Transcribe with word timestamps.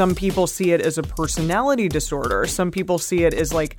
some 0.00 0.14
people 0.14 0.46
see 0.46 0.72
it 0.72 0.80
as 0.80 0.96
a 0.96 1.02
personality 1.02 1.86
disorder. 1.86 2.46
Some 2.46 2.70
people 2.70 2.96
see 2.96 3.24
it 3.24 3.34
as 3.34 3.52
like 3.52 3.76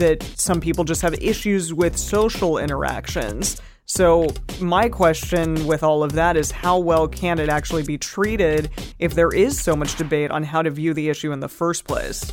that 0.00 0.20
some 0.36 0.60
people 0.60 0.82
just 0.82 1.02
have 1.02 1.14
issues 1.22 1.72
with 1.72 1.96
social 1.96 2.58
interactions. 2.58 3.62
So, 3.84 4.26
my 4.60 4.88
question 4.88 5.64
with 5.64 5.84
all 5.84 6.02
of 6.02 6.14
that 6.14 6.36
is 6.36 6.50
how 6.50 6.80
well 6.80 7.06
can 7.06 7.38
it 7.38 7.48
actually 7.48 7.84
be 7.84 7.96
treated 7.96 8.70
if 8.98 9.14
there 9.14 9.32
is 9.32 9.56
so 9.56 9.76
much 9.76 9.94
debate 9.94 10.32
on 10.32 10.42
how 10.42 10.62
to 10.62 10.70
view 10.70 10.94
the 10.94 11.08
issue 11.08 11.30
in 11.30 11.38
the 11.38 11.48
first 11.48 11.84
place? 11.84 12.32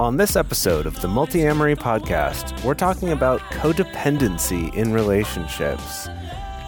On 0.00 0.16
this 0.16 0.34
episode 0.34 0.86
of 0.86 0.98
the 1.02 1.08
Multiamory 1.08 1.76
Podcast, 1.76 2.64
we're 2.64 2.72
talking 2.72 3.10
about 3.10 3.38
codependency 3.50 4.72
in 4.72 4.94
relationships. 4.94 6.08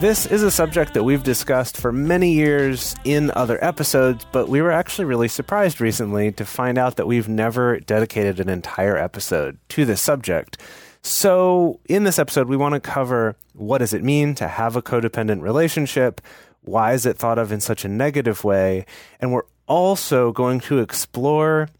This 0.02 0.26
is 0.26 0.42
a 0.42 0.50
subject 0.50 0.92
that 0.92 1.04
we've 1.04 1.22
discussed 1.22 1.78
for 1.78 1.92
many 1.92 2.34
years 2.34 2.94
in 3.04 3.30
other 3.30 3.58
episodes, 3.64 4.26
but 4.32 4.50
we 4.50 4.60
were 4.60 4.70
actually 4.70 5.06
really 5.06 5.28
surprised 5.28 5.80
recently 5.80 6.30
to 6.32 6.44
find 6.44 6.76
out 6.76 6.96
that 6.96 7.06
we've 7.06 7.26
never 7.26 7.80
dedicated 7.80 8.38
an 8.38 8.50
entire 8.50 8.98
episode 8.98 9.56
to 9.70 9.86
this 9.86 10.02
subject. 10.02 10.58
So, 11.00 11.80
in 11.86 12.04
this 12.04 12.18
episode, 12.18 12.50
we 12.50 12.58
want 12.58 12.74
to 12.74 12.80
cover 12.80 13.38
what 13.54 13.78
does 13.78 13.94
it 13.94 14.04
mean 14.04 14.34
to 14.34 14.46
have 14.46 14.76
a 14.76 14.82
codependent 14.82 15.40
relationship? 15.40 16.20
Why 16.60 16.92
is 16.92 17.06
it 17.06 17.16
thought 17.16 17.38
of 17.38 17.50
in 17.50 17.62
such 17.62 17.86
a 17.86 17.88
negative 17.88 18.44
way? 18.44 18.84
And 19.20 19.32
we're 19.32 19.46
also 19.66 20.32
going 20.32 20.60
to 20.60 20.80
explore 20.80 21.70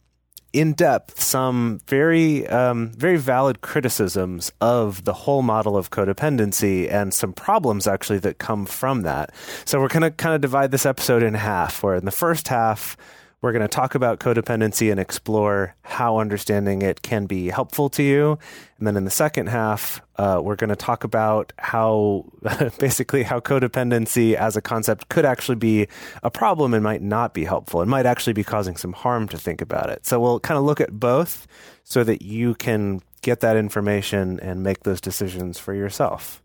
in 0.52 0.74
depth 0.74 1.20
some 1.20 1.80
very 1.86 2.46
um, 2.48 2.90
very 2.90 3.16
valid 3.16 3.60
criticisms 3.62 4.52
of 4.60 5.04
the 5.04 5.12
whole 5.12 5.42
model 5.42 5.76
of 5.76 5.90
codependency 5.90 6.90
and 6.92 7.14
some 7.14 7.32
problems 7.32 7.86
actually 7.86 8.18
that 8.18 8.38
come 8.38 8.66
from 8.66 9.02
that. 9.02 9.30
So 9.64 9.80
we're 9.80 9.88
going 9.88 10.02
to 10.02 10.10
kind 10.10 10.34
of 10.34 10.40
divide 10.40 10.70
this 10.70 10.86
episode 10.86 11.22
in 11.22 11.34
half. 11.34 11.82
Where 11.82 11.94
in 11.94 12.04
the 12.04 12.10
first 12.10 12.48
half 12.48 12.96
we're 13.42 13.50
going 13.50 13.62
to 13.62 13.68
talk 13.68 13.96
about 13.96 14.20
codependency 14.20 14.90
and 14.90 15.00
explore 15.00 15.74
how 15.82 16.18
understanding 16.18 16.80
it 16.80 17.02
can 17.02 17.26
be 17.26 17.48
helpful 17.48 17.90
to 17.90 18.02
you. 18.02 18.38
And 18.78 18.86
then 18.86 18.96
in 18.96 19.04
the 19.04 19.10
second 19.10 19.48
half, 19.48 20.00
uh, 20.16 20.40
we're 20.42 20.54
going 20.54 20.70
to 20.70 20.76
talk 20.76 21.02
about 21.02 21.52
how 21.58 22.24
basically 22.78 23.24
how 23.24 23.40
codependency 23.40 24.34
as 24.34 24.56
a 24.56 24.62
concept 24.62 25.08
could 25.08 25.24
actually 25.24 25.56
be 25.56 25.88
a 26.22 26.30
problem 26.30 26.72
and 26.72 26.84
might 26.84 27.02
not 27.02 27.34
be 27.34 27.44
helpful. 27.44 27.82
It 27.82 27.86
might 27.86 28.06
actually 28.06 28.32
be 28.32 28.44
causing 28.44 28.76
some 28.76 28.92
harm 28.92 29.26
to 29.28 29.38
think 29.38 29.60
about 29.60 29.90
it. 29.90 30.06
So 30.06 30.20
we'll 30.20 30.40
kind 30.40 30.56
of 30.56 30.64
look 30.64 30.80
at 30.80 30.92
both 30.92 31.48
so 31.82 32.04
that 32.04 32.22
you 32.22 32.54
can 32.54 33.02
get 33.22 33.40
that 33.40 33.56
information 33.56 34.38
and 34.38 34.62
make 34.62 34.84
those 34.84 35.00
decisions 35.00 35.58
for 35.58 35.74
yourself. 35.74 36.40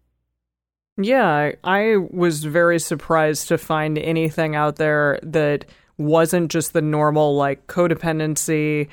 Yeah, 1.00 1.52
I 1.64 1.98
was 2.10 2.44
very 2.44 2.80
surprised 2.80 3.50
to 3.50 3.60
find 3.60 4.00
anything 4.00 4.56
out 4.56 4.78
there 4.78 5.20
that 5.22 5.66
wasn't 5.98 6.52
just 6.52 6.74
the 6.74 6.82
normal 6.82 7.36
like 7.36 7.68
codependency 7.68 8.88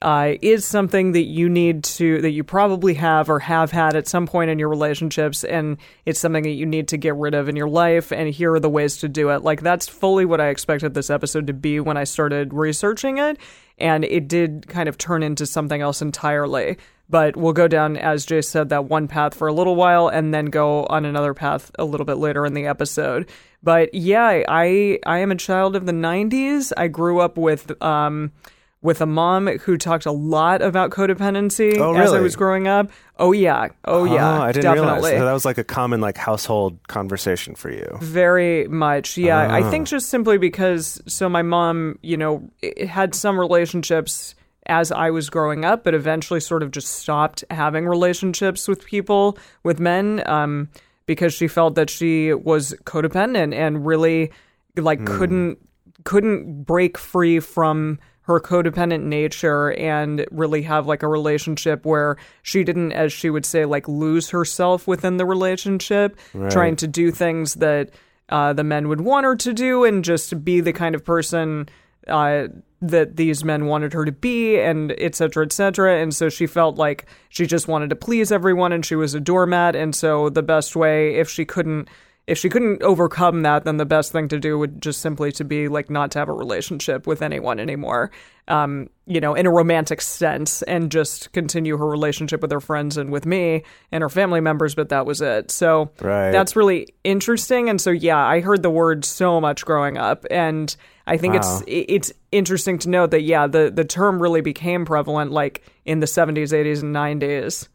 uh, 0.00 0.34
is 0.42 0.64
something 0.64 1.10
that 1.12 1.24
you 1.24 1.48
need 1.48 1.82
to 1.82 2.20
that 2.22 2.30
you 2.30 2.44
probably 2.44 2.94
have 2.94 3.28
or 3.28 3.40
have 3.40 3.72
had 3.72 3.96
at 3.96 4.06
some 4.06 4.28
point 4.28 4.48
in 4.48 4.58
your 4.58 4.68
relationships 4.68 5.42
and 5.42 5.76
it's 6.06 6.20
something 6.20 6.44
that 6.44 6.50
you 6.50 6.64
need 6.64 6.86
to 6.86 6.96
get 6.96 7.16
rid 7.16 7.34
of 7.34 7.48
in 7.48 7.56
your 7.56 7.68
life 7.68 8.12
and 8.12 8.28
here 8.28 8.52
are 8.52 8.60
the 8.60 8.70
ways 8.70 8.98
to 8.98 9.08
do 9.08 9.30
it. 9.30 9.42
Like 9.42 9.60
that's 9.60 9.88
fully 9.88 10.24
what 10.24 10.40
i 10.40 10.48
expected 10.48 10.94
this 10.94 11.10
episode 11.10 11.48
to 11.48 11.52
be 11.52 11.80
when 11.80 11.96
i 11.96 12.04
started 12.04 12.54
researching 12.54 13.18
it 13.18 13.38
and 13.76 14.04
it 14.04 14.28
did 14.28 14.68
kind 14.68 14.88
of 14.88 14.98
turn 14.98 15.22
into 15.22 15.46
something 15.46 15.80
else 15.80 16.00
entirely. 16.00 16.78
But 17.10 17.36
we'll 17.36 17.54
go 17.54 17.66
down 17.66 17.96
as 17.96 18.24
jay 18.24 18.42
said 18.42 18.68
that 18.68 18.84
one 18.84 19.08
path 19.08 19.34
for 19.34 19.48
a 19.48 19.52
little 19.52 19.74
while 19.74 20.06
and 20.06 20.32
then 20.32 20.46
go 20.46 20.84
on 20.86 21.06
another 21.06 21.34
path 21.34 21.72
a 21.76 21.84
little 21.84 22.06
bit 22.06 22.18
later 22.18 22.46
in 22.46 22.54
the 22.54 22.66
episode 22.66 23.28
but 23.62 23.92
yeah, 23.94 24.42
I 24.48 24.98
I 25.06 25.18
am 25.18 25.30
a 25.32 25.36
child 25.36 25.76
of 25.76 25.86
the 25.86 25.92
'90s. 25.92 26.72
I 26.76 26.88
grew 26.88 27.20
up 27.20 27.36
with 27.36 27.80
um 27.82 28.32
with 28.80 29.00
a 29.00 29.06
mom 29.06 29.48
who 29.48 29.76
talked 29.76 30.06
a 30.06 30.12
lot 30.12 30.62
about 30.62 30.90
codependency 30.90 31.76
oh, 31.78 31.90
really? 31.92 32.04
as 32.04 32.12
I 32.12 32.20
was 32.20 32.36
growing 32.36 32.68
up. 32.68 32.90
Oh 33.18 33.32
yeah, 33.32 33.68
oh 33.84 34.04
yeah, 34.04 34.38
oh, 34.38 34.42
I 34.42 34.52
didn't 34.52 34.62
definitely. 34.62 34.92
realize 35.10 35.18
so 35.18 35.24
that 35.24 35.32
was 35.32 35.44
like 35.44 35.58
a 35.58 35.64
common 35.64 36.00
like 36.00 36.16
household 36.16 36.78
conversation 36.86 37.56
for 37.56 37.70
you. 37.70 37.98
Very 38.00 38.68
much, 38.68 39.18
yeah. 39.18 39.38
I 39.52 39.62
Oh. 39.62 39.70
think 39.70 39.88
just 39.88 40.08
simply 40.08 40.38
because 40.38 41.02
so 41.06 41.28
my 41.28 41.42
mom, 41.42 41.98
you 42.02 42.16
know, 42.16 42.48
had 42.86 43.16
some 43.16 43.38
relationships 43.38 44.36
as 44.66 44.92
I 44.92 45.10
was 45.10 45.28
growing 45.30 45.64
up, 45.64 45.82
but 45.82 45.94
eventually 45.94 46.38
sort 46.40 46.62
of 46.62 46.70
just 46.70 46.88
stopped 46.88 47.42
having 47.50 47.86
relationships 47.86 48.68
with 48.68 48.84
people 48.84 49.38
with 49.64 49.80
men. 49.80 50.22
Um, 50.26 50.68
because 51.08 51.32
she 51.34 51.48
felt 51.48 51.74
that 51.74 51.88
she 51.90 52.34
was 52.34 52.74
codependent 52.84 53.54
and 53.54 53.84
really 53.84 54.30
like 54.76 55.00
couldn't 55.06 55.58
couldn't 56.04 56.62
break 56.62 56.96
free 56.96 57.40
from 57.40 57.98
her 58.20 58.38
codependent 58.38 59.04
nature 59.04 59.72
and 59.72 60.26
really 60.30 60.60
have 60.62 60.86
like 60.86 61.02
a 61.02 61.08
relationship 61.08 61.86
where 61.86 62.18
she 62.42 62.62
didn't 62.62 62.92
as 62.92 63.10
she 63.10 63.30
would 63.30 63.46
say 63.46 63.64
like 63.64 63.88
lose 63.88 64.28
herself 64.28 64.86
within 64.86 65.16
the 65.16 65.24
relationship 65.24 66.16
trying 66.50 66.76
to 66.76 66.86
do 66.86 67.10
things 67.10 67.54
that 67.54 67.90
uh, 68.28 68.52
the 68.52 68.62
men 68.62 68.86
would 68.88 69.00
want 69.00 69.24
her 69.24 69.34
to 69.34 69.54
do 69.54 69.84
and 69.84 70.04
just 70.04 70.44
be 70.44 70.60
the 70.60 70.74
kind 70.74 70.94
of 70.94 71.02
person 71.02 71.66
uh, 72.06 72.46
that 72.80 73.16
these 73.16 73.44
men 73.44 73.66
wanted 73.66 73.92
her 73.92 74.04
to 74.04 74.12
be 74.12 74.58
and 74.60 74.94
et 74.98 75.14
cetera, 75.14 75.44
et 75.44 75.52
cetera. 75.52 76.00
And 76.00 76.14
so 76.14 76.28
she 76.28 76.46
felt 76.46 76.76
like 76.76 77.06
she 77.28 77.46
just 77.46 77.66
wanted 77.66 77.90
to 77.90 77.96
please 77.96 78.30
everyone 78.30 78.72
and 78.72 78.86
she 78.86 78.94
was 78.94 79.14
a 79.14 79.20
doormat. 79.20 79.74
And 79.74 79.94
so 79.94 80.28
the 80.28 80.44
best 80.44 80.76
way, 80.76 81.16
if 81.16 81.28
she 81.28 81.44
couldn't, 81.44 81.88
if 82.28 82.38
she 82.38 82.48
couldn't 82.48 82.82
overcome 82.82 83.42
that, 83.42 83.64
then 83.64 83.78
the 83.78 83.86
best 83.86 84.12
thing 84.12 84.28
to 84.28 84.38
do 84.38 84.58
would 84.58 84.80
just 84.80 85.00
simply 85.00 85.32
to 85.32 85.44
be 85.44 85.66
like 85.66 85.90
not 85.90 86.10
to 86.12 86.18
have 86.18 86.28
a 86.28 86.32
relationship 86.32 87.06
with 87.06 87.22
anyone 87.22 87.58
anymore, 87.58 88.10
um, 88.48 88.90
you 89.06 89.18
know, 89.18 89.34
in 89.34 89.46
a 89.46 89.50
romantic 89.50 90.00
sense, 90.02 90.60
and 90.62 90.92
just 90.92 91.32
continue 91.32 91.78
her 91.78 91.86
relationship 91.86 92.42
with 92.42 92.52
her 92.52 92.60
friends 92.60 92.96
and 92.98 93.10
with 93.10 93.24
me 93.24 93.64
and 93.90 94.02
her 94.02 94.10
family 94.10 94.40
members. 94.40 94.74
But 94.74 94.90
that 94.90 95.06
was 95.06 95.20
it. 95.22 95.50
So 95.50 95.90
Right. 96.00 96.30
that's 96.30 96.54
really 96.54 96.88
interesting. 97.02 97.70
And 97.70 97.80
so 97.80 97.90
yeah, 97.90 98.18
I 98.18 98.40
heard 98.40 98.62
the 98.62 98.70
word 98.70 99.04
so 99.06 99.40
much 99.40 99.64
growing 99.64 99.96
up, 99.96 100.26
and 100.30 100.76
I 101.08 101.16
think 101.16 101.34
Wow. 101.34 101.40
it's 101.40 101.62
it's 101.66 102.12
interesting 102.32 102.78
to 102.80 102.88
note 102.88 103.10
that 103.10 103.22
yeah, 103.22 103.46
the 103.46 103.70
the 103.74 103.84
term 103.84 104.20
really 104.22 104.40
became 104.40 104.84
prevalent 104.84 105.32
like 105.32 105.62
in 105.84 106.00
the 106.00 106.06
70s, 106.06 106.52
80s, 106.52 106.82
and 106.82 106.94
90s. 106.94 107.68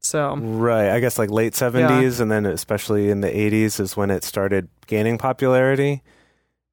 So 0.00 0.36
Right. 0.36 0.90
I 0.90 1.00
guess 1.00 1.18
like 1.18 1.30
late 1.30 1.54
70s 1.54 2.20
and 2.20 2.30
then 2.30 2.46
especially 2.46 3.10
in 3.10 3.20
the 3.20 3.28
80s 3.28 3.80
is 3.80 3.96
when 3.96 4.10
it 4.10 4.22
started 4.22 4.68
gaining 4.86 5.18
popularity. 5.18 6.02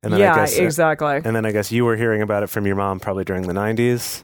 And 0.04 0.14
then 0.14 0.20
yeah, 0.20 0.34
I 0.34 0.36
guess 0.36 0.60
uh, 0.60 0.64
exactly. 0.64 1.16
and 1.16 1.36
then 1.36 1.46
I 1.46 1.52
guess 1.52 1.72
you 1.72 1.86
were 1.86 1.96
hearing 1.96 2.22
about 2.22 2.44
it 2.44 2.48
from 2.48 2.68
your 2.68 2.76
mom 2.76 3.00
probably 3.00 3.24
during 3.24 3.44
the 3.48 3.54
90s. 3.54 4.24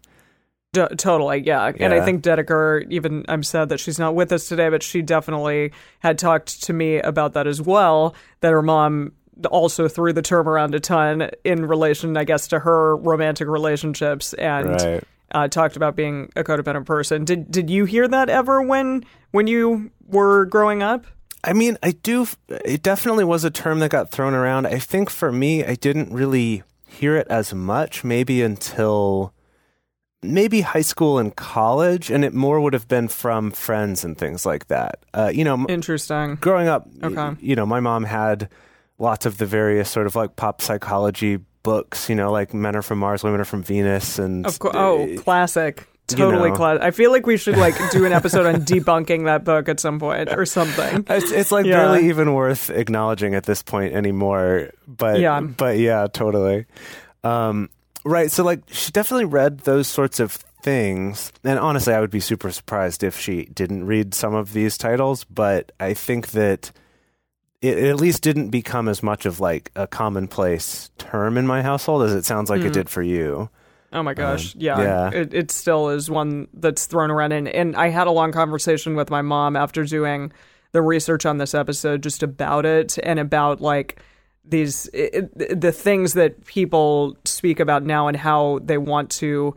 D- 0.74 0.86
totally, 0.98 1.40
yeah. 1.46 1.72
And 1.80 1.94
I 1.94 2.06
think 2.06 2.24
Dedeker, 2.24 2.86
even 2.90 3.26
I'm 3.28 3.44
sad 3.44 3.68
that 3.70 3.80
she's 3.80 4.00
not 4.00 4.16
with 4.16 4.32
us 4.32 4.48
today, 4.48 4.70
but 4.70 4.82
she 4.84 5.02
definitely 5.02 5.74
had 6.00 6.18
talked 6.18 6.64
to 6.64 6.72
me 6.72 7.00
about 7.00 7.34
that 7.34 7.46
as 7.46 7.62
well. 7.62 8.16
That 8.40 8.52
her 8.52 8.62
mom 8.62 9.12
also 9.50 9.88
threw 9.88 10.14
the 10.14 10.22
term 10.22 10.48
around 10.48 10.76
a 10.76 10.80
ton 10.80 11.30
in 11.44 11.66
relation, 11.66 12.18
I 12.18 12.24
guess, 12.24 12.48
to 12.50 12.60
her 12.60 12.96
romantic 12.98 13.48
relationships 13.48 14.34
and 14.34 14.70
Right. 14.70 15.04
uh, 15.34 15.48
talked 15.48 15.76
about 15.76 15.96
being 15.96 16.30
a 16.36 16.44
codependent 16.44 16.86
person. 16.86 17.26
Did 17.26 17.50
did 17.52 17.70
you 17.70 17.86
hear 17.86 18.08
that 18.08 18.30
ever 18.30 18.62
when 18.62 19.04
when 19.32 19.48
you 19.48 19.92
were 20.08 20.46
growing 20.46 20.84
up? 20.84 21.06
I 21.44 21.54
mean, 21.54 21.78
I 21.82 21.92
do. 21.92 22.28
It 22.50 22.84
definitely 22.84 23.24
was 23.24 23.44
a 23.44 23.50
term 23.50 23.80
that 23.80 23.90
got 23.90 24.12
thrown 24.12 24.34
around. 24.36 24.68
I 24.68 24.78
think 24.78 25.10
for 25.10 25.32
me, 25.32 25.66
I 25.66 25.74
didn't 25.76 26.14
really 26.14 26.62
hear 26.86 27.16
it 27.16 27.26
as 27.30 27.52
much, 27.54 28.04
maybe 28.04 28.44
until 28.44 29.34
maybe 30.22 30.62
high 30.62 30.82
school 30.82 31.18
and 31.18 31.36
college, 31.36 32.12
and 32.12 32.24
it 32.24 32.32
more 32.34 32.60
would 32.62 32.74
have 32.74 32.88
been 32.88 33.08
from 33.08 33.50
friends 33.50 34.04
and 34.04 34.16
things 34.16 34.46
like 34.46 34.68
that. 34.68 35.00
Uh, 35.16 35.32
you 35.34 35.44
know, 35.44 35.66
Interesting. 35.68 36.36
growing 36.36 36.68
up, 36.68 36.88
Okay. 37.02 37.32
you 37.40 37.56
know, 37.56 37.66
my 37.66 37.80
mom 37.80 38.04
had 38.04 38.48
lots 39.02 39.26
of 39.26 39.38
the 39.38 39.46
various 39.46 39.90
sort 39.90 40.06
of 40.08 40.16
like 40.16 40.36
pop 40.36 40.62
psychology 40.62 41.40
books, 41.64 42.10
you 42.10 42.16
know, 42.16 42.32
like 42.32 42.54
Men 42.54 42.76
Are 42.76 42.82
From 42.82 43.00
Mars, 43.00 43.24
Women 43.24 43.42
Are 43.42 43.46
From 43.46 43.64
Venus, 43.64 44.20
and 44.20 44.46
Of 44.46 44.60
course. 44.60 44.76
Oh, 44.78 45.08
classic. 45.18 45.88
totally 46.08 46.50
know. 46.50 46.56
class. 46.56 46.80
I 46.82 46.92
feel 46.92 47.12
like 47.12 47.26
we 47.26 47.38
should 47.38 47.58
like 47.58 47.76
do 47.92 48.06
an 48.06 48.12
episode 48.14 48.46
on 48.46 48.62
debunking 48.62 49.26
that 49.26 49.44
book 49.44 49.70
at 49.70 49.80
some 49.80 50.00
point 50.00 50.30
or 50.32 50.46
something. 50.46 51.06
It's, 51.10 51.32
it's 51.32 51.52
like 51.52 51.66
Yeah. 51.66 51.78
barely 51.78 52.10
even 52.10 52.34
worth 52.34 52.70
acknowledging 52.70 53.34
at 53.36 53.44
this 53.46 53.64
point 53.64 53.94
anymore. 53.94 54.72
But 54.88 55.20
Yeah. 55.20 55.40
but 55.42 55.78
yeah, 55.78 56.08
totally. 56.12 56.66
Um, 57.24 57.70
right. 58.04 58.32
So 58.32 58.44
like, 58.44 58.62
she 58.72 58.92
definitely 58.92 59.26
read 59.26 59.60
those 59.60 59.88
sorts 59.88 60.20
of 60.20 60.34
things. 60.64 61.32
And 61.44 61.58
honestly, 61.60 61.94
I 61.94 62.00
would 62.02 62.12
be 62.12 62.20
super 62.20 62.52
surprised 62.52 63.04
if 63.04 63.18
she 63.20 63.46
didn't 63.46 63.86
read 63.86 64.14
some 64.14 64.34
of 64.36 64.54
these 64.54 64.78
titles. 64.78 65.24
But 65.26 65.72
I 65.80 65.94
think 65.94 66.30
that 66.32 66.72
it, 67.62 67.78
at 67.78 67.96
least 67.98 68.22
didn't 68.24 68.50
become 68.50 68.88
as 68.88 69.02
much 69.04 69.26
of 69.26 69.40
like 69.40 69.72
a 69.76 69.88
commonplace 69.88 70.90
term 70.98 71.38
in 71.38 71.46
my 71.48 71.62
household 71.62 72.04
as 72.04 72.14
it 72.14 72.26
sounds 72.26 72.50
like 72.50 72.62
it 72.62 72.74
did 72.74 72.90
for 72.90 73.02
you. 73.02 73.50
Oh 73.94 74.02
my 74.04 74.14
gosh. 74.14 74.56
Um, 74.56 74.62
yeah. 74.62 74.80
yeah. 74.82 75.10
It, 75.12 75.34
it 75.34 75.52
still 75.52 75.90
is 75.90 76.10
one 76.10 76.48
that's 76.54 76.86
thrown 76.86 77.12
around. 77.12 77.34
And, 77.34 77.48
and 77.50 77.76
I 77.76 77.90
had 77.90 78.08
a 78.08 78.12
long 78.12 78.32
conversation 78.32 78.96
with 78.96 79.10
my 79.10 79.22
mom 79.22 79.56
after 79.56 79.84
doing 79.84 80.32
the 80.72 80.82
research 80.82 81.26
on 81.26 81.38
this 81.40 81.54
episode 81.54 82.02
just 82.02 82.24
about 82.24 82.66
it 82.66 82.98
and 83.04 83.20
about 83.20 83.60
like 83.60 84.02
these, 84.46 84.90
it- 84.94 85.60
the 85.62 85.74
things 85.74 86.14
that 86.14 86.46
people 86.46 87.18
speak 87.26 87.60
about 87.60 87.84
now 87.84 88.08
and 88.08 88.16
how 88.16 88.60
they 88.64 88.78
want 88.78 89.10
to 89.12 89.56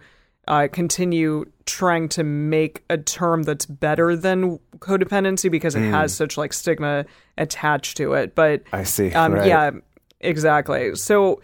uh, 0.49 0.69
continue 0.71 1.45
trying 1.67 2.09
to 2.11 2.25
make 2.25 2.85
a 2.91 2.99
term 2.99 3.43
that's 3.43 3.67
better 3.67 4.17
than 4.17 4.59
codependency 4.79 5.51
because 5.51 5.75
it 5.75 5.91
has 5.91 6.15
such 6.15 6.37
like 6.37 6.53
stigma 6.53 7.07
attached 7.39 7.97
to 7.97 8.13
it. 8.15 8.35
But 8.35 8.63
I 8.73 8.85
see. 8.85 9.13
um, 9.13 9.33
right. 9.33 9.47
Yeah, 9.47 9.71
exactly. 10.21 10.95
So 10.97 11.41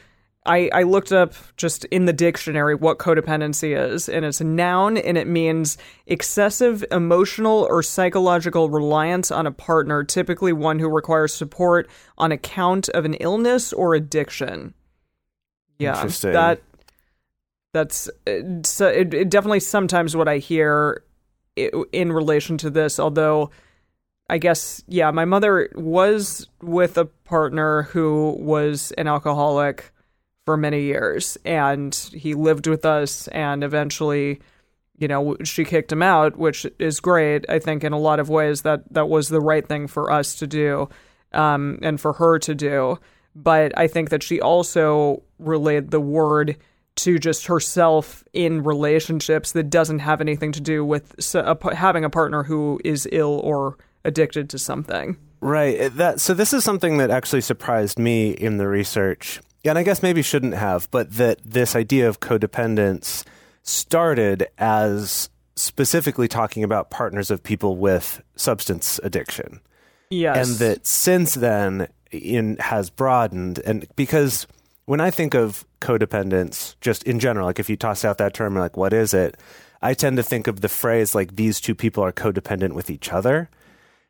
I, 0.46 0.70
I 0.72 0.82
looked 0.84 1.12
up 1.12 1.34
just 1.56 1.84
in 1.86 2.06
the 2.06 2.12
dictionary 2.12 2.74
what 2.74 2.98
codependency 2.98 3.78
is, 3.78 4.08
and 4.08 4.24
it's 4.24 4.40
a 4.40 4.44
noun, 4.44 4.96
and 4.96 5.18
it 5.18 5.26
means 5.26 5.76
excessive 6.06 6.82
emotional 6.90 7.66
or 7.68 7.82
psychological 7.82 8.70
reliance 8.70 9.30
on 9.30 9.46
a 9.46 9.52
partner, 9.52 10.02
typically 10.02 10.52
one 10.52 10.78
who 10.78 10.88
requires 10.88 11.34
support 11.34 11.90
on 12.16 12.32
account 12.32 12.88
of 12.90 13.04
an 13.04 13.14
illness 13.14 13.72
or 13.72 13.94
addiction. 13.94 14.72
Yeah, 15.78 15.94
Interesting. 15.96 16.32
that 16.32 16.62
that's 17.72 18.08
uh, 18.26 18.32
it, 18.86 19.14
it 19.14 19.30
definitely 19.30 19.60
sometimes 19.60 20.16
what 20.16 20.28
I 20.28 20.38
hear 20.38 21.04
in 21.56 22.12
relation 22.12 22.58
to 22.58 22.70
this, 22.70 22.98
although. 22.98 23.50
I 24.28 24.38
guess, 24.38 24.80
yeah, 24.86 25.10
my 25.10 25.24
mother 25.24 25.68
was 25.74 26.46
with 26.62 26.96
a 26.96 27.06
partner 27.06 27.82
who 27.82 28.36
was 28.38 28.92
an 28.92 29.08
alcoholic 29.08 29.90
for 30.44 30.56
many 30.56 30.82
years, 30.82 31.36
and 31.44 31.92
he 32.12 32.34
lived 32.34 32.68
with 32.68 32.84
us, 32.84 33.26
and 33.26 33.64
eventually, 33.64 34.40
you 34.96 35.08
know, 35.08 35.36
she 35.42 35.64
kicked 35.64 35.90
him 35.90 36.00
out, 36.00 36.36
which 36.36 36.64
is 36.78 37.00
great. 37.00 37.44
I 37.48 37.58
think 37.58 37.82
in 37.82 37.92
a 37.92 37.98
lot 37.98 38.20
of 38.20 38.28
ways 38.28 38.62
that 38.62 38.84
that 38.94 39.08
was 39.08 39.30
the 39.30 39.40
right 39.40 39.66
thing 39.66 39.88
for 39.88 40.12
us 40.12 40.36
to 40.36 40.46
do, 40.46 40.88
um, 41.32 41.80
and 41.82 42.00
for 42.00 42.12
her 42.12 42.38
to 42.38 42.54
do. 42.54 43.00
But 43.34 43.76
I 43.76 43.88
think 43.88 44.10
that 44.10 44.22
she 44.22 44.40
also 44.40 45.24
relayed 45.40 45.90
the 45.90 46.00
word 46.00 46.56
to 47.04 47.18
just 47.18 47.46
herself 47.46 48.24
in 48.32 48.62
relationships 48.62 49.52
that 49.52 49.70
doesn't 49.70 50.00
have 50.00 50.20
anything 50.20 50.52
to 50.52 50.60
do 50.60 50.84
with 50.84 51.14
s- 51.18 51.34
a 51.34 51.54
pa- 51.54 51.74
having 51.74 52.04
a 52.04 52.10
partner 52.10 52.42
who 52.44 52.80
is 52.84 53.08
ill 53.12 53.40
or 53.44 53.76
addicted 54.04 54.48
to 54.50 54.58
something. 54.58 55.16
Right. 55.40 55.78
Eh, 55.80 55.88
that 55.94 56.20
so 56.20 56.34
this 56.34 56.52
is 56.52 56.64
something 56.64 56.98
that 56.98 57.10
actually 57.10 57.40
surprised 57.40 57.98
me 57.98 58.30
in 58.30 58.58
the 58.58 58.68
research. 58.68 59.40
And 59.64 59.76
I 59.78 59.82
guess 59.82 60.02
maybe 60.02 60.22
shouldn't 60.22 60.54
have, 60.54 60.90
but 60.90 61.12
that 61.12 61.38
this 61.44 61.76
idea 61.76 62.08
of 62.08 62.20
codependence 62.20 63.24
started 63.62 64.46
as 64.58 65.28
specifically 65.56 66.28
talking 66.28 66.64
about 66.64 66.90
partners 66.90 67.30
of 67.30 67.42
people 67.42 67.76
with 67.76 68.22
substance 68.36 68.98
addiction. 69.02 69.60
Yes. 70.10 70.48
And 70.48 70.58
that 70.58 70.86
since 70.86 71.34
then 71.34 71.88
in 72.10 72.56
has 72.58 72.90
broadened 72.90 73.60
and 73.64 73.86
because 73.96 74.46
when 74.90 75.00
I 75.00 75.12
think 75.12 75.34
of 75.34 75.64
codependence 75.80 76.74
just 76.80 77.04
in 77.04 77.20
general, 77.20 77.46
like 77.46 77.60
if 77.60 77.70
you 77.70 77.76
toss 77.76 78.04
out 78.04 78.18
that 78.18 78.34
term 78.34 78.56
like 78.56 78.76
what 78.76 78.92
is 78.92 79.14
it? 79.14 79.36
I 79.80 79.94
tend 79.94 80.16
to 80.16 80.24
think 80.24 80.48
of 80.48 80.62
the 80.62 80.68
phrase 80.68 81.14
like 81.14 81.36
these 81.36 81.60
two 81.60 81.76
people 81.76 82.02
are 82.02 82.12
codependent 82.12 82.72
with 82.72 82.90
each 82.90 83.12
other 83.12 83.48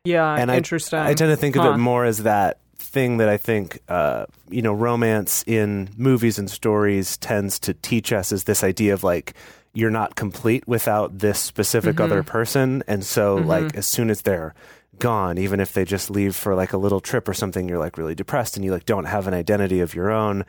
yeah, 0.03 0.35
and 0.35 0.49
interesting. 0.49 0.97
I, 0.97 1.09
I 1.09 1.13
tend 1.13 1.29
to 1.29 1.37
think 1.37 1.55
of 1.55 1.65
it 1.65 1.77
more 1.77 2.05
as 2.05 2.23
that 2.23 2.57
thing 2.77 3.17
that 3.17 3.29
I 3.29 3.37
think, 3.37 3.79
uh, 3.87 4.25
you 4.49 4.63
know, 4.63 4.73
romance 4.73 5.43
in 5.45 5.89
movies 5.97 6.39
and 6.39 6.49
stories 6.49 7.17
tends 7.17 7.59
to 7.59 7.75
teach 7.75 8.11
us 8.11 8.31
is 8.31 8.45
this 8.45 8.63
idea 8.63 8.93
of 8.95 9.03
like 9.03 9.35
you're 9.73 9.91
not 9.91 10.15
complete 10.15 10.67
without 10.67 11.19
this 11.19 11.39
specific 11.39 11.97
Mm-hmm. 11.97 12.11
other 12.11 12.23
person, 12.23 12.83
and 12.87 13.05
so 13.05 13.35
like 13.35 13.75
as 13.75 13.85
soon 13.85 14.09
as 14.09 14.23
they're 14.23 14.55
gone, 15.01 15.37
even 15.37 15.59
if 15.59 15.73
they 15.73 15.83
just 15.83 16.09
leave 16.09 16.33
for 16.35 16.55
like 16.55 16.71
a 16.71 16.77
little 16.77 17.01
trip 17.01 17.27
or 17.27 17.33
something, 17.33 17.67
you're 17.67 17.77
like 17.79 17.97
really 17.97 18.15
depressed 18.15 18.55
and 18.55 18.63
you 18.63 18.71
like 18.71 18.85
don't 18.85 19.05
have 19.05 19.27
an 19.27 19.33
identity 19.33 19.81
of 19.81 19.93
your 19.93 20.09
own. 20.09 20.45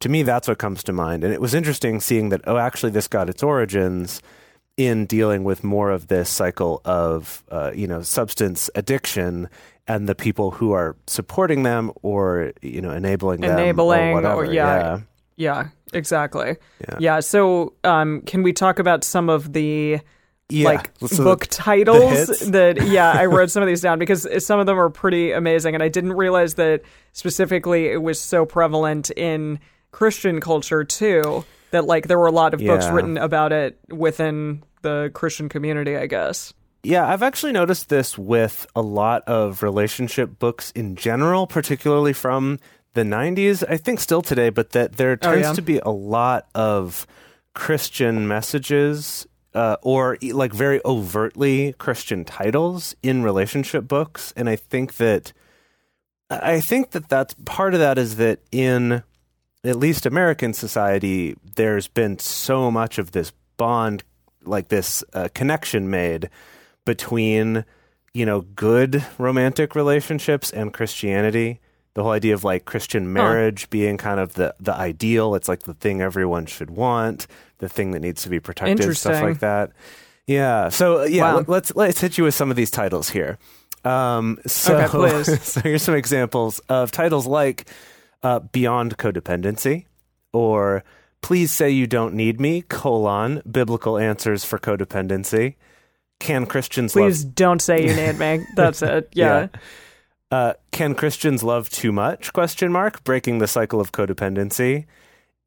To 0.00 0.08
me, 0.08 0.22
that's 0.22 0.48
what 0.48 0.58
comes 0.58 0.82
to 0.84 0.92
mind, 0.92 1.24
and 1.24 1.32
it 1.34 1.40
was 1.40 1.52
interesting 1.54 2.00
seeing 2.00 2.30
that. 2.30 2.40
Oh, 2.46 2.56
actually, 2.56 2.92
this 2.92 3.08
got 3.08 3.28
its 3.28 3.42
origins 3.42 4.22
in 4.78 5.06
dealing 5.06 5.42
with 5.44 5.64
more 5.64 5.90
of 5.90 6.08
this 6.08 6.28
cycle 6.30 6.80
of 6.84 7.42
uh, 7.50 7.72
you 7.74 7.86
know 7.86 8.02
substance 8.02 8.68
addiction 8.74 9.48
and 9.88 10.08
the 10.08 10.14
people 10.14 10.50
who 10.50 10.72
are 10.72 10.96
supporting 11.06 11.62
them 11.62 11.92
or 12.02 12.52
you 12.60 12.80
know 12.82 12.90
enabling 12.90 13.40
them 13.40 13.58
Enabling 13.58 14.00
or 14.00 14.10
or- 14.10 14.14
whatever. 14.14 14.44
yeah. 14.44 15.00
Yeah, 15.38 15.68
exactly. 15.92 16.56
Yeah. 16.80 16.96
Yeah. 16.98 17.20
So, 17.20 17.74
um, 17.84 18.22
can 18.22 18.42
we 18.42 18.52
talk 18.54 18.78
about 18.78 19.04
some 19.04 19.28
of 19.30 19.52
the 19.52 20.00
Yeah. 20.48 20.66
like 20.66 20.92
So 21.08 21.24
book 21.24 21.40
the 21.40 21.46
titles 21.46 22.12
hits? 22.28 22.46
that? 22.50 22.86
Yeah, 22.86 23.10
I 23.10 23.26
wrote 23.26 23.50
some 23.50 23.62
of 23.62 23.66
these 23.66 23.80
down 23.86 23.98
because 23.98 24.26
some 24.46 24.60
of 24.60 24.66
them 24.66 24.78
are 24.78 24.90
pretty 24.90 25.32
amazing, 25.32 25.74
and 25.74 25.82
I 25.82 25.88
didn't 25.88 26.12
realize 26.12 26.54
that 26.54 26.82
specifically 27.12 27.86
it 27.86 28.02
was 28.02 28.20
so 28.20 28.46
prevalent 28.46 29.10
in 29.10 29.58
Christian 29.90 30.40
culture 30.40 30.84
too. 30.84 31.44
That 31.72 31.84
like 31.84 32.06
there 32.06 32.18
were 32.18 32.28
a 32.28 32.32
lot 32.32 32.54
of 32.54 32.60
books 32.60 32.86
written 32.88 33.18
about 33.18 33.52
it 33.52 33.78
within 33.88 34.62
the 34.82 35.10
Christian 35.14 35.48
community. 35.48 35.96
I 35.96 36.06
guess. 36.06 36.54
Yeah, 36.84 37.08
I've 37.08 37.24
actually 37.24 37.50
noticed 37.50 37.88
this 37.88 38.16
with 38.16 38.64
a 38.76 38.82
lot 38.82 39.24
of 39.26 39.64
relationship 39.64 40.38
books 40.38 40.70
in 40.76 40.94
general, 40.94 41.48
particularly 41.48 42.12
from 42.12 42.60
the 42.94 43.02
90s. 43.02 43.64
I 43.68 43.76
think 43.76 43.98
still 43.98 44.22
today, 44.22 44.50
but 44.50 44.70
that 44.70 44.92
there 44.92 45.18
Oh, 45.22 45.32
tends 45.32 45.48
yeah. 45.48 45.52
to 45.54 45.62
be 45.62 45.78
a 45.80 45.88
lot 45.90 46.46
of 46.54 47.04
Christian 47.54 48.28
messages 48.28 49.26
uh, 49.56 49.76
or 49.80 50.18
like 50.22 50.52
very 50.52 50.82
overtly 50.84 51.72
Christian 51.78 52.26
titles 52.26 52.94
in 53.02 53.22
relationship 53.22 53.88
books. 53.88 54.32
And 54.36 54.50
I 54.50 54.56
think 54.56 54.98
that 54.98 55.32
I 56.28 56.60
think 56.60 56.90
that 56.90 57.08
that's 57.08 57.34
part 57.46 57.72
of 57.72 57.80
that 57.80 57.96
is 57.96 58.16
that 58.16 58.40
in 58.52 59.02
at 59.64 59.76
least 59.76 60.04
American 60.04 60.52
society, 60.52 61.36
there's 61.54 61.88
been 61.88 62.18
so 62.18 62.70
much 62.70 62.98
of 62.98 63.12
this 63.12 63.32
bond, 63.56 64.04
like 64.44 64.68
this 64.68 65.02
uh, 65.14 65.28
connection 65.32 65.88
made 65.88 66.28
between, 66.84 67.64
you 68.12 68.26
know, 68.26 68.42
good 68.42 69.04
romantic 69.16 69.74
relationships 69.74 70.50
and 70.50 70.74
Christianity. 70.74 71.60
The 71.94 72.02
whole 72.02 72.12
idea 72.12 72.34
of 72.34 72.44
like 72.44 72.66
Christian 72.66 73.10
marriage 73.10 73.70
being 73.70 73.96
kind 73.96 74.20
of 74.20 74.34
the, 74.34 74.54
the 74.60 74.74
ideal. 74.74 75.34
It's 75.34 75.48
like 75.48 75.62
the 75.62 75.72
thing 75.72 76.02
everyone 76.02 76.44
should 76.44 76.70
want, 76.70 77.26
the 77.58 77.68
thing 77.68 77.92
that 77.92 78.00
needs 78.00 78.22
to 78.22 78.28
be 78.28 78.40
protected, 78.40 78.96
stuff 78.96 79.22
like 79.22 79.40
that. 79.40 79.70
Yeah. 80.26 80.68
So 80.70 81.04
yeah, 81.04 81.22
Wow. 81.22 81.36
let- 81.38 81.48
let's 81.48 81.76
let's 81.76 82.00
hit 82.00 82.18
you 82.18 82.24
with 82.24 82.34
some 82.34 82.50
of 82.50 82.56
these 82.56 82.70
titles 82.70 83.10
here. 83.10 83.38
Um, 83.84 84.38
so, 84.46 84.76
Okay, 84.78 85.22
so 85.36 85.60
here's 85.60 85.82
some 85.82 85.94
examples 85.94 86.58
of 86.68 86.90
titles 86.90 87.26
like 87.26 87.68
uh, 88.24 88.40
Beyond 88.40 88.96
Codependency 88.98 89.84
or 90.32 90.82
Please 91.22 91.52
Say 91.52 91.70
You 91.70 91.86
Don't 91.86 92.14
Need 92.14 92.40
Me, 92.40 92.62
colon, 92.62 93.42
Biblical 93.48 93.96
Answers 93.96 94.44
for 94.44 94.58
Codependency. 94.58 95.54
Can 96.18 96.46
Christians 96.46 96.94
Please 96.94 97.24
don't 97.24 97.62
say 97.62 97.86
you 97.86 97.94
need 97.94 98.18
me. 98.18 98.44
That's 98.56 98.82
it. 98.82 99.08
Yeah. 99.12 99.34
love 99.34 99.50
uh, 100.32 100.52
Can 100.72 100.94
Christians 100.96 101.44
love 101.44 101.68
too 101.70 101.92
much? 101.92 102.32
Question 102.32 102.72
mark, 102.72 103.04
breaking 103.04 103.38
the 103.38 103.46
cycle 103.46 103.80
of 103.80 103.92
codependency. 103.92 104.86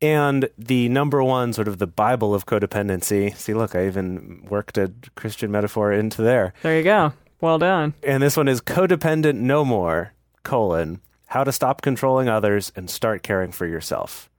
And 0.01 0.49
the 0.57 0.87
number 0.89 1.21
one 1.23 1.51
sort 1.51 1.67
of 1.67 1.77
the 1.77 1.87
Bible 1.87 2.33
of 2.33 2.45
codependency. 2.45 3.35
See, 3.35 3.53
look, 3.53 3.75
I 3.75 3.85
even 3.87 4.45
worked 4.49 4.77
a 4.77 4.93
Christian 5.15 5.51
metaphor 5.51 5.91
into 5.91 6.21
there. 6.21 6.53
There 6.61 6.77
you 6.77 6.83
go. 6.83 7.13
Well 7.41 7.59
done. 7.59 7.93
And 8.03 8.23
this 8.23 8.37
one 8.37 8.47
is 8.47 8.61
codependent 8.61 9.35
no 9.35 9.65
more, 9.65 10.13
colon, 10.43 11.01
how 11.27 11.43
to 11.43 11.51
stop 11.51 11.81
controlling 11.81 12.29
others 12.29 12.71
and 12.75 12.89
start 12.89 13.23
caring 13.23 13.51
for 13.51 13.65
yourself. 13.65 14.29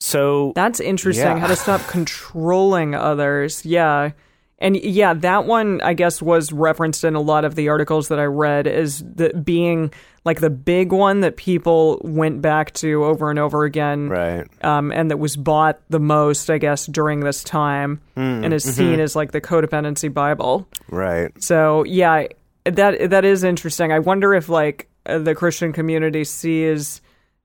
So 0.00 0.52
That's 0.54 0.80
interesting. 0.80 1.26
Yeah. 1.26 1.38
How 1.38 1.46
to 1.48 1.56
stop 1.56 1.80
controlling 1.88 2.94
others. 2.94 3.64
Yeah. 3.64 4.12
And 4.60 4.76
yeah, 4.76 5.14
that 5.14 5.44
one 5.44 5.80
I 5.82 5.94
guess 5.94 6.20
was 6.20 6.52
referenced 6.52 7.04
in 7.04 7.14
a 7.14 7.20
lot 7.20 7.44
of 7.44 7.54
the 7.54 7.68
articles 7.68 8.08
that 8.08 8.18
I 8.18 8.24
read 8.24 8.66
as 8.66 8.98
the 8.98 9.30
being 9.32 9.92
like 10.24 10.40
the 10.40 10.50
big 10.50 10.92
one 10.92 11.20
that 11.20 11.36
people 11.36 12.00
went 12.04 12.42
back 12.42 12.74
to 12.74 13.04
over 13.04 13.30
and 13.30 13.38
over 13.38 13.64
again, 13.64 14.08
Right. 14.08 14.46
um, 14.64 14.90
and 14.92 15.10
that 15.10 15.16
was 15.18 15.36
bought 15.36 15.80
the 15.88 16.00
most, 16.00 16.50
I 16.50 16.58
guess, 16.58 16.86
during 16.86 17.20
this 17.20 17.42
time, 17.44 18.00
and 18.16 18.52
is 18.52 18.64
seen 18.64 18.98
as 19.00 19.14
like 19.16 19.30
the 19.32 19.40
codependency 19.40 20.12
Bible. 20.12 20.68
Right. 20.90 21.30
So 21.42 21.84
yeah, 21.84 22.26
that 22.64 23.10
that 23.10 23.24
is 23.24 23.44
interesting. 23.44 23.92
I 23.92 24.00
wonder 24.00 24.34
if 24.34 24.48
like 24.48 24.88
uh, 25.06 25.18
the 25.18 25.34
Christian 25.36 25.72
community 25.72 26.24
sees 26.24 27.00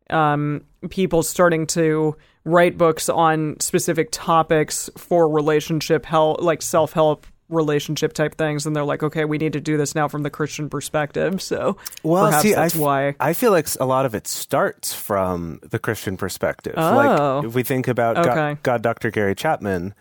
um, 0.10 0.64
people 0.90 1.22
starting 1.24 1.68
to 1.68 2.16
write 2.46 2.78
books 2.78 3.10
on 3.10 3.60
specific 3.60 4.10
topics 4.12 4.90
for 4.98 5.30
relationship 5.30 6.06
help, 6.06 6.42
like 6.42 6.62
self 6.62 6.94
help 6.94 7.26
relationship 7.50 8.14
type 8.14 8.36
things, 8.36 8.66
and 8.66 8.76
they're 8.76 8.84
like, 8.86 9.04
okay, 9.04 9.26
we 9.26 9.38
need 9.38 9.54
to 9.54 9.62
do 9.62 9.78
this 9.78 9.94
now 9.94 10.08
from 10.08 10.24
the 10.24 10.30
Christian 10.30 10.70
perspective. 10.70 11.42
So 11.42 11.78
Well, 12.02 12.26
perhaps 12.28 12.42
see, 12.44 12.54
that's 12.54 12.74
f- 12.76 12.82
why. 12.82 13.16
I 13.20 13.34
feel 13.34 13.52
like 13.52 13.68
a 13.80 13.86
lot 13.86 14.06
of 14.06 14.16
it 14.16 14.28
starts 14.28 14.94
from 14.94 15.60
the 15.62 15.78
Christian 15.78 16.18
perspective. 16.18 16.74
Oh. 16.78 16.96
Like 17.42 17.46
if 17.46 17.54
we 17.54 17.62
think 17.64 17.88
about 17.88 18.16
God, 18.24 18.58
God, 18.64 18.82
Dr. 18.82 19.12
Gary 19.12 19.36
Chapman 19.36 19.94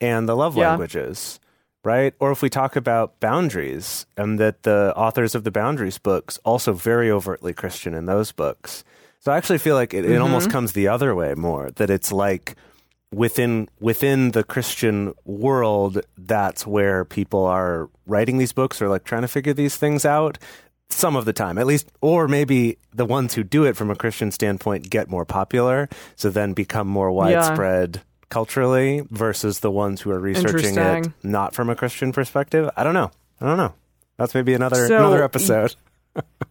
and 0.00 0.28
the 0.28 0.34
love 0.36 0.56
Yeah. 0.56 0.70
languages, 0.70 1.38
right? 1.84 2.12
Or 2.18 2.32
if 2.32 2.42
we 2.42 2.50
talk 2.50 2.74
about 2.76 3.20
boundaries 3.20 4.06
and 4.16 4.40
that 4.40 4.64
the 4.64 4.92
authors 4.96 5.34
of 5.36 5.44
the 5.44 5.52
boundaries 5.52 5.98
books 5.98 6.38
also 6.44 6.72
very 6.72 7.10
overtly 7.10 7.52
Christian 7.52 7.94
in 7.94 8.06
those 8.06 8.32
books. 8.32 8.82
So 9.26 9.32
I 9.32 9.38
actually 9.38 9.58
feel 9.58 9.74
like 9.74 9.92
it, 9.92 10.04
it 10.04 10.10
Mm-hmm. 10.12 10.22
almost 10.22 10.50
comes 10.52 10.70
the 10.72 10.86
other 10.86 11.12
way 11.12 11.34
more 11.34 11.72
that 11.72 11.90
it's 11.90 12.12
like 12.12 12.54
within 13.12 13.68
within 13.80 14.30
the 14.30 14.44
Christian 14.44 15.14
world, 15.24 15.98
that's 16.16 16.64
where 16.64 17.04
people 17.04 17.44
are 17.44 17.90
writing 18.06 18.38
these 18.38 18.52
books 18.52 18.80
or 18.80 18.88
like 18.88 19.02
trying 19.02 19.22
to 19.22 19.28
figure 19.28 19.52
these 19.52 19.74
things 19.76 20.04
out. 20.04 20.38
Some 20.90 21.16
of 21.16 21.24
the 21.24 21.32
time, 21.32 21.58
at 21.58 21.66
least, 21.66 21.90
or 22.00 22.28
maybe 22.28 22.78
the 22.94 23.04
ones 23.04 23.34
who 23.34 23.42
do 23.42 23.64
it 23.64 23.76
from 23.76 23.90
a 23.90 23.96
Christian 23.96 24.30
standpoint 24.30 24.88
get 24.90 25.10
more 25.10 25.24
popular, 25.24 25.88
so 26.14 26.30
then 26.30 26.52
become 26.52 26.86
more 26.86 27.10
widespread 27.10 28.02
culturally, 28.28 29.02
versus 29.10 29.58
the 29.58 29.72
ones 29.72 30.02
who 30.02 30.12
are 30.12 30.20
researching 30.20 30.78
it 30.78 31.08
not 31.24 31.52
from 31.52 31.68
a 31.68 31.74
Christian 31.74 32.12
perspective. 32.12 32.70
I 32.76 32.84
don't 32.84 32.94
know. 32.94 33.10
I 33.40 33.46
don't 33.46 33.56
know. 33.56 33.74
That's 34.18 34.36
maybe 34.36 34.54
another 34.54 34.86
So- 34.86 34.96
another 34.98 35.24
episode. 35.24 35.74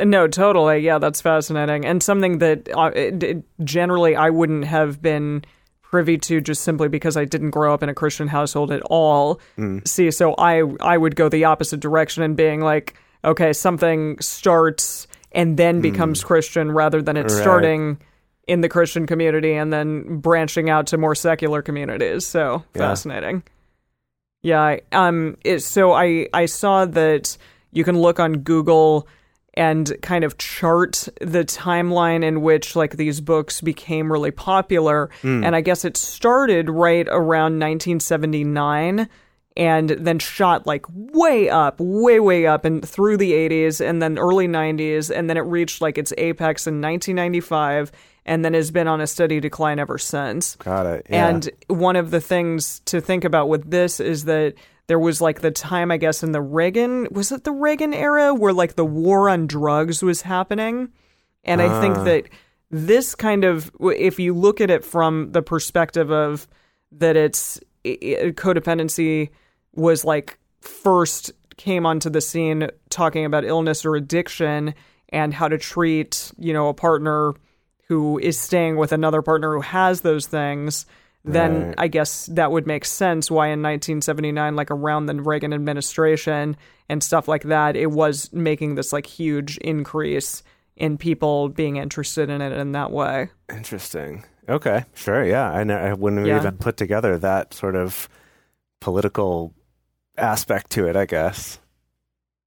No, 0.00 0.28
totally. 0.28 0.78
Yeah, 0.80 0.98
that's 0.98 1.20
fascinating, 1.20 1.84
and 1.84 2.02
something 2.02 2.38
that 2.38 2.68
uh, 2.76 2.90
it, 2.94 3.22
it- 3.22 3.44
generally 3.64 4.14
I 4.16 4.30
wouldn't 4.30 4.64
have 4.64 5.02
been 5.02 5.44
privy 5.82 6.18
to 6.18 6.40
just 6.40 6.62
simply 6.62 6.86
because 6.88 7.16
I 7.16 7.24
didn't 7.24 7.50
grow 7.50 7.72
up 7.74 7.82
in 7.82 7.88
a 7.88 7.94
Christian 7.94 8.28
household 8.28 8.70
at 8.70 8.82
all. 8.82 9.40
See, 9.84 10.10
so 10.10 10.34
I 10.38 10.62
I 10.80 10.98
would 10.98 11.16
go 11.16 11.28
the 11.28 11.44
opposite 11.44 11.80
direction 11.80 12.22
and 12.22 12.36
being 12.36 12.60
like, 12.60 12.94
okay, 13.24 13.52
something 13.52 14.18
starts 14.20 15.06
and 15.32 15.56
then 15.56 15.80
becomes 15.80 16.22
Christian 16.22 16.70
rather 16.72 17.02
than 17.02 17.16
it 17.16 17.22
Right. 17.22 17.30
starting 17.30 17.98
in 18.46 18.60
the 18.60 18.68
Christian 18.68 19.06
community 19.06 19.52
and 19.54 19.72
then 19.72 20.18
branching 20.20 20.70
out 20.70 20.86
to 20.88 20.96
more 20.98 21.14
secular 21.14 21.60
communities. 21.62 22.26
So 22.26 22.62
Yeah. 22.74 22.80
fascinating. 22.88 23.42
Yeah, 24.42 24.76
um, 24.92 25.36
it, 25.44 25.60
so 25.60 25.92
I 25.92 26.28
I 26.32 26.46
saw 26.46 26.84
that 26.86 27.36
you 27.72 27.82
can 27.82 27.98
look 27.98 28.20
on 28.20 28.34
Google 28.38 29.08
and 29.58 29.92
kind 30.02 30.22
of 30.22 30.38
chart 30.38 31.08
the 31.20 31.44
timeline 31.44 32.22
in 32.22 32.42
which 32.42 32.76
like 32.76 32.96
these 32.96 33.20
books 33.20 33.60
became 33.60 34.10
really 34.10 34.30
popular, 34.30 35.10
hmm. 35.20 35.42
and 35.42 35.56
I 35.56 35.60
guess 35.60 35.84
it 35.84 35.96
started 35.96 36.70
right 36.70 37.08
around 37.08 37.58
1979 37.58 39.08
and 39.56 39.90
then 39.90 40.20
shot 40.20 40.64
like 40.64 40.86
way 40.88 41.50
up, 41.50 41.80
way 41.80 42.20
way 42.20 42.46
up 42.46 42.64
and 42.64 42.88
through 42.88 43.16
the 43.16 43.32
80s 43.32 43.84
and 43.84 44.00
then 44.00 44.16
early 44.16 44.46
90s 44.46 45.14
and 45.14 45.28
then 45.28 45.36
it 45.36 45.40
reached 45.40 45.82
like 45.82 45.98
its 45.98 46.12
apex 46.16 46.68
in 46.68 46.80
1995 46.80 47.90
and 48.24 48.44
then 48.44 48.54
has 48.54 48.70
been 48.70 48.86
on 48.86 49.00
a 49.00 49.08
steady 49.08 49.40
decline 49.40 49.80
ever 49.80 49.98
since. 49.98 50.54
Got 50.56 50.86
it. 50.86 51.06
Yeah. 51.10 51.28
And 51.28 51.50
one 51.66 51.96
of 51.96 52.12
the 52.12 52.20
things 52.20 52.78
to 52.84 53.00
think 53.00 53.24
about 53.24 53.48
with 53.48 53.68
this 53.68 53.98
is 53.98 54.26
that 54.26 54.54
there 54.88 54.98
was 54.98 55.20
like 55.20 55.40
the 55.40 55.50
time, 55.50 55.90
I 55.90 55.96
guess, 55.98 56.22
in 56.22 56.32
the 56.32 56.40
Reagan, 56.42 57.06
was 57.12 57.30
it 57.30 57.44
the 57.44 57.52
Reagan 57.52 57.94
era 57.94 58.34
where 58.34 58.52
like 58.52 58.74
the 58.74 58.84
war 58.84 59.28
on 59.28 59.46
drugs 59.46 60.02
was 60.02 60.22
happening? 60.22 60.88
And 61.44 61.62
I 61.62 61.80
think 61.80 61.96
Ah. 61.98 62.04
that 62.04 62.24
this 62.70 63.14
kind 63.14 63.44
of, 63.44 63.70
if 63.80 64.18
you 64.18 64.34
look 64.34 64.60
at 64.60 64.70
it 64.70 64.84
from 64.84 65.32
the 65.32 65.42
perspective 65.42 66.10
of 66.10 66.46
that 66.92 67.16
it's 67.16 67.60
i- 67.86 67.98
i- 68.02 68.32
codependency 68.32 69.30
was 69.74 70.04
like 70.04 70.38
first 70.60 71.32
came 71.56 71.86
onto 71.86 72.10
the 72.10 72.20
scene 72.20 72.68
talking 72.90 73.24
about 73.24 73.44
illness 73.44 73.84
or 73.84 73.94
addiction 73.96 74.74
and 75.10 75.32
how 75.34 75.48
to 75.48 75.56
treat, 75.58 76.32
you 76.38 76.52
know, 76.52 76.68
a 76.68 76.74
partner 76.74 77.32
who 77.88 78.18
is 78.18 78.38
staying 78.38 78.76
with 78.76 78.92
another 78.92 79.22
partner 79.22 79.54
who 79.54 79.60
has 79.60 80.02
those 80.02 80.26
things, 80.26 80.84
then 81.24 81.66
Right. 81.68 81.74
I 81.78 81.88
guess 81.88 82.26
that 82.26 82.50
would 82.52 82.66
make 82.66 82.84
sense 82.84 83.30
why 83.30 83.46
in 83.48 83.60
1979, 83.62 84.56
like 84.56 84.70
around 84.70 85.06
the 85.06 85.14
Reagan 85.14 85.52
administration 85.52 86.56
and 86.88 87.02
stuff 87.02 87.28
like 87.28 87.42
that, 87.44 87.76
it 87.76 87.90
was 87.90 88.32
making 88.32 88.76
this 88.76 88.92
like 88.92 89.06
huge 89.06 89.58
increase 89.58 90.42
in 90.76 90.96
people 90.96 91.48
being 91.48 91.76
interested 91.76 92.30
in 92.30 92.40
it 92.40 92.52
in 92.52 92.72
that 92.72 92.90
way. 92.92 93.28
Interesting. 93.52 94.24
Okay, 94.48 94.84
sure. 94.94 95.24
Yeah, 95.24 95.50
I, 95.50 95.64
ne- 95.64 95.74
I 95.74 95.92
wouldn't 95.92 96.26
Yeah. 96.26 96.38
even 96.38 96.56
put 96.56 96.76
together 96.76 97.18
that 97.18 97.52
sort 97.52 97.74
of 97.76 98.08
political 98.80 99.52
aspect 100.16 100.70
to 100.70 100.86
it. 100.88 100.96
I 100.96 101.04
guess. 101.04 101.58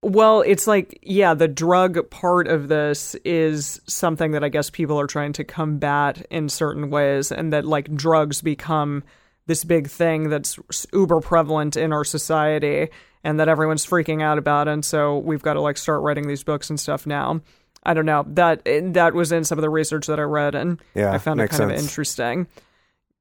Well, 0.03 0.41
it's 0.41 0.65
like, 0.65 0.99
yeah, 1.03 1.35
the 1.35 1.47
drug 1.47 2.09
part 2.09 2.47
of 2.47 2.69
this 2.69 3.13
is 3.23 3.79
something 3.85 4.31
that 4.31 4.43
I 4.43 4.49
guess 4.49 4.71
people 4.71 4.99
are 4.99 5.05
trying 5.05 5.33
to 5.33 5.43
combat 5.43 6.25
in 6.31 6.49
certain 6.49 6.89
ways, 6.89 7.31
and 7.31 7.53
that 7.53 7.65
like 7.65 7.93
drugs 7.95 8.41
become 8.41 9.03
this 9.45 9.63
big 9.63 9.87
thing 9.87 10.29
that's 10.29 10.57
uber 10.93 11.19
prevalent 11.19 11.75
in 11.77 11.93
our 11.93 12.03
society 12.03 12.89
and 13.23 13.39
that 13.39 13.47
everyone's 13.47 13.85
freaking 13.85 14.21
out 14.21 14.37
about. 14.37 14.67
And 14.67 14.83
so 14.83 15.19
we've 15.19 15.41
got 15.41 15.53
to 15.53 15.61
like 15.61 15.77
start 15.77 16.01
writing 16.01 16.27
these 16.27 16.43
books 16.43 16.69
and 16.69 16.79
stuff 16.79 17.05
now. 17.05 17.41
I 17.83 17.93
don't 17.93 18.05
know. 18.05 18.25
That 18.27 18.63
that 18.93 19.13
was 19.13 19.31
in 19.31 19.43
some 19.43 19.57
of 19.57 19.63
the 19.63 19.69
research 19.69 20.07
that 20.07 20.19
I 20.19 20.23
read, 20.23 20.53
and 20.53 20.79
Yeah, 20.93 21.11
I 21.11 21.17
found 21.17 21.41
it 21.41 21.49
kind 21.49 21.71
of 21.71 21.77
interesting. 21.77 22.47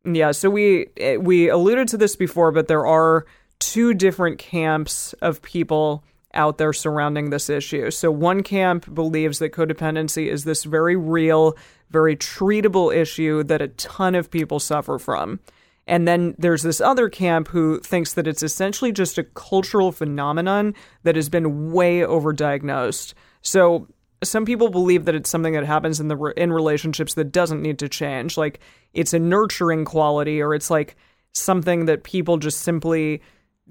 Yeah, 0.05 0.33
so 0.33 0.51
we 0.51 0.87
eh, 0.99 1.17
we 1.17 1.49
alluded 1.49 1.89
to 1.89 1.97
this 1.97 2.15
before, 2.15 2.53
but 2.53 2.69
there 2.69 2.87
are 2.87 3.25
two 3.59 3.95
different 3.95 4.39
camps 4.39 5.15
of 5.15 5.41
people 5.41 6.05
out 6.35 6.59
there 6.59 6.73
surrounding 6.73 7.31
this 7.31 7.51
issue. 7.51 7.91
So 7.91 8.11
one 8.11 8.43
camp 8.43 8.93
believes 8.95 9.39
that 9.39 9.53
codependency 9.53 10.31
is 10.31 10.45
this 10.45 10.65
very 10.65 10.97
real, 10.97 11.57
very 11.91 12.17
treatable 12.17 12.95
issue 12.95 13.43
that 13.45 13.63
a 13.63 13.69
ton 13.69 14.15
of 14.15 14.31
people 14.31 14.61
suffer 14.61 14.99
from. 14.99 15.41
And 15.87 16.07
then 16.07 16.37
there's 16.39 16.63
this 16.63 16.81
other 16.81 17.09
camp 17.09 17.49
who 17.49 17.81
thinks 17.81 18.15
that 18.15 18.29
it's 18.29 18.45
essentially 18.45 18.93
just 18.93 19.19
a 19.19 19.25
cultural 19.25 19.91
phenomenon 19.91 20.75
that 21.03 21.17
has 21.17 21.29
been 21.29 21.73
way 21.73 22.01
overdiagnosed. 22.01 23.15
So 23.43 23.89
some 24.23 24.45
people 24.45 24.69
believe 24.69 25.07
that 25.07 25.15
it's 25.15 25.31
something 25.31 25.55
that 25.55 25.65
happens 25.65 25.99
in 25.99 26.09
the 26.09 26.17
in 26.37 26.53
relationships 26.53 27.15
that 27.15 27.33
doesn't 27.33 27.63
need 27.63 27.79
to 27.79 27.89
change 27.89 28.37
like 28.37 28.61
it's 28.93 29.15
a 29.15 29.19
nurturing 29.19 29.85
quality 29.85 30.43
or 30.43 30.55
it's 30.55 30.71
like 30.71 30.97
something 31.33 31.87
that 31.87 32.05
people 32.05 32.37
just 32.37 32.61
simply 32.61 33.23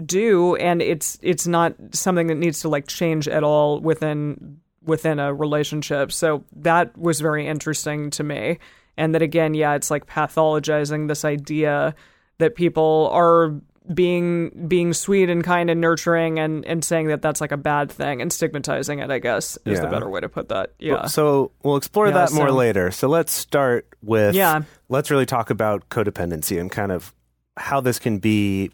do 0.06 0.56
and 0.56 0.80
it's 0.82 1.18
it's 1.22 1.46
not 1.46 1.74
something 1.92 2.26
that 2.28 2.36
needs 2.36 2.60
to 2.60 2.68
like 2.68 2.86
change 2.86 3.28
at 3.28 3.44
all 3.44 3.80
within 3.80 4.58
within 4.82 5.18
a 5.18 5.32
relationship. 5.34 6.10
So 6.12 6.44
that 6.56 6.96
was 6.96 7.20
very 7.20 7.46
interesting 7.46 8.10
to 8.10 8.22
me. 8.24 8.58
And 8.96 9.14
that 9.14 9.22
again 9.22 9.54
yeah 9.54 9.74
it's 9.74 9.90
like 9.90 10.06
pathologizing 10.06 11.08
this 11.08 11.24
idea 11.24 11.94
that 12.38 12.54
people 12.54 13.08
are 13.12 13.54
being 13.94 14.66
being 14.68 14.92
sweet 14.92 15.28
and 15.30 15.42
kind 15.42 15.70
and 15.70 15.80
nurturing 15.80 16.38
and 16.38 16.64
and 16.66 16.84
saying 16.84 17.08
that 17.08 17.22
that's 17.22 17.40
like 17.40 17.50
a 17.50 17.56
bad 17.56 17.90
thing 17.90 18.20
and 18.22 18.32
stigmatizing 18.32 19.00
it 19.00 19.10
i 19.10 19.18
guess 19.18 19.58
is 19.64 19.80
the 19.80 19.86
better 19.88 20.08
way 20.08 20.20
to 20.20 20.28
put 20.28 20.48
that. 20.50 20.72
Yeah. 20.78 21.06
So 21.06 21.50
we'll 21.62 21.76
explore 21.76 22.06
Yeah, 22.08 22.12
that 22.26 22.32
more 22.32 22.48
so- 22.48 22.54
later. 22.54 22.90
So 22.90 23.08
let's 23.08 23.32
start 23.32 23.86
with 24.02 24.34
Yeah. 24.34 24.62
Let's 24.88 25.10
really 25.10 25.26
talk 25.26 25.50
about 25.50 25.88
codependency 25.88 26.60
and 26.60 26.70
kind 26.70 26.92
of 26.92 27.12
how 27.56 27.80
this 27.80 27.98
can 27.98 28.18
be 28.18 28.70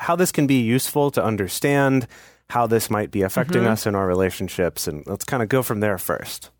how 0.00 0.16
this 0.16 0.32
can 0.32 0.46
be 0.46 0.60
useful 0.60 1.10
to 1.12 1.22
understand 1.22 2.06
how 2.48 2.66
this 2.66 2.90
might 2.90 3.10
be 3.10 3.22
affecting 3.22 3.62
Mm-hmm. 3.62 3.72
us 3.72 3.86
in 3.86 3.94
our 3.94 4.06
relationships 4.06 4.88
and 4.88 5.06
let's 5.06 5.24
kind 5.24 5.42
of 5.42 5.48
go 5.48 5.62
from 5.62 5.80
there 5.80 5.98
first. 5.98 6.50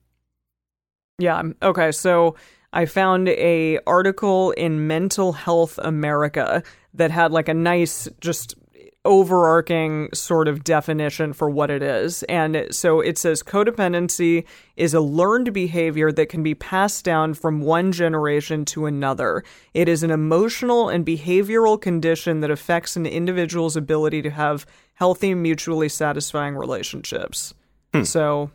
Yeah. 1.18 1.42
Okay. 1.62 1.92
So 1.92 2.36
I 2.72 2.86
found 2.86 3.28
a 3.28 3.78
article 3.86 4.52
in 4.52 4.86
Mental 4.86 5.32
Health 5.32 5.78
America 5.82 6.62
that 6.94 7.10
had 7.10 7.32
like 7.32 7.48
a 7.48 7.54
nice 7.54 8.08
just 8.20 8.54
overarching 9.04 10.10
sort 10.12 10.46
of 10.46 10.62
definition 10.62 11.32
for 11.32 11.48
what 11.48 11.70
it 11.70 11.82
is. 11.82 12.22
And 12.24 12.66
so 12.70 13.00
it 13.00 13.16
says 13.16 13.42
codependency 13.42 14.44
is 14.76 14.92
a 14.92 15.00
learned 15.00 15.54
behavior 15.54 16.12
that 16.12 16.28
can 16.28 16.42
be 16.42 16.54
passed 16.54 17.04
down 17.04 17.32
from 17.32 17.62
one 17.62 17.92
generation 17.92 18.66
to 18.66 18.84
another. 18.84 19.42
It 19.72 19.88
is 19.88 20.02
an 20.02 20.10
emotional 20.10 20.90
and 20.90 21.06
behavioral 21.06 21.80
condition 21.80 22.40
that 22.40 22.50
affects 22.50 22.94
an 22.96 23.06
individual's 23.06 23.74
ability 23.74 24.20
to 24.22 24.30
have 24.30 24.66
healthy, 24.94 25.34
mutually 25.34 25.88
satisfying 25.88 26.54
relationships. 26.54 27.54
Hmm. 27.94 28.02
So 28.02 28.50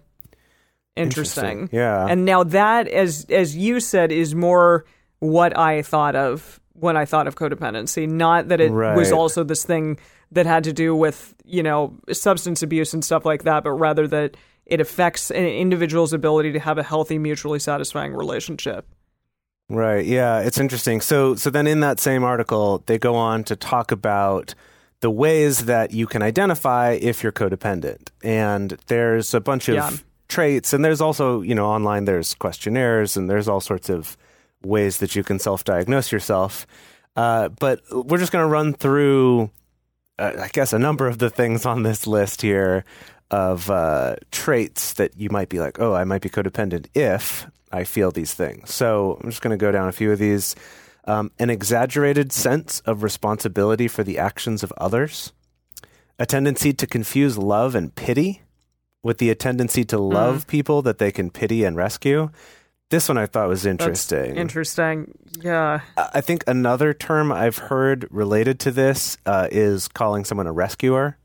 interesting. 0.96 1.62
Interesting. 1.62 1.70
Yeah. 1.72 2.06
And 2.08 2.24
now 2.24 2.44
that 2.44 2.88
as 2.88 3.26
as 3.32 3.58
you 3.58 3.80
said 3.80 4.12
is 4.12 4.36
more 4.36 4.86
what 5.20 5.58
I 5.58 5.82
thought 5.82 6.16
of 6.16 6.60
when 6.74 6.98
I 6.98 7.06
thought 7.06 7.26
of 7.26 7.36
codependency, 7.36 8.08
not 8.08 8.50
that 8.50 8.62
it 8.62 8.72
was 8.72 9.12
also 9.12 9.44
this 9.44 9.66
thing 9.66 9.98
that 10.36 10.46
had 10.46 10.64
to 10.66 10.74
do 10.74 10.96
with, 10.96 11.34
you 11.44 11.64
know, 11.64 11.96
substance 12.12 12.62
abuse 12.62 12.94
and 12.94 13.04
stuff 13.04 13.26
like 13.26 13.44
that, 13.44 13.64
but 13.64 13.72
rather 13.72 14.08
that 14.08 14.38
it 14.66 14.80
affects 14.80 15.32
an 15.32 15.46
individual's 15.46 16.14
ability 16.14 16.52
to 16.54 16.60
have 16.60 16.78
a 16.78 16.84
healthy, 16.84 17.18
mutually 17.18 17.60
satisfying 17.60 18.14
relationship. 18.14 18.88
Right. 19.70 20.06
Yeah, 20.06 20.40
it's 20.42 20.60
interesting. 20.60 21.02
So 21.02 21.36
so 21.36 21.50
then 21.50 21.66
in 21.68 21.80
that 21.80 22.00
same 22.00 22.24
article, 22.24 22.84
they 22.86 23.00
go 23.00 23.16
on 23.16 23.44
to 23.46 23.56
talk 23.56 23.92
about 23.92 24.54
the 25.02 25.10
ways 25.10 25.66
that 25.66 25.92
you 25.92 26.08
can 26.08 26.22
identify 26.22 26.92
if 27.02 27.24
you're 27.24 27.32
codependent. 27.32 28.10
And 28.24 28.78
there's 28.88 29.34
a 29.34 29.40
bunch 29.42 29.68
of 29.70 29.76
Yeah. 29.76 29.92
traits 30.28 30.74
and 30.74 30.84
there's 30.86 31.02
also, 31.02 31.42
you 31.42 31.56
know, 31.56 31.66
online 31.66 32.06
there's 32.06 32.36
questionnaires 32.36 33.18
and 33.18 33.30
there's 33.30 33.48
all 33.48 33.62
sorts 33.62 33.90
of 33.90 34.18
ways 34.64 34.98
that 34.98 35.16
you 35.16 35.24
can 35.24 35.40
self-diagnose 35.40 36.12
yourself. 36.12 36.66
Uh, 37.16 37.50
but 37.60 37.82
we're 37.92 38.18
just 38.18 38.32
going 38.32 38.44
to 38.44 38.50
run 38.50 38.74
through 38.74 39.50
uh, 40.18 40.32
I 40.40 40.50
guess 40.52 40.74
a 40.74 40.80
number 40.80 41.08
of 41.08 41.18
the 41.18 41.30
things 41.30 41.66
on 41.66 41.84
this 41.84 42.08
list 42.08 42.42
here 42.42 42.86
of 43.32 43.70
uh, 43.70 44.16
traits 44.32 44.94
that 44.94 45.18
you 45.18 45.30
might 45.30 45.50
be 45.50 45.60
like, 45.60 45.80
oh, 45.80 45.94
I 45.94 46.04
might 46.04 46.22
be 46.22 46.30
codependent 46.30 46.88
if 46.94 47.48
I 47.72 47.84
feel 47.84 48.12
these 48.12 48.34
things. 48.34 48.74
So 48.74 49.20
I'm 49.22 49.30
just 49.30 49.42
going 49.42 49.58
to 49.58 49.64
go 49.64 49.72
down 49.72 49.88
a 49.88 49.92
few 49.92 50.12
of 50.12 50.20
these. 50.20 50.56
Um, 51.08 51.32
an 51.38 51.52
exaggerated 51.52 52.32
sense 52.32 52.80
of 52.82 53.04
responsibility 53.04 53.88
for 53.88 54.04
the 54.04 54.18
actions 54.18 54.64
of 54.64 54.74
others, 54.78 55.34
a 56.18 56.26
tendency 56.26 56.74
to 56.74 56.88
confuse 56.88 57.38
love 57.38 57.76
and 57.76 57.94
pity 57.94 58.42
with 59.04 59.20
the 59.20 59.34
tendency 59.36 59.86
to 59.86 60.00
love 60.00 60.48
people 60.48 60.82
that 60.82 60.98
they 60.98 61.12
can 61.12 61.30
pity 61.30 61.64
and 61.64 61.78
rescue. 61.78 62.32
This 62.90 63.10
one 63.10 63.18
I 63.18 63.26
thought 63.26 63.48
was 63.48 63.64
That's 63.64 63.72
interesting. 63.72 64.36
Interesting. 64.36 65.18
Yeah. 65.42 65.82
I 65.98 66.22
think 66.22 66.44
another 66.48 66.94
term 66.94 67.32
I've 67.32 67.58
heard 67.58 68.08
related 68.12 68.60
to 68.62 68.72
this 68.72 69.18
uh, 69.26 69.48
is 69.52 69.88
calling 69.88 70.24
someone 70.24 70.48
a 70.48 70.52
rescuer. 70.52 71.18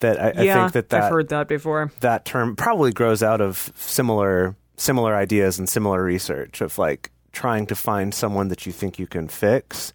That 0.00 0.20
I, 0.20 0.42
yeah. 0.42 0.58
I 0.58 0.60
think 0.60 0.72
that 0.72 0.88
that, 0.90 1.04
I've 1.04 1.10
heard 1.10 1.28
that 1.28 1.48
before. 1.48 1.90
that 2.00 2.26
term 2.26 2.56
probably 2.56 2.92
grows 2.92 3.22
out 3.22 3.40
of 3.40 3.72
similar 3.76 4.56
similar 4.76 5.14
ideas 5.14 5.58
and 5.58 5.68
similar 5.68 6.02
research 6.02 6.60
of 6.60 6.76
like 6.78 7.10
trying 7.32 7.64
to 7.66 7.74
find 7.74 8.12
someone 8.12 8.48
that 8.48 8.66
you 8.66 8.72
think 8.72 8.98
you 8.98 9.06
can 9.06 9.28
fix 9.28 9.94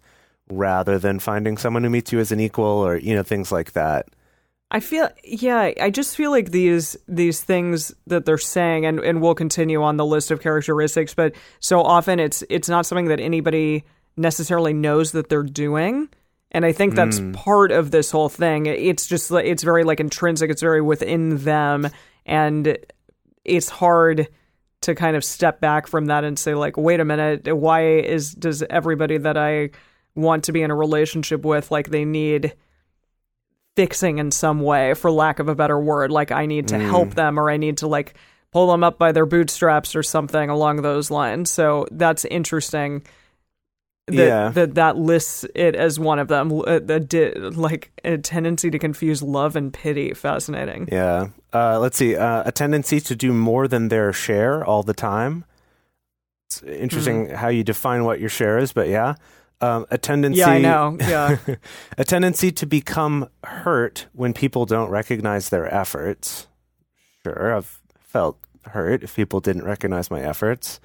rather 0.50 0.98
than 0.98 1.20
finding 1.20 1.56
someone 1.56 1.84
who 1.84 1.90
meets 1.90 2.12
you 2.12 2.18
as 2.18 2.32
an 2.32 2.40
equal 2.40 2.64
or 2.64 2.96
you 2.96 3.14
know 3.14 3.22
things 3.22 3.52
like 3.52 3.72
that. 3.72 4.08
I 4.70 4.80
feel 4.80 5.08
yeah, 5.24 5.72
I 5.80 5.90
just 5.90 6.16
feel 6.16 6.30
like 6.30 6.52
these 6.52 6.96
these 7.08 7.40
things 7.40 7.92
that 8.06 8.24
they're 8.24 8.38
saying 8.38 8.86
and, 8.86 9.00
and 9.00 9.20
we'll 9.20 9.34
continue 9.34 9.82
on 9.82 9.96
the 9.96 10.06
list 10.06 10.30
of 10.30 10.40
characteristics, 10.40 11.12
but 11.12 11.34
so 11.58 11.82
often 11.82 12.20
it's 12.20 12.44
it's 12.48 12.68
not 12.68 12.86
something 12.86 13.06
that 13.06 13.20
anybody 13.20 13.84
necessarily 14.16 14.72
knows 14.72 15.12
that 15.12 15.28
they're 15.28 15.42
doing. 15.42 16.08
And 16.52 16.64
I 16.64 16.72
think 16.72 16.94
that's 16.94 17.18
hmm. 17.18 17.32
part 17.32 17.72
of 17.72 17.90
this 17.90 18.10
whole 18.10 18.28
thing. 18.28 18.66
It's 18.66 19.06
just 19.06 19.30
it's 19.32 19.62
very 19.64 19.82
like 19.82 19.98
intrinsic, 19.98 20.50
it's 20.50 20.62
very 20.62 20.80
within 20.80 21.38
them 21.38 21.90
and 22.24 22.78
it's 23.44 23.68
hard 23.68 24.28
to 24.82 24.94
kind 24.94 25.16
of 25.16 25.24
step 25.24 25.60
back 25.60 25.86
from 25.86 26.06
that 26.06 26.22
and 26.22 26.38
say 26.38 26.54
like 26.54 26.76
wait 26.76 27.00
a 27.00 27.04
minute, 27.04 27.56
why 27.56 27.98
is 27.98 28.32
does 28.32 28.62
everybody 28.70 29.18
that 29.18 29.36
I 29.36 29.70
want 30.14 30.44
to 30.44 30.52
be 30.52 30.62
in 30.62 30.70
a 30.70 30.76
relationship 30.76 31.44
with 31.44 31.72
like 31.72 31.90
they 31.90 32.04
need 32.04 32.54
fixing 33.80 34.18
in 34.18 34.30
some 34.30 34.60
way 34.60 34.94
for 34.94 35.10
lack 35.10 35.38
of 35.38 35.48
a 35.48 35.54
better 35.54 35.78
word 35.80 36.10
like 36.10 36.30
i 36.32 36.44
need 36.46 36.68
to 36.68 36.78
help 36.78 37.14
them 37.14 37.38
or 37.38 37.48
i 37.50 37.56
need 37.56 37.76
to 37.78 37.86
like 37.86 38.14
pull 38.52 38.70
them 38.70 38.82
up 38.84 38.98
by 38.98 39.10
their 39.12 39.26
bootstraps 39.26 39.94
or 39.96 40.02
something 40.02 40.50
along 40.50 40.82
those 40.82 41.10
lines 41.10 41.50
so 41.50 41.86
that's 41.92 42.24
interesting 42.26 43.02
that 44.06 44.26
Yeah. 44.26 44.48
that, 44.50 44.74
that 44.74 44.96
lists 44.96 45.46
it 45.54 45.74
as 45.76 45.98
one 46.00 46.18
of 46.18 46.28
them 46.28 46.52
uh, 46.66 46.80
the 46.80 46.98
di- 47.00 47.32
like 47.34 47.90
a 48.04 48.18
tendency 48.18 48.70
to 48.70 48.78
confuse 48.78 49.22
love 49.22 49.56
and 49.56 49.72
pity 49.72 50.12
fascinating 50.14 50.88
Yeah. 50.90 51.28
Uh, 51.52 51.78
let's 51.80 51.96
see. 51.96 52.14
Uh, 52.16 52.42
a 52.46 52.52
tendency 52.52 53.00
to 53.00 53.14
do 53.16 53.32
more 53.32 53.66
than 53.68 53.88
their 53.88 54.12
share 54.12 54.64
all 54.64 54.82
the 54.84 54.94
time. 54.94 55.44
It's 56.46 56.62
interesting 56.62 57.26
Mm-hmm. 57.26 57.34
how 57.36 57.48
you 57.48 57.64
define 57.64 58.04
what 58.04 58.20
your 58.20 58.28
share 58.28 58.58
is, 58.58 58.72
but 58.72 58.88
yeah. 58.88 59.14
Um, 59.62 59.84
a 59.90 59.98
tendency. 59.98 60.38
yeah 60.38 60.48
i 60.48 60.58
know 60.58 60.96
yeah 61.00 61.36
a 61.98 62.04
tendency 62.04 62.50
to 62.50 62.66
become 62.66 63.28
hurt 63.44 64.06
when 64.14 64.32
people 64.32 64.64
don't 64.64 64.88
recognize 64.90 65.50
their 65.50 65.72
efforts. 65.72 66.46
Sure, 67.24 67.54
I've 67.56 67.78
felt 67.98 68.38
hurt 68.64 69.02
if 69.02 69.14
people 69.16 69.40
didn't 69.40 69.64
recognize 69.64 70.10
my 70.10 70.22
efforts. 70.22 70.80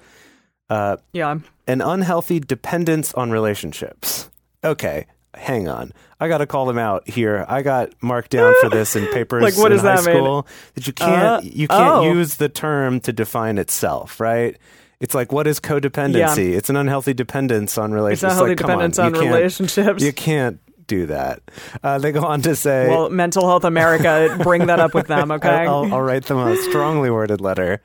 Uh, 0.68 0.96
yeah 1.12 1.38
an 1.66 1.80
unhealthy 1.80 2.40
dependence 2.40 3.12
on 3.14 3.30
relationships. 3.30 4.30
Okay, 4.62 5.06
hang 5.34 5.68
on. 5.68 5.92
I 6.20 6.28
got 6.28 6.38
to 6.38 6.46
call 6.46 6.66
them 6.66 6.78
out 6.78 7.08
here. 7.08 7.44
I 7.48 7.62
got 7.62 7.90
marked 8.02 8.30
down 8.30 8.54
for 8.60 8.68
this 8.70 8.96
in 8.96 9.06
papers 9.12 9.42
Like, 9.42 9.56
what 9.56 9.72
in 9.72 9.78
does 9.78 9.82
high 9.82 9.96
that 9.96 10.06
mean? 10.06 10.16
school 10.16 10.46
that 10.74 10.86
you 10.86 10.92
can't 10.92 11.24
Uh, 11.24 11.40
you 11.42 11.68
can't 11.68 11.96
oh. 11.96 12.12
use 12.12 12.36
the 12.36 12.48
term 12.48 13.00
to 13.00 13.12
define 13.12 13.58
itself, 13.58 14.20
right? 14.20 14.56
It's 15.00 15.14
like 15.14 15.32
what 15.32 15.46
is 15.46 15.60
codependency? 15.60 16.56
It's 16.56 16.70
an 16.70 16.76
unhealthy 16.76 17.14
dependence 17.14 17.76
on 17.78 17.90
it's 17.90 17.94
relationships. 17.94 18.32
a 18.32 18.34
healthy 18.34 18.48
like, 18.50 18.58
come 18.58 18.70
on, 18.70 18.90
dependence 18.90 18.98
you 18.98 19.04
on, 19.04 19.34
relationships 19.34 20.02
You 20.02 20.12
can't 20.12 20.60
do 20.86 21.06
that. 21.06 21.42
Uh, 21.82 21.98
they 21.98 22.12
go 22.12 22.24
on 22.24 22.40
to 22.42 22.54
say, 22.56 22.88
well 22.88 23.10
mental 23.10 23.46
health 23.46 23.64
america 23.64 24.36
bring 24.42 24.66
that 24.66 24.78
up 24.80 24.94
with 24.94 25.06
them 25.08 25.30
okay 25.36 25.66
I'll, 25.66 25.92
I'll 25.92 26.00
write 26.02 26.24
them 26.26 26.38
a 26.38 26.56
strongly 26.56 27.10
worded 27.10 27.40
letter 27.40 27.82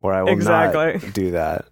where 0.00 0.14
I 0.14 0.22
will 0.22 0.32
Exactly. 0.32 0.94
not 1.06 1.14
do 1.14 1.30
that. 1.32 1.66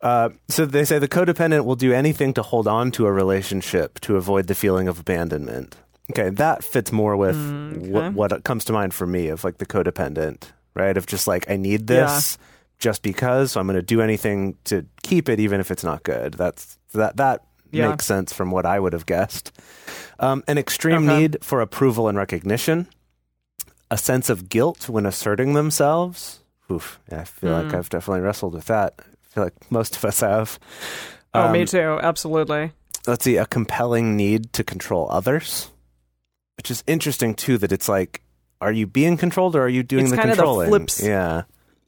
Uh, 0.00 0.30
so 0.48 0.64
they 0.64 0.84
say 0.84 0.98
the 0.98 1.08
codependent 1.08 1.64
will 1.66 1.76
do 1.76 1.92
anything 1.92 2.32
to 2.34 2.42
hold 2.42 2.66
on 2.66 2.90
to 2.92 3.04
a 3.06 3.12
relationship 3.12 3.98
to 4.00 4.16
avoid 4.16 4.46
the 4.46 4.54
feeling 4.54 4.88
of 4.88 5.00
abandonment. 5.00 5.76
Okay, 6.10 6.30
that 6.30 6.64
fits 6.64 6.90
more 6.90 7.16
with 7.16 7.36
Mm, 7.36 7.90
what, 7.90 8.12
what 8.14 8.44
comes 8.44 8.64
to 8.66 8.72
mind 8.72 8.94
for 8.94 9.06
me 9.06 9.28
of 9.28 9.44
like 9.44 9.58
the 9.58 9.66
codependent, 9.66 10.44
right? 10.74 10.96
Of 10.96 11.06
just 11.06 11.26
like 11.26 11.50
I 11.50 11.56
need 11.56 11.86
this 11.86 12.38
just 12.80 13.02
because, 13.02 13.52
so 13.52 13.60
I'm 13.60 13.66
going 13.66 13.76
to 13.76 13.82
do 13.82 14.00
anything 14.00 14.56
to 14.64 14.84
keep 15.02 15.28
it, 15.28 15.38
even 15.38 15.60
if 15.60 15.70
it's 15.70 15.84
not 15.84 16.02
good. 16.02 16.34
That's 16.34 16.78
that 16.94 17.16
that 17.18 17.44
Yeah. 17.70 17.90
makes 17.90 18.04
sense 18.06 18.32
from 18.32 18.50
what 18.50 18.66
I 18.66 18.80
would 18.80 18.92
have 18.92 19.06
guessed. 19.06 19.52
Um, 20.18 20.42
an 20.48 20.58
extreme 20.58 21.08
Okay. 21.08 21.18
need 21.20 21.38
for 21.42 21.60
approval 21.60 22.08
and 22.08 22.18
recognition, 22.18 22.88
a 23.90 23.96
sense 23.98 24.28
of 24.28 24.48
guilt 24.48 24.88
when 24.88 25.06
asserting 25.06 25.52
themselves. 25.54 26.40
Oof, 26.70 26.98
yeah, 27.12 27.20
I 27.20 27.24
feel 27.24 27.52
like 27.52 27.70
Hmm. 27.70 27.76
I've 27.76 27.88
definitely 27.88 28.22
wrestled 28.22 28.54
with 28.54 28.66
that. 28.66 28.94
I 28.98 29.34
feel 29.34 29.44
like 29.44 29.70
most 29.70 29.96
of 29.96 30.04
us 30.04 30.20
have. 30.20 30.58
oh 31.34 31.52
me 31.52 31.60
Um, 31.60 31.66
too 31.66 31.98
absolutely 32.02 32.72
Let's 33.06 33.24
see, 33.24 33.36
a 33.36 33.46
compelling 33.46 34.16
need 34.16 34.52
to 34.52 34.62
control 34.64 35.08
others, 35.10 35.70
which 36.58 36.70
is 36.70 36.84
interesting 36.86 37.34
too. 37.34 37.56
That 37.56 37.72
it's 37.72 37.88
like, 37.88 38.20
are 38.60 38.72
you 38.72 38.86
being 38.86 39.16
controlled 39.16 39.56
or 39.56 39.62
are 39.62 39.68
you 39.68 39.82
doing 39.82 40.04
It's 40.04 40.10
the 40.10 40.16
kind 40.18 40.30
of 40.30 40.36
the 40.36 40.42
controlling? 40.42 40.68
flips- 40.68 41.02
Yeah. 41.02 41.42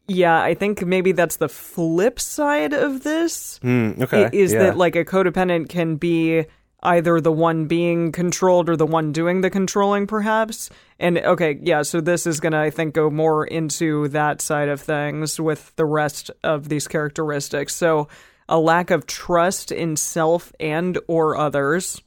Yeah, 0.08 0.40
I 0.42 0.54
think 0.54 0.84
maybe 0.84 1.12
that's 1.12 1.36
the 1.36 1.48
flip 1.48 2.18
side 2.18 2.72
of 2.72 3.02
this. 3.02 3.58
Hmm, 3.58 3.92
okay. 4.02 4.28
Is 4.32 4.52
yeah. 4.52 4.64
that 4.64 4.76
like 4.76 4.96
a 4.96 5.04
codependent 5.04 5.68
can 5.68 5.96
be 5.96 6.44
either 6.82 7.20
the 7.20 7.32
one 7.32 7.66
being 7.66 8.10
controlled 8.10 8.68
or 8.68 8.76
the 8.76 8.86
one 8.86 9.12
doing 9.12 9.40
the 9.40 9.50
controlling, 9.50 10.06
perhaps? 10.06 10.70
And 10.98 11.18
okay, 11.18 11.58
yeah, 11.62 11.82
so 11.82 12.00
this 12.00 12.26
is 12.26 12.40
going 12.40 12.52
to, 12.52 12.58
I 12.58 12.70
think, 12.70 12.94
go 12.94 13.10
more 13.10 13.46
into 13.46 14.08
that 14.08 14.40
side 14.40 14.68
of 14.68 14.80
things 14.80 15.38
with 15.40 15.74
the 15.76 15.84
rest 15.84 16.30
of 16.42 16.68
these 16.68 16.88
characteristics. 16.88 17.74
So 17.74 18.08
a 18.48 18.58
lack 18.58 18.90
of 18.90 19.06
trust 19.06 19.70
in 19.70 19.96
self 19.96 20.52
and 20.58 20.98
or 21.06 21.36
others, 21.36 22.02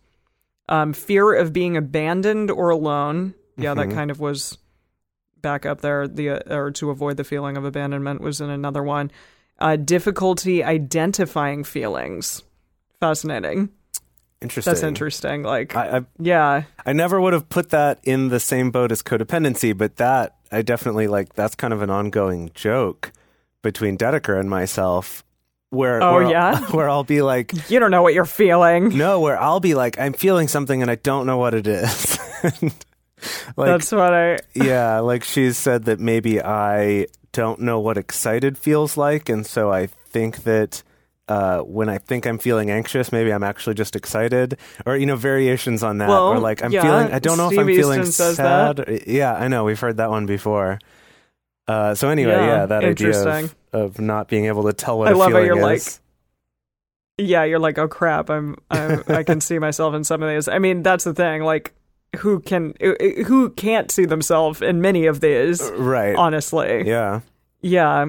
um, 0.67 0.93
fear 0.93 1.33
of 1.33 1.53
being 1.53 1.77
abandoned 1.77 2.51
or 2.51 2.69
alone. 2.69 3.33
Yeah, 3.57 3.73
that 3.73 3.91
kind 3.91 4.11
of 4.11 4.19
was 4.19 4.57
back 5.45 5.65
up 5.65 5.81
there. 5.81 6.07
The 6.07 6.29
uh, 6.31 6.55
or 6.57 6.71
to 6.71 6.89
avoid 6.89 7.17
the 7.17 7.23
feeling 7.23 7.55
of 7.55 7.63
abandonment 7.63 8.19
was 8.19 8.41
in 8.41 8.49
another 8.49 8.81
one. 8.83 9.11
Uh, 9.59 9.75
difficulty 9.77 10.63
identifying 10.63 11.63
feelings. 11.63 12.43
Fascinating. 12.99 13.69
interesting? 14.41 14.71
That's 14.73 14.83
interesting. 14.83 15.43
Like, 15.43 15.75
I, 15.75 15.97
I 15.97 16.01
yeah, 16.19 16.63
I 16.85 16.93
never 16.93 17.21
would 17.21 17.33
have 17.33 17.47
put 17.47 17.69
that 17.69 17.99
in 18.03 18.29
the 18.29 18.39
same 18.39 18.71
boat 18.71 18.91
as 18.91 19.01
codependency, 19.03 19.77
but 19.77 19.97
that 19.97 20.35
I 20.51 20.61
definitely 20.63 21.07
like. 21.07 21.33
That's 21.35 21.55
kind 21.55 21.73
of 21.73 21.81
an 21.81 21.89
ongoing 21.89 22.49
joke 22.53 23.11
between 23.61 23.97
Dedeker 23.97 24.39
and 24.39 24.49
myself, 24.49 25.23
where 25.69 26.01
Oh, 26.03 26.13
where 26.15 26.23
I'll- 26.25 26.31
yeah? 26.31 26.59
where 26.71 26.89
I'll 26.89 27.03
be 27.03 27.21
like 27.21 27.53
You 27.69 27.79
don't 27.79 27.91
know 27.91 28.01
what 28.03 28.13
you're 28.13 28.25
feeling. 28.25 28.97
no, 28.97 29.19
where 29.19 29.39
I'll 29.39 29.59
be 29.61 29.73
like 29.75 29.99
I'm 29.99 30.13
feeling 30.13 30.47
something 30.47 30.81
and 30.81 30.89
I 30.91 30.95
don't 30.95 31.25
know 31.27 31.37
what 31.37 31.53
it 31.53 31.67
is. 31.67 32.17
like 33.57 33.67
That's 33.67 33.91
what 33.91 34.13
I. 34.13 34.39
yeah, 34.53 34.99
like 34.99 35.23
she's 35.23 35.57
said 35.57 35.85
that 35.85 35.99
maybe 35.99 36.41
I 36.41 37.07
don't 37.31 37.61
know 37.61 37.79
what 37.79 37.97
excited 37.97 38.57
feels 38.57 38.97
like, 38.97 39.29
and 39.29 39.45
so 39.45 39.71
I 39.71 39.87
think 39.87 40.43
that 40.43 40.83
uh, 41.27 41.59
when 41.59 41.89
I 41.89 41.97
think 41.97 42.25
I'm 42.27 42.37
feeling 42.37 42.69
anxious, 42.69 43.11
maybe 43.11 43.31
I'm 43.31 43.43
actually 43.43 43.75
just 43.75 43.95
excited, 43.95 44.57
or 44.85 44.95
you 44.95 45.05
know, 45.05 45.15
variations 45.15 45.81
on 45.83 45.97
that, 45.97 46.09
Well, 46.09 46.27
or 46.27 46.39
like 46.39 46.63
I'm 46.63 46.71
yeah, 46.71 46.81
feeling. 46.83 47.13
I 47.13 47.19
don't 47.19 47.37
know 47.37 47.49
if 47.49 47.57
I'm 47.57 47.65
Steve 47.65 47.77
feeling 47.77 47.99
Easton 48.01 48.11
says 48.11 48.35
sad. 48.35 49.03
Yeah, 49.07 49.33
I 49.33 49.47
know 49.47 49.63
we've 49.63 49.79
heard 49.79 49.97
that 49.97 50.09
one 50.09 50.25
before. 50.25 50.79
Uh, 51.67 51.95
so 51.95 52.09
anyway, 52.09 52.31
Yeah, 52.33 52.45
yeah, 52.45 52.65
that 52.67 52.83
idea 52.83 53.27
of, 53.27 53.55
of 53.73 53.99
not 53.99 54.27
being 54.27 54.45
able 54.45 54.63
to 54.65 54.73
tell 54.73 54.99
what 54.99 55.07
I 55.07 55.11
love 55.13 55.31
how 55.31 55.37
feeling 55.39 55.45
you're 55.47 55.61
like. 55.61 55.81
Yeah, 57.17 57.43
you're 57.45 57.59
like, 57.59 57.77
oh 57.79 57.87
crap, 57.87 58.29
I'm, 58.29 58.55
I'm 58.69 59.03
I 59.07 59.23
can 59.23 59.41
see 59.41 59.57
myself 59.57 59.95
in 59.95 60.03
some 60.03 60.21
of 60.21 60.29
these. 60.29 60.47
I 60.47 60.59
mean, 60.59 60.83
that's 60.83 61.05
the 61.05 61.13
thing. 61.13 61.41
Like, 61.41 61.73
who 62.15 62.39
can, 62.39 62.73
who 62.79 63.49
can't 63.51 63.91
see 63.91 64.05
themselves 64.05 64.61
in 64.61 64.81
many 64.81 65.05
of 65.05 65.21
these? 65.21 65.61
right. 65.71 66.15
Honestly, 66.15 66.87
yeah. 66.87 67.21
Yeah. 67.61 68.07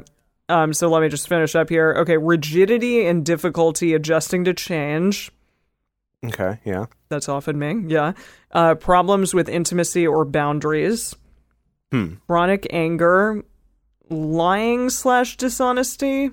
Um, 0.48 0.72
so 0.72 0.88
let 0.88 1.02
me 1.02 1.08
just 1.08 1.28
finish 1.28 1.54
up 1.54 1.68
here. 1.68 1.94
Okay, 1.98 2.16
rigidity 2.16 3.06
and 3.06 3.24
difficulty 3.24 3.94
adjusting 3.94 4.44
to 4.44 4.54
change. 4.54 5.32
Okay. 6.24 6.58
Yeah. 6.64 6.86
That's 7.08 7.28
often 7.28 7.58
me. 7.58 7.84
Yeah. 7.86 8.12
Uh, 8.52 8.74
problems 8.74 9.34
with 9.34 9.48
intimacy 9.48 10.06
or 10.06 10.24
boundaries. 10.24 11.14
Hmm. 11.92 12.14
Chronic 12.26 12.66
anger, 12.70 13.44
lying 14.10 14.90
slash 14.90 15.36
dishonesty, 15.36 16.30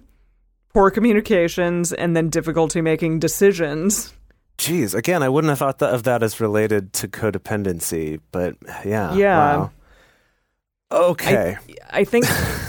poor 0.73 0.89
communications, 0.89 1.93
and 1.93 2.15
then 2.15 2.29
difficulty 2.29 2.81
making 2.81 3.19
decisions. 3.19 4.13
Geez, 4.63 4.95
again, 4.95 5.21
I 5.23 5.27
wouldn't 5.27 5.49
have 5.49 5.59
thought 5.59 5.79
that 5.79 5.93
of 5.93 6.03
that 6.03 6.23
as 6.23 6.39
related 6.39 6.93
to 6.93 7.09
codependency, 7.09 8.21
but 8.31 8.55
yeah. 8.85 9.13
Yeah. 9.13 9.57
Wow. 9.57 9.71
Okay. 10.89 11.57
I 11.91 12.05
think, 12.05 12.25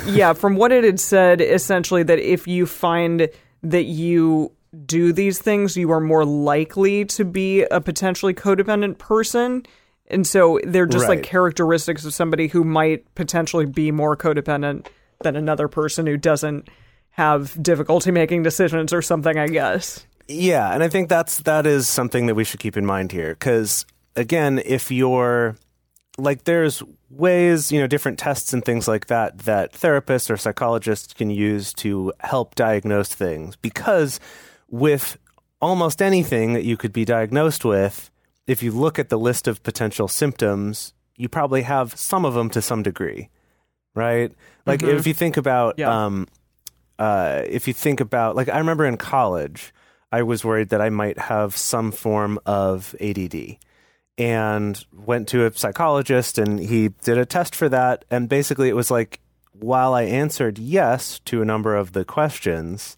yeah, 0.06 0.32
from 0.32 0.56
what 0.56 0.72
it 0.72 0.82
had 0.82 0.98
said, 0.98 1.40
essentially 1.40 2.02
that 2.02 2.18
if 2.18 2.48
you 2.48 2.66
find 2.66 3.28
that 3.62 3.84
you 3.84 4.50
do 4.84 5.12
these 5.12 5.38
things, 5.38 5.76
you 5.76 5.92
are 5.92 6.00
more 6.00 6.24
likely 6.24 7.04
to 7.04 7.24
be 7.24 7.62
a 7.62 7.80
potentially 7.80 8.34
codependent 8.34 8.98
person. 8.98 9.64
And 10.08 10.26
so 10.26 10.58
they're 10.64 10.86
just 10.86 11.08
like 11.08 11.22
characteristics 11.22 12.04
of 12.04 12.12
somebody 12.12 12.48
who 12.48 12.64
might 12.64 13.14
potentially 13.14 13.66
be 13.66 13.92
more 13.92 14.16
codependent 14.16 14.88
than 15.20 15.36
another 15.36 15.68
person 15.68 16.08
who 16.08 16.16
doesn't 16.16 16.68
have 17.10 17.62
difficulty 17.62 18.10
making 18.10 18.42
decisions 18.42 18.92
or 18.92 19.00
something, 19.00 19.38
I 19.38 19.46
guess. 19.46 20.04
Yeah, 20.28 20.72
and 20.72 20.82
I 20.82 20.88
think 20.88 21.08
that's 21.08 21.38
that 21.40 21.66
is 21.66 21.88
something 21.88 22.26
that 22.26 22.34
we 22.34 22.44
should 22.44 22.60
keep 22.60 22.76
in 22.76 22.86
mind 22.86 23.12
here 23.12 23.34
cuz 23.34 23.84
again, 24.16 24.60
if 24.64 24.90
you're 24.90 25.56
like 26.16 26.44
there's 26.44 26.82
ways, 27.10 27.70
you 27.72 27.80
know, 27.80 27.86
different 27.86 28.18
tests 28.18 28.52
and 28.52 28.64
things 28.64 28.88
like 28.88 29.06
that 29.08 29.38
that 29.40 29.72
therapists 29.72 30.30
or 30.30 30.36
psychologists 30.36 31.12
can 31.12 31.30
use 31.30 31.72
to 31.74 32.12
help 32.20 32.54
diagnose 32.54 33.08
things 33.08 33.56
because 33.56 34.18
with 34.70 35.18
almost 35.60 36.00
anything 36.02 36.52
that 36.52 36.64
you 36.64 36.76
could 36.76 36.92
be 36.92 37.04
diagnosed 37.04 37.64
with, 37.64 38.10
if 38.46 38.62
you 38.62 38.70
look 38.70 38.98
at 38.98 39.08
the 39.08 39.18
list 39.18 39.46
of 39.48 39.62
potential 39.62 40.08
symptoms, 40.08 40.92
you 41.16 41.28
probably 41.28 41.62
have 41.62 41.96
some 41.98 42.24
of 42.24 42.34
them 42.34 42.50
to 42.50 42.60
some 42.62 42.82
degree. 42.82 43.28
Right? 43.94 44.32
Like 44.66 44.80
Mhm. 44.80 44.98
if 44.98 45.06
you 45.06 45.14
think 45.14 45.36
about 45.36 45.74
Yeah. 45.78 46.04
um 46.06 46.26
uh 46.98 47.42
if 47.46 47.66
you 47.68 47.74
think 47.74 48.00
about 48.00 48.36
like 48.36 48.48
I 48.48 48.58
remember 48.58 48.84
in 48.86 48.96
college 48.96 49.72
I 50.14 50.22
was 50.22 50.44
worried 50.44 50.68
that 50.68 50.80
I 50.80 50.90
might 50.90 51.18
have 51.18 51.56
some 51.56 51.90
form 51.90 52.38
of 52.46 52.94
ADD 53.00 53.56
and 54.16 54.84
went 54.92 55.26
to 55.30 55.44
a 55.44 55.52
psychologist 55.52 56.38
and 56.38 56.60
he 56.60 56.90
did 57.02 57.18
a 57.18 57.26
test 57.26 57.52
for 57.56 57.68
that. 57.68 58.04
And 58.12 58.28
basically 58.28 58.68
it 58.68 58.76
was 58.76 58.92
like 58.92 59.18
while 59.58 59.92
I 59.92 60.02
answered 60.02 60.56
yes 60.56 61.18
to 61.24 61.42
a 61.42 61.44
number 61.44 61.74
of 61.74 61.94
the 61.94 62.04
questions 62.04 62.96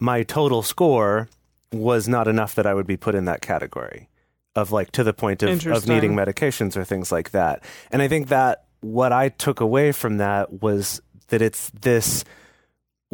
my 0.00 0.22
total 0.22 0.62
score 0.62 1.28
was 1.72 2.08
not 2.08 2.26
enough 2.26 2.54
that 2.54 2.66
I 2.66 2.72
would 2.72 2.86
be 2.86 2.96
put 2.96 3.14
in 3.14 3.26
that 3.26 3.42
category 3.42 4.08
of 4.54 4.72
like 4.72 4.90
to 4.92 5.04
the 5.04 5.12
point 5.12 5.42
of, 5.42 5.66
of 5.66 5.86
needing 5.86 6.14
medications 6.14 6.74
or 6.74 6.84
things 6.84 7.12
like 7.12 7.32
that. 7.32 7.62
And 7.90 8.00
I 8.00 8.08
think 8.08 8.28
that 8.28 8.64
what 8.80 9.12
I 9.12 9.28
took 9.28 9.60
away 9.60 9.92
from 9.92 10.16
that 10.16 10.62
was 10.62 11.02
that 11.28 11.42
it's 11.42 11.70
this 11.82 12.24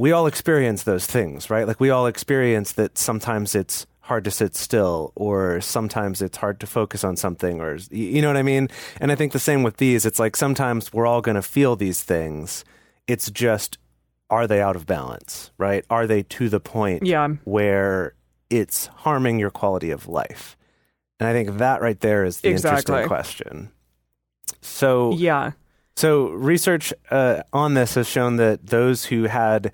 we 0.03 0.11
all 0.11 0.27
experience 0.27 0.83
those 0.83 1.07
things, 1.07 1.49
right? 1.49 1.65
Like 1.69 1.79
we 1.79 1.89
all 1.91 2.09
experience 2.09 2.73
that 2.73 2.99
sometimes 2.99 3.55
it's 3.55 3.87
hard 4.01 4.25
to 4.25 4.33
sit 4.33 4.57
still 4.57 5.13
or 5.15 5.61
sometimes 5.61 6.21
it's 6.21 6.39
hard 6.39 6.59
to 6.59 6.67
focus 6.67 7.05
on 7.05 7.17
something 7.17 7.61
or 7.61 7.79
you 7.93 8.21
know 8.21 8.27
what 8.27 8.37
I 8.37 8.43
mean? 8.43 8.67
And 9.01 9.13
I 9.13 9.15
think 9.15 9.31
the 9.31 9.39
same 9.39 9.63
with 9.63 9.77
these. 9.77 10.05
It's 10.05 10.19
like 10.19 10.35
sometimes 10.35 10.93
we're 10.93 11.07
all 11.07 11.21
going 11.21 11.37
to 11.37 11.43
feel 11.57 11.77
these 11.77 12.03
things. 12.03 12.65
It's 13.07 13.31
just 13.31 13.79
are 14.29 14.49
they 14.49 14.61
out 14.61 14.75
of 14.75 14.87
balance, 14.87 15.53
right? 15.57 15.85
Are 15.89 16.09
they 16.09 16.25
to 16.25 16.49
the 16.49 16.59
point 16.59 17.07
Yeah. 17.07 17.29
where 17.45 18.15
it's 18.51 18.87
harming 18.87 19.39
your 19.39 19.51
quality 19.51 19.93
of 19.93 20.09
life? 20.09 20.57
And 21.21 21.29
I 21.29 21.33
think 21.33 21.59
that 21.59 21.81
right 21.81 22.01
there 22.01 22.25
is 22.25 22.41
the 22.41 22.49
Exactly. 22.49 22.97
interesting 22.97 23.07
question. 23.09 23.71
So 24.63 25.13
Yeah. 25.13 25.53
So 25.97 26.29
research 26.31 26.93
uh, 27.11 27.43
on 27.53 27.75
this 27.75 27.95
has 27.95 28.09
shown 28.09 28.37
that 28.37 28.67
those 28.67 29.07
who 29.07 29.25
had 29.25 29.73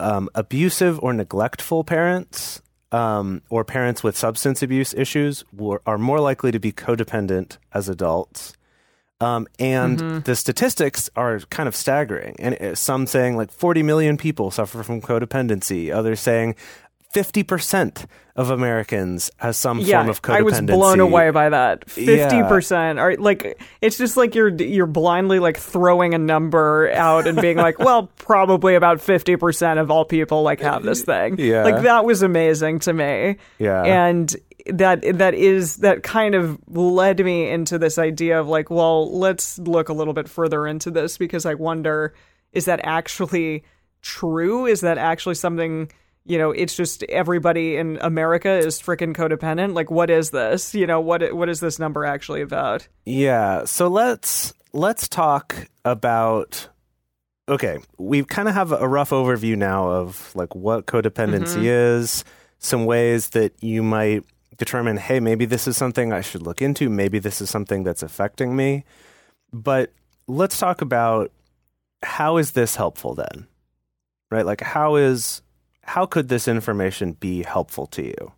um, 0.00 0.28
abusive 0.34 0.98
or 1.00 1.12
neglectful 1.12 1.84
parents, 1.84 2.62
um, 2.92 3.42
or 3.50 3.64
parents 3.64 4.02
with 4.02 4.16
substance 4.16 4.62
abuse 4.62 4.94
issues, 4.94 5.44
were, 5.52 5.82
are 5.86 5.98
more 5.98 6.20
likely 6.20 6.50
to 6.52 6.58
be 6.58 6.72
codependent 6.72 7.58
as 7.74 7.88
adults. 7.88 8.54
Um, 9.20 9.48
and 9.58 9.98
Mm-hmm. 9.98 10.18
the 10.20 10.36
statistics 10.36 11.10
are 11.16 11.40
kind 11.50 11.68
of 11.68 11.74
staggering. 11.74 12.36
And 12.38 12.54
uh, 12.62 12.74
some 12.76 13.06
saying 13.06 13.36
like 13.36 13.50
40 13.50 13.82
million 13.82 14.16
people 14.16 14.50
suffer 14.52 14.82
from 14.84 15.00
codependency. 15.02 15.92
Others 15.92 16.20
saying 16.20 16.54
50% 17.12 18.06
of 18.36 18.50
Americans 18.50 19.30
has 19.38 19.56
some 19.56 19.80
yeah, 19.80 19.98
form 19.98 20.10
of 20.10 20.22
codependency. 20.22 20.36
I 20.36 20.42
was 20.42 20.60
blown 20.60 21.00
away 21.00 21.30
by 21.30 21.48
that. 21.48 21.90
Fifty 21.90 22.36
Yeah. 22.36 22.48
percent, 22.48 23.20
like 23.20 23.60
it's 23.80 23.98
just 23.98 24.16
like 24.16 24.34
you're 24.34 24.50
you're 24.50 24.86
blindly 24.86 25.38
like 25.40 25.56
throwing 25.56 26.14
a 26.14 26.18
number 26.18 26.90
out 26.92 27.26
and 27.26 27.40
being 27.40 27.56
like, 27.56 27.78
well, 27.78 28.06
probably 28.16 28.74
about 28.76 29.00
fifty 29.00 29.36
percent 29.36 29.80
of 29.80 29.90
all 29.90 30.04
people 30.04 30.42
like 30.42 30.60
have 30.60 30.84
this 30.84 31.02
thing. 31.02 31.36
Yeah. 31.38 31.64
like 31.64 31.82
that 31.82 32.04
was 32.04 32.22
amazing 32.22 32.78
to 32.80 32.92
me. 32.92 33.36
Yeah. 33.58 33.82
and 33.82 34.36
that 34.66 35.00
that 35.18 35.34
is 35.34 35.78
that 35.78 36.02
kind 36.02 36.34
of 36.34 36.58
led 36.68 37.24
me 37.24 37.48
into 37.50 37.78
this 37.78 37.98
idea 37.98 38.38
of 38.38 38.46
like, 38.48 38.70
well, 38.70 39.10
let's 39.18 39.58
look 39.58 39.88
a 39.88 39.92
little 39.94 40.14
bit 40.14 40.28
further 40.28 40.66
into 40.66 40.90
this 40.90 41.18
because 41.18 41.44
I 41.46 41.54
wonder, 41.54 42.14
is 42.52 42.66
that 42.66 42.80
actually 42.84 43.64
true? 44.02 44.66
Is 44.66 44.82
that 44.82 44.98
actually 44.98 45.36
something? 45.36 45.90
You 46.28 46.36
know, 46.36 46.50
it's 46.50 46.76
just 46.76 47.02
everybody 47.04 47.76
in 47.76 47.98
America 48.02 48.50
is 48.50 48.80
freaking 48.80 49.16
codependent. 49.16 49.74
Like, 49.74 49.90
what 49.90 50.10
is 50.10 50.30
this? 50.30 50.74
You 50.74 50.86
know, 50.86 51.00
what 51.00 51.34
what 51.34 51.48
is 51.48 51.60
this 51.60 51.78
number 51.78 52.04
actually 52.04 52.42
about? 52.42 52.86
Yeah, 53.06 53.64
so 53.64 53.88
let's 53.88 54.52
let's 54.72 55.08
talk 55.08 55.66
about 55.84 56.68
okay, 57.48 57.78
we 57.96 58.22
kind 58.24 58.46
of 58.46 58.54
have 58.54 58.72
a 58.72 58.86
rough 58.86 59.10
overview 59.10 59.56
now 59.56 59.88
of 59.88 60.34
like 60.34 60.54
what 60.54 60.86
codependency 60.86 61.56
mm-hmm. 61.56 61.64
is, 61.64 62.24
some 62.58 62.84
ways 62.84 63.30
that 63.30 63.54
you 63.62 63.82
might 63.82 64.24
determine, 64.58 64.98
hey, 64.98 65.18
maybe 65.18 65.46
this 65.46 65.66
is 65.66 65.76
something 65.76 66.12
I 66.12 66.20
should 66.20 66.42
look 66.42 66.60
into, 66.60 66.90
maybe 66.90 67.18
this 67.18 67.40
is 67.40 67.48
something 67.48 67.84
that's 67.84 68.02
affecting 68.02 68.54
me. 68.54 68.84
But 69.50 69.92
let's 70.26 70.58
talk 70.58 70.82
about 70.82 71.32
how 72.02 72.36
is 72.36 72.52
this 72.52 72.76
helpful 72.76 73.14
then? 73.14 73.46
Right? 74.30 74.44
Like 74.44 74.60
how 74.60 74.96
is 74.96 75.40
how 75.88 76.04
could 76.04 76.28
this 76.28 76.46
information 76.46 77.12
be 77.12 77.42
helpful 77.42 77.86
to 77.86 78.04
you? 78.04 78.32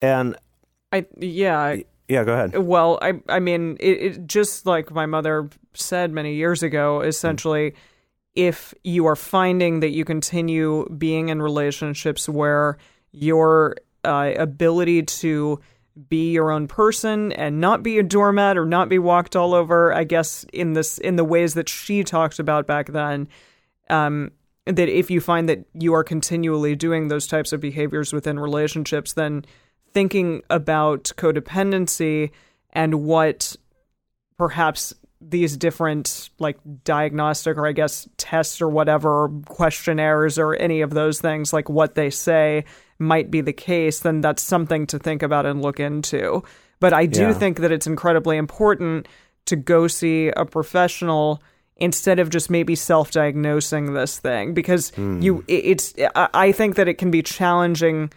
And 0.00 0.36
I 0.92 1.06
yeah. 1.18 1.76
yeah, 2.08 2.24
go 2.24 2.34
ahead. 2.34 2.56
Well, 2.56 2.98
I 3.02 3.20
I 3.28 3.40
mean, 3.40 3.76
it, 3.80 4.02
it 4.02 4.26
just 4.26 4.64
like 4.64 4.92
my 4.92 5.06
mother 5.06 5.48
said 5.74 6.12
many 6.12 6.34
years 6.34 6.62
ago. 6.62 7.00
Essentially, 7.00 7.74
if 8.34 8.74
you 8.84 9.06
are 9.06 9.16
finding 9.16 9.80
that 9.80 9.90
you 9.90 10.04
continue 10.04 10.88
being 10.96 11.30
in 11.30 11.42
relationships 11.42 12.28
where 12.28 12.78
your 13.10 13.76
uh, 14.04 14.32
ability 14.36 15.02
to 15.02 15.60
be 16.08 16.32
your 16.32 16.50
own 16.50 16.68
person 16.68 17.32
and 17.32 17.60
not 17.60 17.82
be 17.82 17.98
a 17.98 18.02
doormat 18.02 18.56
or 18.56 18.66
not 18.66 18.88
be 18.88 18.98
walked 18.98 19.34
all 19.34 19.52
over, 19.52 19.92
I 19.92 20.04
guess 20.04 20.44
in 20.52 20.74
this 20.74 20.98
in 20.98 21.16
the 21.16 21.24
ways 21.24 21.54
that 21.54 21.68
she 21.68 22.04
talked 22.04 22.38
about 22.38 22.68
back 22.68 22.86
then, 22.86 23.26
um, 23.90 24.30
that 24.66 24.88
if 24.88 25.10
you 25.10 25.20
find 25.20 25.48
that 25.48 25.64
you 25.74 25.94
are 25.94 26.04
continually 26.04 26.74
doing 26.74 27.08
those 27.08 27.26
types 27.26 27.52
of 27.52 27.60
behaviors 27.60 28.12
within 28.12 28.38
relationships, 28.38 29.12
then 29.12 29.44
thinking 29.92 30.42
about 30.50 31.04
codependency 31.16 32.30
and 32.72 33.04
what 33.04 33.56
perhaps 34.38 34.94
these 35.20 35.56
different 35.56 36.28
like 36.38 36.58
diagnostic 36.84 37.56
or 37.56 37.66
I 37.66 37.72
guess 37.72 38.08
tests 38.16 38.60
or 38.60 38.68
whatever 38.68 39.30
questionnaires 39.46 40.38
or 40.38 40.54
any 40.56 40.80
of 40.80 40.90
those 40.90 41.20
things, 41.20 41.52
like 41.52 41.68
what 41.68 41.94
they 41.94 42.10
say 42.10 42.64
might 42.98 43.30
be 43.30 43.40
the 43.40 43.52
case, 43.52 44.00
then 44.00 44.20
that's 44.20 44.42
something 44.42 44.86
to 44.88 44.98
think 44.98 45.22
about 45.22 45.46
and 45.46 45.62
look 45.62 45.80
into. 45.80 46.42
But 46.80 46.92
I 46.92 47.06
do 47.06 47.28
Yeah. 47.28 47.32
think 47.32 47.58
that 47.60 47.72
it's 47.72 47.86
incredibly 47.86 48.36
important 48.36 49.08
to 49.46 49.56
go 49.56 49.86
see 49.86 50.28
a 50.28 50.44
professional 50.44 51.42
instead 51.76 52.18
of 52.18 52.30
just 52.30 52.50
maybe 52.50 52.74
self-diagnosing 52.74 53.94
this 53.94 54.18
thing 54.18 54.54
because 54.54 54.92
you 54.96 55.44
it- 55.48 55.64
it's 55.64 55.94
I 56.14 56.52
think 56.52 56.76
that 56.76 56.88
it 56.88 56.94
can 56.98 57.10
be 57.10 57.22
challenging 57.22 58.10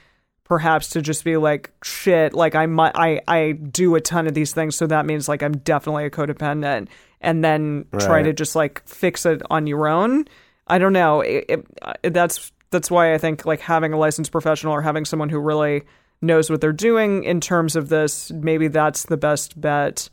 perhaps 0.43 0.89
to 0.89 1.02
just 1.02 1.24
be 1.26 1.38
like 1.38 1.72
shit 1.84 2.34
like 2.34 2.56
I 2.56 2.65
might 2.67 2.93
I 2.96 3.22
I 3.28 3.52
do 3.54 3.96
a 3.96 4.02
ton 4.02 4.28
of 4.28 4.34
these 4.34 4.54
things 4.54 4.76
so 4.76 4.88
that 4.88 5.06
means 5.06 5.28
like 5.28 5.41
I'm 5.43 5.58
definitely 5.58 6.06
a 6.06 6.10
codependent 6.10 6.88
and 7.20 7.43
then 7.43 7.86
try 8.00 8.22
to 8.22 8.32
just 8.34 8.56
like 8.56 8.88
fix 8.88 9.26
it 9.26 9.41
on 9.50 9.65
your 9.67 9.88
own. 9.88 10.26
I 10.67 10.78
don't 10.78 10.93
know. 10.93 11.22
It, 11.22 11.65
it, 12.04 12.13
that's 12.13 12.52
that's 12.70 12.91
why 12.91 13.13
I 13.13 13.17
think 13.17 13.46
like 13.46 13.60
having 13.62 13.91
a 13.93 13.98
licensed 13.98 14.32
professional 14.32 14.74
or 14.74 14.82
having 14.84 15.04
someone 15.06 15.30
who 15.30 15.39
really 15.39 15.84
knows 16.22 16.50
what 16.50 16.62
they're 16.62 16.74
doing 16.74 17.24
in 17.24 17.39
terms 17.41 17.76
of 17.76 17.89
this 17.89 18.32
maybe 18.32 18.67
that's 18.67 19.06
the 19.06 19.17
best 19.17 19.60
bet 19.60 20.10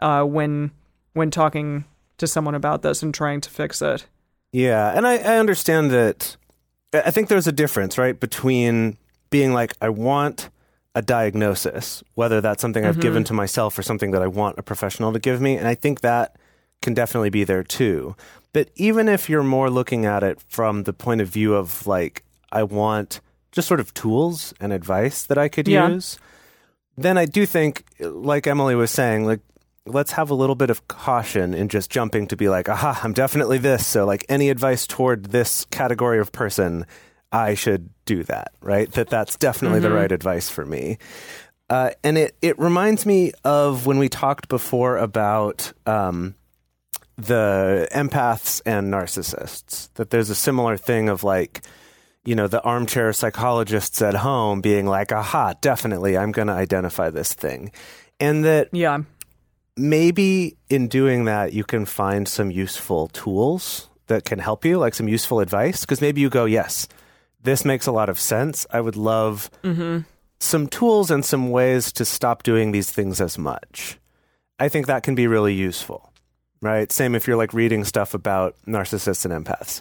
uh, 0.00 0.22
when 0.24 0.70
when 1.14 1.30
talking 1.30 1.84
to 2.18 2.26
someone 2.26 2.54
about 2.54 2.82
this 2.82 3.02
and 3.02 3.14
trying 3.14 3.40
to 3.40 3.50
fix 3.50 3.80
it 3.80 4.06
Yeah, 4.52 4.92
and 4.94 5.06
I, 5.06 5.18
I 5.18 5.38
understand 5.38 5.90
that. 5.90 6.36
I 6.92 7.10
think 7.10 7.28
there's 7.28 7.46
a 7.46 7.52
difference, 7.52 7.98
right, 7.98 8.18
between 8.18 8.96
being 9.30 9.52
like, 9.52 9.74
I 9.80 9.90
want 9.90 10.48
a 10.94 11.02
diagnosis, 11.02 12.02
whether 12.14 12.40
that's 12.40 12.62
something 12.62 12.84
I've 12.84 12.98
given 12.98 13.22
mm-hmm. 13.22 13.28
to 13.28 13.34
myself 13.34 13.78
or 13.78 13.82
something 13.82 14.10
that 14.12 14.22
I 14.22 14.26
want 14.26 14.58
a 14.58 14.62
professional 14.62 15.12
to 15.12 15.18
give 15.18 15.40
me. 15.40 15.56
And 15.56 15.68
I 15.68 15.74
think 15.74 16.00
that 16.00 16.36
can 16.80 16.94
definitely 16.94 17.30
be 17.30 17.44
there 17.44 17.62
too. 17.62 18.16
But 18.52 18.70
even 18.76 19.08
if 19.08 19.28
you're 19.28 19.42
more 19.42 19.68
looking 19.68 20.06
at 20.06 20.22
it 20.22 20.40
from 20.48 20.84
the 20.84 20.92
point 20.94 21.20
of 21.20 21.28
view 21.28 21.54
of 21.54 21.86
like, 21.86 22.24
I 22.50 22.62
want 22.62 23.20
just 23.52 23.68
sort 23.68 23.80
of 23.80 23.92
tools 23.92 24.54
and 24.58 24.72
advice 24.72 25.24
that 25.24 25.38
I 25.38 25.48
could 25.48 25.68
Yeah. 25.68 25.88
use, 25.88 26.18
then 26.96 27.18
I 27.18 27.26
do 27.26 27.46
think, 27.46 27.84
like 28.00 28.46
Emily 28.46 28.74
was 28.74 28.90
saying, 28.90 29.24
like, 29.26 29.40
let's 29.92 30.12
have 30.12 30.30
a 30.30 30.34
little 30.34 30.54
bit 30.54 30.70
of 30.70 30.86
caution 30.88 31.54
in 31.54 31.68
just 31.68 31.90
jumping 31.90 32.26
to 32.28 32.36
be 32.36 32.48
like, 32.48 32.68
aha, 32.68 33.00
I'm 33.02 33.12
definitely 33.12 33.58
this. 33.58 33.86
So, 33.86 34.04
like, 34.06 34.24
any 34.28 34.50
advice 34.50 34.86
toward 34.86 35.26
this 35.26 35.64
category 35.66 36.18
of 36.18 36.32
person, 36.32 36.86
I 37.32 37.54
should 37.54 37.90
do 38.04 38.24
that, 38.24 38.52
right? 38.62 38.90
That 38.92 39.10
that's 39.10 39.36
definitely 39.36 39.80
the 39.80 39.90
right 39.90 40.10
advice 40.10 40.48
for 40.48 40.64
me. 40.64 40.98
Uh, 41.70 41.90
and 42.02 42.16
it, 42.16 42.34
it 42.40 42.58
reminds 42.58 43.04
me 43.04 43.32
of 43.44 43.84
when 43.86 43.98
we 43.98 44.08
talked 44.08 44.48
before 44.48 44.96
about 44.96 45.72
um, 45.84 46.34
the 47.16 47.86
empaths 47.92 48.62
and 48.64 48.92
narcissists, 48.92 49.92
that 49.94 50.10
there's 50.10 50.30
a 50.30 50.34
similar 50.34 50.76
thing 50.76 51.08
of 51.08 51.24
like, 51.24 51.62
you 52.24 52.34
know, 52.34 52.46
the 52.46 52.62
armchair 52.62 53.12
psychologists 53.12 54.00
at 54.00 54.14
home 54.14 54.60
being 54.60 54.86
like, 54.86 55.12
aha, 55.12 55.54
definitely, 55.60 56.16
I'm 56.16 56.32
going 56.32 56.48
to 56.48 56.54
identify 56.54 57.10
this 57.10 57.34
thing. 57.34 57.72
And 58.20 58.44
that 58.44 58.68
yeah 58.72 59.02
maybe 59.78 60.56
in 60.68 60.88
doing 60.88 61.24
that, 61.26 61.52
you 61.52 61.64
can 61.64 61.86
find 61.86 62.26
some 62.28 62.50
useful 62.50 63.08
tools 63.08 63.88
that 64.08 64.24
can 64.24 64.38
help 64.38 64.64
you, 64.64 64.78
like 64.78 64.94
some 64.94 65.08
useful 65.08 65.40
advice. 65.40 65.82
Because 65.82 66.00
maybe 66.00 66.20
you 66.20 66.30
go, 66.30 66.44
yes, 66.44 66.88
this 67.42 67.64
makes 67.64 67.86
a 67.86 67.92
lot 67.92 68.08
of 68.08 68.18
sense. 68.18 68.66
I 68.70 68.80
would 68.80 68.96
love 68.96 69.50
some 70.40 70.66
tools 70.66 71.10
and 71.10 71.24
some 71.24 71.50
ways 71.50 71.92
to 71.92 72.04
stop 72.04 72.42
doing 72.42 72.72
these 72.72 72.90
things 72.90 73.20
as 73.20 73.38
much. 73.38 73.98
I 74.58 74.68
think 74.68 74.86
that 74.86 75.02
can 75.02 75.14
be 75.14 75.26
really 75.26 75.54
useful, 75.54 76.12
right? 76.60 76.90
Same 76.90 77.14
if 77.14 77.26
you're 77.26 77.36
like 77.36 77.54
reading 77.54 77.84
stuff 77.84 78.14
about 78.14 78.56
narcissists 78.66 79.24
and 79.24 79.32
empaths. 79.44 79.80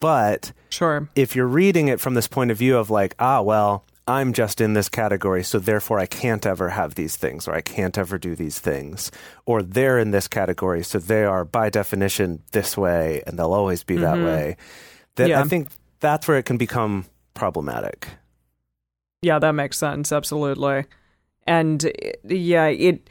But 0.00 0.52
sure 0.68 1.08
if 1.14 1.34
you're 1.34 1.46
reading 1.46 1.88
it 1.88 2.00
from 2.00 2.14
this 2.14 2.28
point 2.28 2.50
of 2.50 2.58
view 2.58 2.76
of 2.76 2.90
like, 2.90 3.14
ah, 3.18 3.40
well, 3.42 3.84
I'm 4.08 4.32
just 4.32 4.60
in 4.60 4.74
this 4.74 4.88
category, 4.88 5.42
so 5.42 5.58
therefore 5.58 5.98
I 5.98 6.06
can't 6.06 6.46
ever 6.46 6.68
have 6.68 6.94
these 6.94 7.16
things, 7.16 7.48
or 7.48 7.54
I 7.54 7.60
can't 7.60 7.98
ever 7.98 8.18
do 8.18 8.36
these 8.36 8.60
things, 8.60 9.10
or 9.46 9.62
they're 9.62 9.98
in 9.98 10.12
this 10.12 10.28
category, 10.28 10.84
so 10.84 10.98
they 10.98 11.24
are 11.24 11.44
by 11.44 11.70
definition 11.70 12.42
this 12.52 12.76
way, 12.76 13.22
and 13.26 13.38
they'll 13.38 13.52
always 13.52 13.82
be 13.82 13.96
that 13.96 14.14
mm-hmm. 14.14 14.24
way. 14.24 14.56
That 15.16 15.28
Yeah. 15.28 15.40
I 15.40 15.44
think 15.44 15.68
that's 15.98 16.28
where 16.28 16.38
it 16.38 16.44
can 16.44 16.56
become 16.56 17.06
problematic. 17.34 18.08
Yeah, 19.22 19.40
that 19.40 19.52
makes 19.52 19.76
sense. 19.78 20.12
Absolutely. 20.12 20.84
And 21.46 21.90
yeah, 22.24 22.66
it 22.66 23.10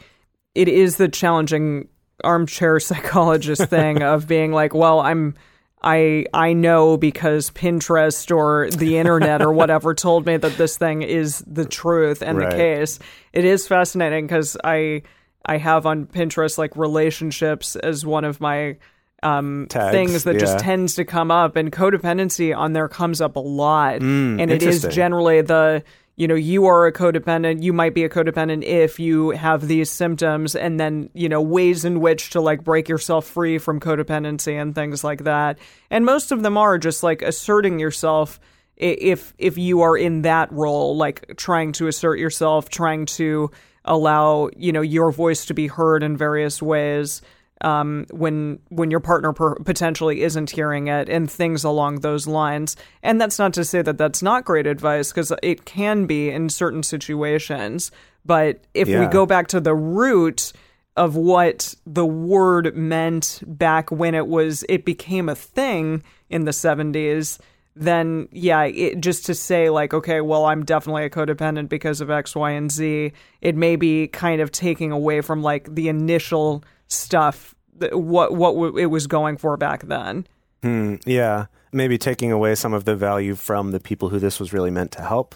it 0.54 0.70
is 0.70 0.96
the 0.96 1.10
challenging 1.10 1.90
armchair 2.24 2.80
psychologist 2.80 3.66
thing 3.70 4.02
of 4.02 4.28
being 4.28 4.54
like, 4.54 4.74
well, 4.74 5.02
I'm 5.02 5.36
I 5.86 6.26
I 6.34 6.54
know 6.54 6.98
because 6.98 7.52
Pinterest 7.52 8.36
or 8.36 8.70
the 8.72 8.98
internet 8.98 9.42
or 9.42 9.52
whatever 9.54 9.94
told 10.08 10.26
me 10.26 10.36
that 10.36 10.58
this 10.58 10.78
thing 10.78 11.04
is 11.04 11.44
the 11.46 11.64
truth 11.66 12.24
and 12.24 12.38
Right. 12.40 12.50
the 12.50 12.56
case. 12.56 13.00
It 13.32 13.46
is 13.46 13.68
fascinating 13.68 14.26
because 14.26 14.58
I 14.64 15.04
I 15.46 15.58
have 15.58 15.86
on 15.86 16.08
Pinterest 16.08 16.58
like 16.58 16.76
relationships 16.76 17.76
as 17.76 18.04
one 18.06 18.26
of 18.26 18.42
my 18.42 18.78
um, 19.24 19.68
Tags, 19.70 19.92
things 19.92 20.24
that 20.26 20.40
just 20.40 20.60
tends 20.60 20.96
to 20.96 21.06
come 21.06 21.32
up, 21.32 21.56
and 21.56 21.72
codependency 21.72 22.56
on 22.56 22.74
there 22.74 22.88
comes 22.88 23.22
up 23.22 23.36
a 23.36 23.40
lot, 23.40 24.02
and 24.02 24.42
it 24.42 24.62
is 24.62 24.82
generally 24.92 25.42
the 25.42 25.84
you 26.16 26.28
know 26.28 26.36
you 26.36 26.66
are 26.66 26.88
a 26.88 26.92
codependent. 26.92 27.64
You 27.64 27.74
might 27.74 27.94
be 27.94 28.04
a 28.04 28.10
codependent 28.10 28.64
if 28.64 29.00
you 29.00 29.32
have 29.32 29.68
these 29.68 29.92
symptoms, 29.92 30.56
and 30.56 30.80
then 30.80 31.10
you 31.14 31.30
know 31.30 31.42
ways 31.42 31.86
in 31.86 32.00
which 32.00 32.32
to 32.32 32.42
like 32.42 32.64
break 32.64 32.88
yourself 32.88 33.26
free 33.26 33.58
from 33.58 33.80
codependency 33.80 34.60
and 34.60 34.74
things 34.74 35.04
like 35.04 35.24
that. 35.26 35.60
And 35.90 36.06
most 36.06 36.32
of 36.32 36.44
them 36.44 36.58
are 36.58 36.78
just 36.78 37.04
like 37.04 37.22
asserting 37.22 37.80
yourself 37.80 38.40
if 38.78 39.34
if 39.38 39.58
you 39.58 39.82
are 39.82 39.98
in 39.98 40.24
that 40.24 40.52
role 40.52 40.98
like 40.98 41.36
trying 41.38 41.72
to 41.72 41.88
assert 41.88 42.20
yourself 42.20 42.70
trying 42.70 43.06
to 43.06 43.50
allow 43.86 44.50
you 44.58 44.72
know 44.72 44.82
your 44.82 45.12
voice 45.12 45.46
to 45.46 45.54
be 45.54 45.68
heard 45.68 46.04
in 46.04 46.18
various 46.18 46.62
ways 46.62 47.22
um, 47.66 48.06
when 48.12 48.60
when 48.70 48.92
your 48.92 49.00
partner 49.00 49.34
per- 49.34 49.56
potentially 49.56 50.22
isn't 50.22 50.52
hearing 50.52 50.88
it 50.88 51.10
and 51.10 51.30
things 51.30 51.64
along 51.64 52.02
those 52.02 52.28
lines. 52.28 52.78
And 53.02 53.20
that's 53.20 53.40
not 53.40 53.54
to 53.56 53.66
say 53.66 53.82
that 53.82 53.98
that's 53.98 54.22
not 54.22 54.46
great 54.46 54.68
advice 54.68 55.12
because 55.12 55.34
it 55.42 55.66
can 55.66 56.06
be 56.06 56.30
in 56.30 56.50
certain 56.50 56.84
situations. 56.84 57.92
But 58.24 58.62
if 58.74 58.88
we 58.88 59.08
go 59.08 59.26
back 59.26 59.48
to 59.48 59.60
the 59.60 59.76
root 59.76 60.54
of 60.96 61.16
what 61.16 61.74
the 61.86 62.06
word 62.06 62.76
meant 62.78 63.42
back 63.46 63.92
when 63.92 64.14
it 64.16 64.28
was 64.28 64.64
it 64.70 64.86
became 64.86 65.28
a 65.28 65.36
thing 65.36 66.02
in 66.30 66.46
the 66.46 66.52
70s 66.52 67.38
then 67.76 68.30
yeah 68.32 68.64
it, 68.64 69.02
just 69.02 69.26
to 69.26 69.36
say 69.36 69.70
like 69.70 69.94
okay 69.94 70.22
well 70.22 70.46
i'm 70.46 70.64
definitely 70.64 71.04
a 71.04 71.10
codependent 71.10 71.68
because 71.68 72.00
of 72.00 72.10
x 72.10 72.34
y 72.34 72.52
and 72.52 72.72
z 72.72 73.12
it 73.42 73.58
may 73.58 73.76
be 73.76 74.08
kind 74.08 74.40
of 74.40 74.54
taking 74.54 74.94
away 74.94 75.20
from 75.20 75.44
like 75.44 75.76
the 75.76 75.90
initial 75.90 76.64
stuff 76.88 77.55
what 77.94 78.34
what 78.36 78.52
w- 78.54 78.78
it 78.78 78.88
was 78.88 79.08
going 79.08 79.38
for 79.38 79.58
back 79.58 79.84
then 79.84 80.26
Hmm, 80.64 80.96
yeah, 81.06 81.46
maybe 81.72 81.98
taking 81.98 82.32
away 82.32 82.56
some 82.56 82.74
of 82.74 82.86
the 82.86 82.96
value 82.96 83.36
from 83.36 83.72
the 83.72 83.80
people 83.80 84.10
who 84.10 84.18
this 84.20 84.40
was 84.40 84.52
really 84.54 84.72
meant 84.72 84.92
to 84.94 85.02
help. 85.04 85.36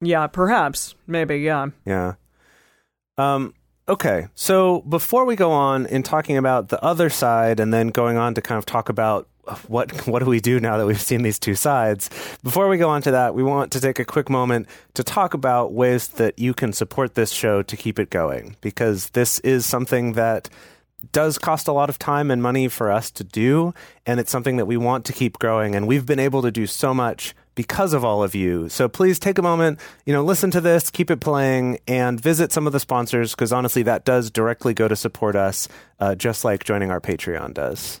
yeah 0.00 0.26
perhaps 0.26 0.94
maybe 1.06 1.36
yeah 1.38 1.66
Yeah. 1.84 2.14
Um, 3.18 3.52
okay. 3.88 4.28
So 4.34 4.80
before 4.82 5.24
we 5.26 5.36
go 5.36 5.52
on 5.52 5.84
in 5.86 6.02
talking 6.02 6.36
about 6.38 6.68
the 6.68 6.82
other 6.82 7.10
side 7.10 7.60
and 7.60 7.72
then 7.74 7.88
going 7.88 8.16
on 8.16 8.34
to 8.34 8.40
kind 8.40 8.58
of 8.58 8.64
talk 8.64 8.88
about 8.88 9.28
what 9.68 10.06
what 10.06 10.20
do 10.20 10.26
we 10.26 10.40
do 10.40 10.58
now 10.60 10.78
that 10.78 10.86
we've 10.86 11.00
seen 11.00 11.22
these 11.22 11.38
two 11.38 11.54
sides, 11.54 12.08
before 12.42 12.68
we 12.68 12.78
go 12.78 12.88
on 12.88 13.02
to 13.02 13.10
that, 13.10 13.34
we 13.34 13.42
want 13.42 13.72
to 13.72 13.80
take 13.80 13.98
a 13.98 14.04
quick 14.04 14.30
moment 14.30 14.66
to 14.94 15.02
talk 15.04 15.34
about 15.34 15.72
ways 15.74 16.08
that 16.08 16.38
you 16.38 16.54
can 16.54 16.72
support 16.72 17.14
this 17.14 17.30
show 17.32 17.62
to 17.62 17.76
keep 17.76 17.98
it 17.98 18.08
going 18.10 18.56
because 18.62 19.10
this 19.10 19.38
is 19.40 19.66
something 19.66 20.12
that 20.14 20.48
does 21.12 21.38
cost 21.38 21.68
a 21.68 21.72
lot 21.72 21.88
of 21.88 21.98
time 21.98 22.30
and 22.30 22.42
money 22.42 22.68
for 22.68 22.90
us 22.90 23.10
to 23.10 23.24
do 23.24 23.74
and 24.06 24.20
it's 24.20 24.30
something 24.30 24.56
that 24.56 24.66
we 24.66 24.76
want 24.76 25.04
to 25.04 25.12
keep 25.12 25.38
growing 25.38 25.74
and 25.74 25.86
we've 25.86 26.06
been 26.06 26.18
able 26.18 26.42
to 26.42 26.50
do 26.50 26.66
so 26.66 26.92
much 26.94 27.34
because 27.54 27.92
of 27.92 28.04
all 28.04 28.22
of 28.22 28.34
you. 28.34 28.68
So 28.68 28.88
please 28.88 29.18
take 29.18 29.38
a 29.38 29.42
moment 29.42 29.78
you 30.06 30.12
know 30.12 30.24
listen 30.24 30.50
to 30.52 30.60
this 30.60 30.90
keep 30.90 31.10
it 31.10 31.20
playing 31.20 31.78
and 31.86 32.20
visit 32.20 32.52
some 32.52 32.66
of 32.66 32.72
the 32.72 32.80
sponsors 32.80 33.34
because 33.34 33.52
honestly 33.52 33.82
that 33.84 34.04
does 34.04 34.30
directly 34.30 34.74
go 34.74 34.88
to 34.88 34.96
support 34.96 35.36
us 35.36 35.68
uh, 35.98 36.14
just 36.14 36.44
like 36.44 36.64
joining 36.64 36.90
our 36.90 37.00
patreon 37.00 37.54
does 37.54 38.00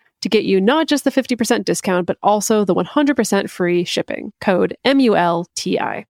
to 0.21 0.29
get 0.29 0.45
you 0.45 0.61
not 0.61 0.87
just 0.87 1.03
the 1.03 1.11
50% 1.11 1.65
discount, 1.65 2.05
but 2.05 2.17
also 2.23 2.63
the 2.63 2.75
100% 2.75 3.49
free 3.49 3.83
shipping. 3.83 4.31
Code 4.39 4.75
M 4.85 4.99
U 4.99 5.15
L 5.15 5.47
T 5.55 5.79
I. 5.79 6.05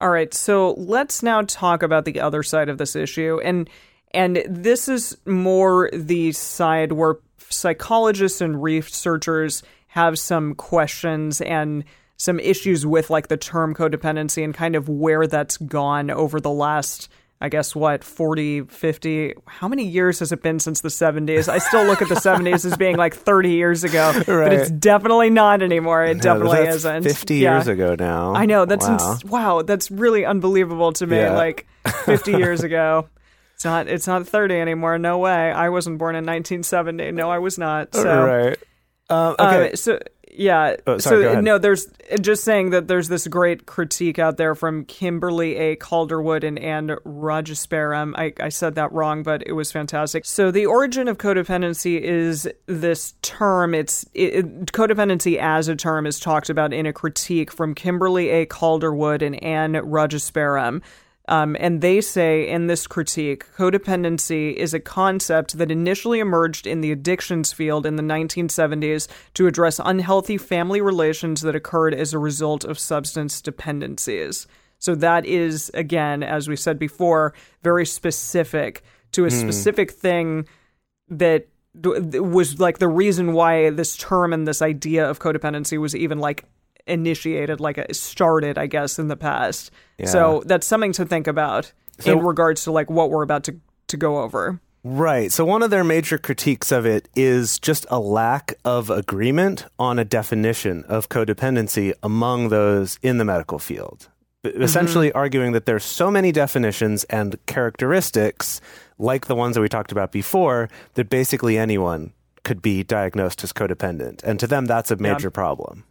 All 0.00 0.10
right, 0.10 0.32
so 0.34 0.72
let's 0.72 1.22
now 1.22 1.42
talk 1.42 1.82
about 1.82 2.04
the 2.04 2.20
other 2.20 2.42
side 2.42 2.68
of 2.68 2.76
this 2.76 2.94
issue, 2.94 3.40
and 3.42 3.68
and 4.12 4.42
this 4.48 4.88
is 4.88 5.16
more 5.26 5.90
the 5.92 6.32
side 6.32 6.92
where 6.92 7.16
psychologists 7.48 8.40
and 8.40 8.62
researchers 8.62 9.62
have 9.88 10.18
some 10.18 10.54
questions 10.54 11.40
and 11.40 11.84
some 12.16 12.40
issues 12.40 12.86
with 12.86 13.10
like 13.10 13.28
the 13.28 13.36
term 13.36 13.74
codependency 13.74 14.42
and 14.44 14.54
kind 14.54 14.76
of 14.76 14.88
where 14.88 15.26
that's 15.26 15.56
gone 15.58 16.10
over 16.10 16.40
the 16.40 16.50
last 16.50 17.08
I 17.40 17.48
guess 17.48 17.74
what 17.74 18.02
40 18.02 18.62
50 18.62 19.34
how 19.46 19.68
many 19.68 19.86
years 19.86 20.20
has 20.20 20.32
it 20.32 20.42
been 20.42 20.58
since 20.58 20.80
the 20.80 20.88
70s 20.88 21.48
I 21.48 21.58
still 21.58 21.84
look 21.84 22.00
at 22.00 22.08
the 22.08 22.14
70s 22.14 22.64
as 22.64 22.76
being 22.76 22.96
like 22.96 23.14
30 23.14 23.50
years 23.50 23.84
ago 23.84 24.12
right. 24.12 24.26
but 24.26 24.52
it's 24.52 24.70
definitely 24.70 25.30
not 25.30 25.62
anymore 25.62 26.04
it 26.04 26.16
no, 26.16 26.22
definitely 26.22 26.66
isn't 26.66 27.02
50 27.02 27.34
yeah. 27.36 27.56
years 27.56 27.68
ago 27.68 27.94
now 27.98 28.34
I 28.34 28.46
know 28.46 28.64
that's 28.64 28.88
wow, 28.88 29.12
ins- 29.12 29.24
wow 29.24 29.62
that's 29.62 29.90
really 29.90 30.24
unbelievable 30.24 30.92
to 30.94 31.06
me 31.06 31.18
yeah. 31.18 31.36
like 31.36 31.66
50 32.04 32.32
years 32.38 32.62
ago 32.62 33.08
it's 33.56 33.64
not. 33.64 33.88
It's 33.88 34.06
not 34.06 34.28
thirty 34.28 34.54
anymore. 34.54 34.98
No 34.98 35.16
way. 35.16 35.50
I 35.50 35.70
wasn't 35.70 35.96
born 35.96 36.14
in 36.14 36.26
1970. 36.26 37.12
No, 37.12 37.30
I 37.30 37.38
was 37.38 37.56
not. 37.56 37.94
So, 37.94 38.26
right. 38.26 38.58
Um, 39.08 39.34
okay. 39.38 39.72
Uh, 39.72 39.76
so 39.76 39.98
yeah. 40.36 40.76
Oh, 40.86 40.98
sorry, 40.98 41.24
so 41.24 41.40
no, 41.40 41.58
there's 41.58 41.88
just 42.20 42.44
saying 42.44 42.70
that 42.70 42.88
there's 42.88 43.08
this 43.08 43.26
great 43.26 43.66
critique 43.66 44.18
out 44.18 44.36
there 44.36 44.54
from 44.54 44.84
Kimberly 44.84 45.56
A. 45.56 45.76
Calderwood 45.76 46.44
and 46.44 46.58
Anne 46.58 46.88
Rajasparam. 47.06 48.12
I, 48.16 48.32
I 48.38 48.50
said 48.50 48.74
that 48.74 48.92
wrong, 48.92 49.22
but 49.22 49.42
it 49.46 49.52
was 49.52 49.72
fantastic. 49.72 50.24
So 50.26 50.50
the 50.50 50.66
origin 50.66 51.08
of 51.08 51.18
codependency 51.18 52.00
is 52.00 52.48
this 52.66 53.14
term. 53.22 53.74
It's 53.74 54.04
it, 54.12 54.66
codependency 54.72 55.38
as 55.38 55.68
a 55.68 55.76
term 55.76 56.06
is 56.06 56.20
talked 56.20 56.50
about 56.50 56.72
in 56.72 56.86
a 56.86 56.92
critique 56.92 57.50
from 57.50 57.74
Kimberly 57.74 58.28
A. 58.28 58.46
Calderwood 58.46 59.22
and 59.22 59.42
Anne 59.42 59.72
Rajasparam. 59.72 60.82
Um, 61.28 61.56
and 61.58 61.80
they 61.80 62.00
say 62.00 62.48
in 62.48 62.68
this 62.68 62.86
critique, 62.86 63.44
codependency 63.56 64.54
is 64.54 64.72
a 64.72 64.80
concept 64.80 65.58
that 65.58 65.70
initially 65.70 66.20
emerged 66.20 66.66
in 66.66 66.80
the 66.80 66.92
addictions 66.92 67.52
field 67.52 67.84
in 67.84 67.96
the 67.96 68.02
1970s 68.02 69.08
to 69.34 69.46
address 69.46 69.80
unhealthy 69.84 70.38
family 70.38 70.80
relations 70.80 71.40
that 71.40 71.56
occurred 71.56 71.94
as 71.94 72.14
a 72.14 72.18
result 72.18 72.64
of 72.64 72.78
substance 72.78 73.40
dependencies. 73.40 74.46
So 74.78 74.94
that 74.96 75.26
is, 75.26 75.70
again, 75.74 76.22
as 76.22 76.48
we 76.48 76.56
said 76.56 76.78
before, 76.78 77.34
very 77.62 77.86
specific 77.86 78.84
to 79.12 79.24
a 79.24 79.28
mm. 79.28 79.40
specific 79.40 79.90
thing 79.90 80.46
that 81.08 81.48
was 81.74 82.58
like 82.58 82.78
the 82.78 82.88
reason 82.88 83.32
why 83.32 83.70
this 83.70 83.96
term 83.96 84.32
and 84.32 84.46
this 84.46 84.62
idea 84.62 85.08
of 85.08 85.18
codependency 85.18 85.78
was 85.78 85.94
even 85.94 86.18
like 86.18 86.44
initiated, 86.86 87.60
like 87.60 87.84
started, 87.92 88.58
I 88.58 88.66
guess, 88.66 88.98
in 88.98 89.08
the 89.08 89.16
past. 89.16 89.70
Yeah. 89.98 90.06
So 90.06 90.42
that's 90.46 90.66
something 90.66 90.92
to 90.92 91.04
think 91.04 91.26
about 91.26 91.72
so, 91.98 92.12
in 92.12 92.24
regards 92.24 92.64
to 92.64 92.72
like 92.72 92.90
what 92.90 93.10
we're 93.10 93.22
about 93.22 93.44
to 93.44 93.56
to 93.88 93.96
go 93.96 94.18
over. 94.18 94.60
Right. 94.88 95.32
So 95.32 95.44
one 95.44 95.64
of 95.64 95.70
their 95.70 95.82
major 95.82 96.16
critiques 96.16 96.70
of 96.70 96.86
it 96.86 97.08
is 97.16 97.58
just 97.58 97.86
a 97.90 97.98
lack 97.98 98.54
of 98.64 98.88
agreement 98.88 99.66
on 99.80 99.98
a 99.98 100.04
definition 100.04 100.84
of 100.84 101.08
codependency 101.08 101.92
among 102.04 102.50
those 102.50 102.98
in 103.02 103.18
the 103.18 103.24
medical 103.24 103.58
field. 103.58 104.08
Mm-hmm. 104.44 104.62
Essentially 104.62 105.10
arguing 105.10 105.52
that 105.52 105.66
there's 105.66 105.82
so 105.82 106.08
many 106.08 106.30
definitions 106.30 107.02
and 107.04 107.36
characteristics 107.46 108.60
like 108.96 109.26
the 109.26 109.34
ones 109.34 109.56
that 109.56 109.60
we 109.60 109.68
talked 109.68 109.90
about 109.90 110.12
before 110.12 110.68
that 110.94 111.10
basically 111.10 111.58
anyone 111.58 112.12
could 112.44 112.62
be 112.62 112.84
diagnosed 112.84 113.42
as 113.42 113.52
codependent. 113.52 114.22
And 114.22 114.38
to 114.38 114.46
them 114.46 114.66
that's 114.66 114.92
a 114.92 114.96
major 114.96 115.28
yeah. 115.28 115.30
problem. 115.30 115.82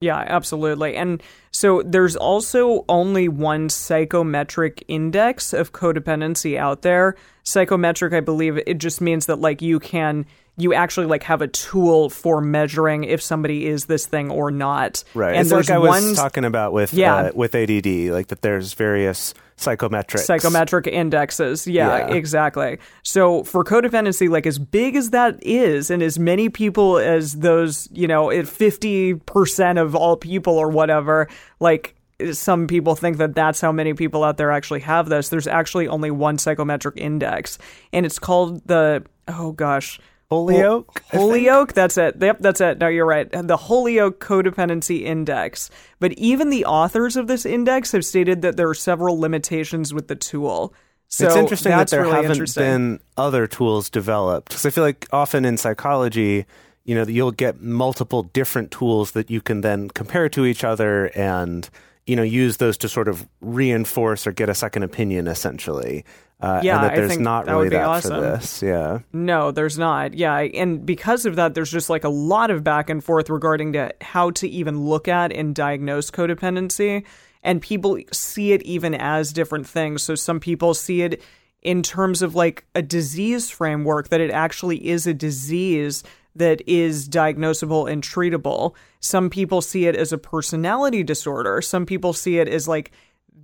Yeah, 0.00 0.24
absolutely. 0.26 0.94
And 0.94 1.22
so 1.52 1.82
there's 1.82 2.16
also 2.16 2.84
only 2.88 3.28
one 3.28 3.70
psychometric 3.70 4.84
index 4.88 5.54
of 5.54 5.72
codependency 5.72 6.58
out 6.58 6.82
there. 6.82 7.16
Psychometric, 7.44 8.12
I 8.12 8.20
believe, 8.20 8.58
it 8.66 8.76
just 8.78 9.00
means 9.00 9.24
that 9.24 9.40
like 9.40 9.62
you 9.62 9.80
can 9.80 10.26
you 10.58 10.72
actually 10.72 11.06
like 11.06 11.22
have 11.24 11.42
a 11.42 11.48
tool 11.48 12.08
for 12.08 12.40
measuring 12.40 13.04
if 13.04 13.20
somebody 13.22 13.66
is 13.66 13.86
this 13.86 14.06
thing 14.06 14.30
or 14.30 14.50
not. 14.50 15.04
Right. 15.14 15.32
And 15.32 15.40
it's 15.40 15.50
there's 15.50 15.68
like 15.68 15.76
I 15.76 15.78
was 15.78 16.14
talking 16.14 16.44
about 16.44 16.72
with 16.72 16.94
yeah. 16.94 17.16
Uh, 17.16 17.32
with 17.34 17.54
ADD, 17.54 17.86
like 18.12 18.28
that 18.28 18.40
there's 18.42 18.72
various 18.72 19.34
psychometric 19.56 20.22
psychometric 20.22 20.86
indexes. 20.86 21.66
Yeah, 21.66 22.08
yeah, 22.08 22.14
exactly. 22.14 22.78
So 23.02 23.44
for 23.44 23.64
codependency, 23.64 24.28
like 24.28 24.46
as 24.46 24.58
big 24.58 24.96
as 24.96 25.10
that 25.10 25.38
is, 25.42 25.90
and 25.90 26.02
as 26.02 26.18
many 26.18 26.48
people 26.48 26.98
as 26.98 27.34
those, 27.34 27.88
you 27.92 28.08
know, 28.08 28.30
fifty 28.44 29.14
percent 29.14 29.78
of 29.78 29.94
all 29.94 30.16
people 30.16 30.56
or 30.56 30.70
whatever, 30.70 31.28
like 31.60 31.94
some 32.32 32.66
people 32.66 32.94
think 32.94 33.18
that 33.18 33.34
that's 33.34 33.60
how 33.60 33.72
many 33.72 33.92
people 33.92 34.24
out 34.24 34.38
there 34.38 34.50
actually 34.50 34.80
have 34.80 35.10
this. 35.10 35.28
There's 35.28 35.46
actually 35.46 35.86
only 35.88 36.10
one 36.10 36.38
psychometric 36.38 36.96
index, 36.96 37.58
and 37.92 38.06
it's 38.06 38.18
called 38.18 38.66
the 38.66 39.04
oh 39.28 39.52
gosh 39.52 40.00
Holyoke? 40.30 41.02
Holyoke, 41.12 41.72
that's 41.72 41.96
it. 41.96 42.16
Yep, 42.20 42.38
that's 42.40 42.60
it. 42.60 42.78
No, 42.78 42.88
you're 42.88 43.06
right. 43.06 43.30
The 43.30 43.56
Holyoke 43.56 44.18
Codependency 44.18 45.02
Index. 45.02 45.70
But 46.00 46.12
even 46.14 46.50
the 46.50 46.64
authors 46.64 47.16
of 47.16 47.28
this 47.28 47.46
index 47.46 47.92
have 47.92 48.04
stated 48.04 48.42
that 48.42 48.56
there 48.56 48.68
are 48.68 48.74
several 48.74 49.18
limitations 49.20 49.94
with 49.94 50.08
the 50.08 50.16
tool. 50.16 50.74
So 51.08 51.26
it's 51.26 51.36
interesting 51.36 51.70
that 51.70 51.88
there 51.88 52.02
really 52.02 52.26
haven't 52.26 52.54
been 52.56 52.98
other 53.16 53.46
tools 53.46 53.88
developed. 53.88 54.48
Because 54.48 54.66
I 54.66 54.70
feel 54.70 54.82
like 54.82 55.06
often 55.12 55.44
in 55.44 55.56
psychology, 55.56 56.44
you 56.84 56.96
know, 56.96 57.04
you'll 57.04 57.30
get 57.30 57.60
multiple 57.60 58.24
different 58.24 58.72
tools 58.72 59.12
that 59.12 59.30
you 59.30 59.40
can 59.40 59.60
then 59.60 59.88
compare 59.90 60.28
to 60.30 60.44
each 60.44 60.64
other 60.64 61.12
and 61.14 61.70
you 62.06 62.16
know 62.16 62.22
use 62.22 62.56
those 62.58 62.78
to 62.78 62.88
sort 62.88 63.08
of 63.08 63.28
reinforce 63.40 64.26
or 64.26 64.32
get 64.32 64.48
a 64.48 64.54
second 64.54 64.82
opinion 64.82 65.26
essentially 65.26 66.04
uh, 66.38 66.60
yeah, 66.62 66.76
and 66.76 66.84
that 66.84 66.94
there's 66.94 67.10
I 67.10 67.14
think 67.14 67.22
not 67.22 67.46
that 67.46 67.52
really 67.52 67.70
that 67.70 67.84
awesome. 67.84 68.14
for 68.14 68.20
this. 68.20 68.62
Yeah. 68.62 68.98
No, 69.12 69.52
there's 69.52 69.78
not. 69.78 70.14
Yeah, 70.14 70.36
and 70.36 70.84
because 70.84 71.24
of 71.24 71.36
that, 71.36 71.54
there's 71.54 71.70
just 71.70 71.88
like 71.88 72.04
a 72.04 72.10
lot 72.10 72.50
of 72.50 72.62
back 72.62 72.90
and 72.90 73.02
forth 73.02 73.30
regarding 73.30 73.72
to 73.72 73.94
how 74.02 74.30
to 74.32 74.48
even 74.48 74.84
look 74.84 75.08
at 75.08 75.32
and 75.32 75.54
diagnose 75.54 76.10
codependency, 76.10 77.04
and 77.42 77.62
people 77.62 77.98
see 78.12 78.52
it 78.52 78.60
even 78.62 78.94
as 78.94 79.32
different 79.32 79.66
things. 79.66 80.02
So 80.02 80.14
some 80.14 80.38
people 80.38 80.74
see 80.74 81.00
it 81.02 81.22
in 81.62 81.82
terms 81.82 82.20
of 82.20 82.34
like 82.34 82.66
a 82.74 82.82
disease 82.82 83.48
framework 83.48 84.10
that 84.10 84.20
it 84.20 84.30
actually 84.30 84.86
is 84.86 85.06
a 85.06 85.14
disease 85.14 86.04
that 86.36 86.62
is 86.66 87.08
diagnosable 87.08 87.90
and 87.90 88.02
treatable. 88.02 88.74
Some 89.00 89.30
people 89.30 89.60
see 89.60 89.86
it 89.86 89.96
as 89.96 90.12
a 90.12 90.18
personality 90.18 91.02
disorder. 91.02 91.60
Some 91.60 91.86
people 91.86 92.12
see 92.12 92.38
it 92.38 92.48
as 92.48 92.68
like 92.68 92.92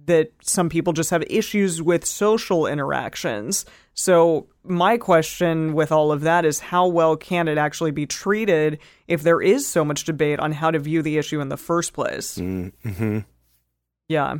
that 0.06 0.32
some 0.42 0.68
people 0.68 0.92
just 0.92 1.10
have 1.10 1.22
issues 1.28 1.80
with 1.80 2.04
social 2.04 2.66
interactions. 2.66 3.64
So, 3.94 4.48
my 4.64 4.96
question 4.96 5.74
with 5.74 5.92
all 5.92 6.12
of 6.12 6.22
that 6.22 6.44
is 6.44 6.60
how 6.60 6.86
well 6.86 7.16
can 7.16 7.48
it 7.48 7.58
actually 7.58 7.90
be 7.90 8.06
treated 8.06 8.78
if 9.06 9.22
there 9.22 9.40
is 9.40 9.66
so 9.66 9.84
much 9.84 10.04
debate 10.04 10.40
on 10.40 10.52
how 10.52 10.70
to 10.70 10.78
view 10.78 11.02
the 11.02 11.18
issue 11.18 11.40
in 11.40 11.48
the 11.48 11.56
first 11.56 11.92
place? 11.92 12.38
Mm-hmm. 12.38 13.20
Yeah. 14.08 14.36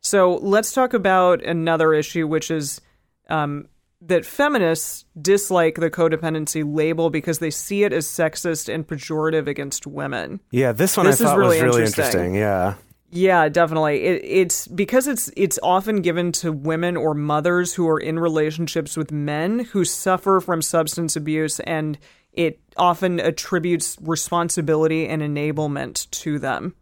So, 0.00 0.36
let's 0.36 0.72
talk 0.72 0.92
about 0.92 1.42
another 1.42 1.94
issue, 1.94 2.26
which 2.26 2.50
is 2.50 2.80
um, 3.28 3.68
that 4.06 4.24
feminists 4.24 5.04
dislike 5.20 5.76
the 5.76 5.90
codependency 5.90 6.62
label 6.66 7.10
because 7.10 7.38
they 7.38 7.50
see 7.50 7.84
it 7.84 7.92
as 7.92 8.06
sexist 8.06 8.72
and 8.72 8.86
pejorative 8.86 9.46
against 9.46 9.86
women. 9.86 10.40
Yeah, 10.50 10.72
this 10.72 10.96
one 10.96 11.06
This 11.06 11.20
I 11.20 11.24
is 11.24 11.30
thought 11.30 11.38
really 11.38 11.56
was 11.56 11.62
really 11.62 11.82
interesting. 11.84 12.04
interesting. 12.04 12.34
Yeah. 12.34 12.74
Yeah, 13.10 13.48
definitely. 13.48 14.02
It, 14.04 14.24
it's 14.24 14.66
because 14.66 15.06
it's 15.06 15.30
it's 15.36 15.58
often 15.62 16.02
given 16.02 16.32
to 16.32 16.52
women 16.52 16.96
or 16.96 17.14
mothers 17.14 17.72
who 17.74 17.88
are 17.88 17.98
in 17.98 18.18
relationships 18.18 18.96
with 18.96 19.12
men 19.12 19.60
who 19.60 19.84
suffer 19.84 20.40
from 20.40 20.60
substance 20.60 21.14
abuse, 21.14 21.60
and 21.60 21.98
it 22.32 22.58
often 22.76 23.20
attributes 23.20 23.96
responsibility 24.02 25.06
and 25.06 25.22
enablement 25.22 26.10
to 26.10 26.38
them. 26.38 26.74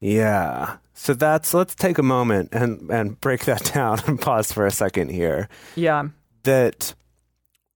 Yeah. 0.00 0.76
So 0.94 1.14
that's 1.14 1.54
let's 1.54 1.74
take 1.74 1.96
a 1.98 2.02
moment 2.02 2.50
and 2.52 2.90
and 2.90 3.18
break 3.20 3.46
that 3.46 3.64
down 3.74 4.00
and 4.06 4.20
pause 4.20 4.52
for 4.52 4.66
a 4.66 4.70
second 4.70 5.10
here. 5.10 5.48
Yeah, 5.76 6.08
That 6.44 6.94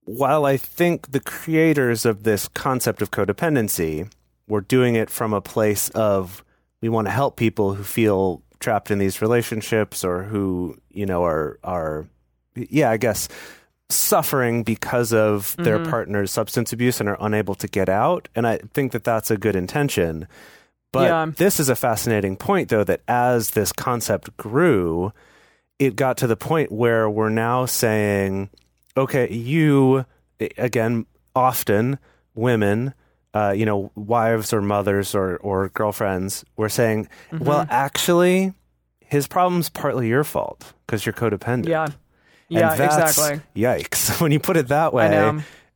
while 0.05 0.45
I 0.45 0.57
think 0.57 1.11
the 1.11 1.19
creators 1.19 2.05
of 2.05 2.23
this 2.23 2.47
concept 2.47 3.01
of 3.01 3.11
codependency 3.11 4.11
were 4.47 4.61
doing 4.61 4.95
it 4.95 5.09
from 5.09 5.33
a 5.33 5.41
place 5.41 5.89
of 5.89 6.43
we 6.81 6.89
want 6.89 7.07
to 7.07 7.11
help 7.11 7.35
people 7.35 7.73
who 7.73 7.83
feel 7.83 8.43
trapped 8.59 8.91
in 8.91 8.99
these 8.99 9.21
relationships 9.21 10.03
or 10.03 10.23
who, 10.23 10.77
you 10.91 11.05
know, 11.05 11.23
are 11.23 11.59
are 11.63 12.07
yeah, 12.55 12.89
I 12.89 12.97
guess 12.97 13.27
suffering 13.89 14.63
because 14.63 15.13
of 15.13 15.55
their 15.57 15.79
mm-hmm. 15.79 15.89
partner's 15.89 16.31
substance 16.31 16.73
abuse 16.73 16.99
and 16.99 17.09
are 17.09 17.17
unable 17.19 17.55
to 17.55 17.67
get 17.67 17.89
out. 17.89 18.27
And 18.35 18.47
I 18.47 18.57
think 18.73 18.91
that 18.93 19.03
that's 19.03 19.29
a 19.29 19.37
good 19.37 19.55
intention. 19.55 20.27
But 20.91 21.09
Yeah. 21.09 21.31
this 21.35 21.59
is 21.59 21.69
a 21.69 21.75
fascinating 21.75 22.35
point, 22.37 22.69
though, 22.69 22.83
that 22.83 23.01
as 23.07 23.51
this 23.51 23.71
concept 23.71 24.35
grew, 24.37 25.11
it 25.79 25.95
got 25.95 26.17
to 26.17 26.27
the 26.27 26.37
point 26.37 26.71
where 26.71 27.09
we're 27.09 27.29
now 27.29 27.65
saying, 27.65 28.49
okay, 28.95 29.31
you, 29.31 30.05
again, 30.57 31.05
often 31.35 31.99
women, 32.33 32.93
uh, 33.33 33.53
you 33.55 33.65
know, 33.65 33.91
wives 33.95 34.53
or 34.53 34.61
mothers 34.61 35.13
or, 35.13 35.37
or 35.37 35.69
girlfriends, 35.69 36.45
we're 36.55 36.69
saying, 36.69 37.07
well, 37.39 37.65
actually, 37.69 38.53
his 38.99 39.27
problem's 39.27 39.69
partly 39.69 40.07
your 40.07 40.23
fault 40.23 40.73
because 40.85 41.05
you're 41.05 41.13
codependent. 41.13 41.67
yeah, 41.67 41.87
yeah, 42.47 42.71
exactly. 42.73 43.41
Yikes. 43.55 44.21
When 44.21 44.31
you 44.31 44.39
put 44.39 44.55
it 44.57 44.67
that 44.69 44.93
way, 44.93 45.09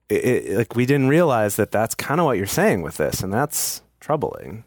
It, 0.08 0.26
it, 0.26 0.58
like 0.58 0.76
we 0.76 0.86
didn't 0.86 1.08
realize 1.10 1.56
that 1.58 1.72
that's 1.72 1.94
kind 1.94 2.20
of 2.20 2.26
what 2.26 2.38
you're 2.38 2.48
saying 2.48 2.82
with 2.82 2.98
this, 2.98 3.22
and 3.22 3.32
that's 3.32 3.82
troubling. 4.00 4.64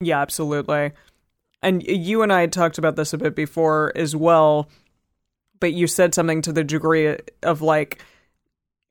Yeah, 0.00 0.20
absolutely. 0.20 0.92
And 1.62 1.82
you 1.82 2.22
and 2.22 2.32
I 2.32 2.40
had 2.42 2.52
talked 2.52 2.78
about 2.78 2.96
this 2.96 3.12
a 3.12 3.18
bit 3.18 3.34
before 3.34 3.92
as 3.96 4.14
well, 4.14 4.68
but 5.60 5.72
you 5.72 5.86
said 5.86 6.14
something 6.14 6.40
to 6.42 6.52
the 6.52 6.62
degree 6.64 7.16
of 7.42 7.62
like 7.62 8.00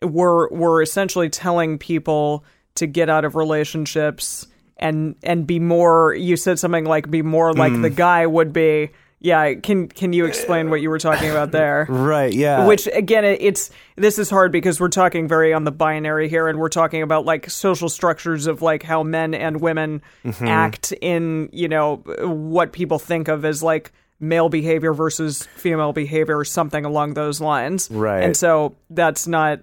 we're 0.04 0.50
we're 0.50 0.82
essentially 0.82 1.30
telling 1.30 1.78
people 1.78 2.44
to 2.76 2.86
get 2.86 3.10
out 3.10 3.26
of 3.26 3.36
relationships 3.36 4.46
and 4.78 5.16
and 5.24 5.48
be 5.48 5.60
more 5.60 6.14
you 6.14 6.36
said 6.38 6.60
something 6.60 6.86
like 6.86 7.10
be 7.10 7.22
more 7.24 7.54
like 7.54 7.72
Mm. 7.72 7.82
the 7.82 7.90
guy 7.90 8.26
would 8.28 8.54
be. 8.54 8.92
Yeah, 9.20 9.56
can 9.56 9.88
can 9.88 10.14
you 10.14 10.26
explain 10.26 10.70
what 10.70 10.80
you 10.80 10.90
were 10.90 11.00
talking 11.00 11.32
about 11.32 11.52
there? 11.52 11.88
Right. 11.90 12.32
Yeah. 12.32 12.68
Which 12.68 12.88
again, 12.94 13.26
it's 13.26 13.72
this 13.96 14.20
is 14.20 14.30
hard 14.30 14.52
because 14.52 14.80
we're 14.80 14.90
talking 14.90 15.28
very 15.28 15.54
on 15.54 15.64
the 15.64 15.72
binary 15.72 16.30
here, 16.30 16.48
and 16.48 16.60
we're 16.60 16.70
talking 16.70 17.02
about 17.02 17.26
like 17.26 17.50
social 17.50 17.90
structures 17.90 18.46
of 18.46 18.62
like 18.62 18.84
how 18.84 19.02
men 19.04 19.34
and 19.34 19.60
women 19.60 20.02
Mm-hmm. 20.24 20.48
act 20.48 20.92
in 21.02 21.50
you 21.52 21.68
know 21.68 21.96
what 22.22 22.74
people 22.74 23.00
think 23.00 23.28
of 23.28 23.44
as 23.44 23.64
like 23.64 23.92
male 24.20 24.50
behavior 24.50 24.94
versus 24.94 25.48
female 25.56 25.94
behavior, 25.94 26.38
or 26.38 26.46
something 26.46 26.86
along 26.86 27.16
those 27.16 27.42
lines. 27.42 27.90
Right. 27.90 28.24
And 28.24 28.38
so 28.38 28.76
that's 28.92 29.26
not 29.28 29.62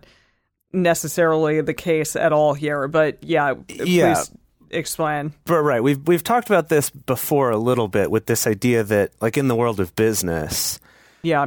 necessarily 0.73 1.61
the 1.61 1.75
case 1.75 2.17
at 2.17 2.33
all 2.33 2.55
here. 2.55 2.89
But 2.89 3.23
yeah, 3.23 3.55
Yeah. 3.69 4.15
please 4.15 4.31
explain. 4.75 5.33
But 5.45 5.63
right, 5.63 5.83
we've 5.83 6.07
we've 6.07 6.25
talked 6.25 6.49
about 6.49 6.69
this 6.69 6.91
before 6.91 7.51
a 7.51 7.57
little 7.57 7.89
bit 7.89 8.11
with 8.11 8.27
this 8.27 8.47
idea 8.47 8.83
that 8.85 9.13
like 9.21 9.37
in 9.37 9.49
the 9.49 9.57
world 9.57 9.81
of 9.81 9.95
business, 9.97 10.81
Yeah, 11.23 11.47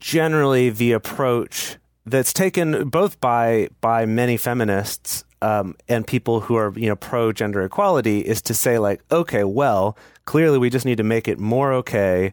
generally 0.00 0.70
the 0.70 0.92
approach 0.92 1.76
that's 2.04 2.32
taken 2.32 2.88
both 2.88 3.20
by 3.20 3.68
by 3.80 4.06
many 4.06 4.36
feminists 4.36 5.24
um, 5.42 5.76
and 5.88 6.06
people 6.06 6.40
who 6.40 6.56
are 6.56 6.72
you 6.76 6.88
know 6.88 6.96
pro 6.96 7.32
gender 7.32 7.62
equality 7.62 8.20
is 8.20 8.42
to 8.42 8.54
say 8.54 8.78
like, 8.78 9.02
okay, 9.10 9.44
well, 9.44 9.96
clearly 10.24 10.58
we 10.58 10.70
just 10.70 10.86
need 10.86 10.98
to 10.98 11.04
make 11.04 11.28
it 11.28 11.38
more 11.38 11.72
okay 11.74 12.32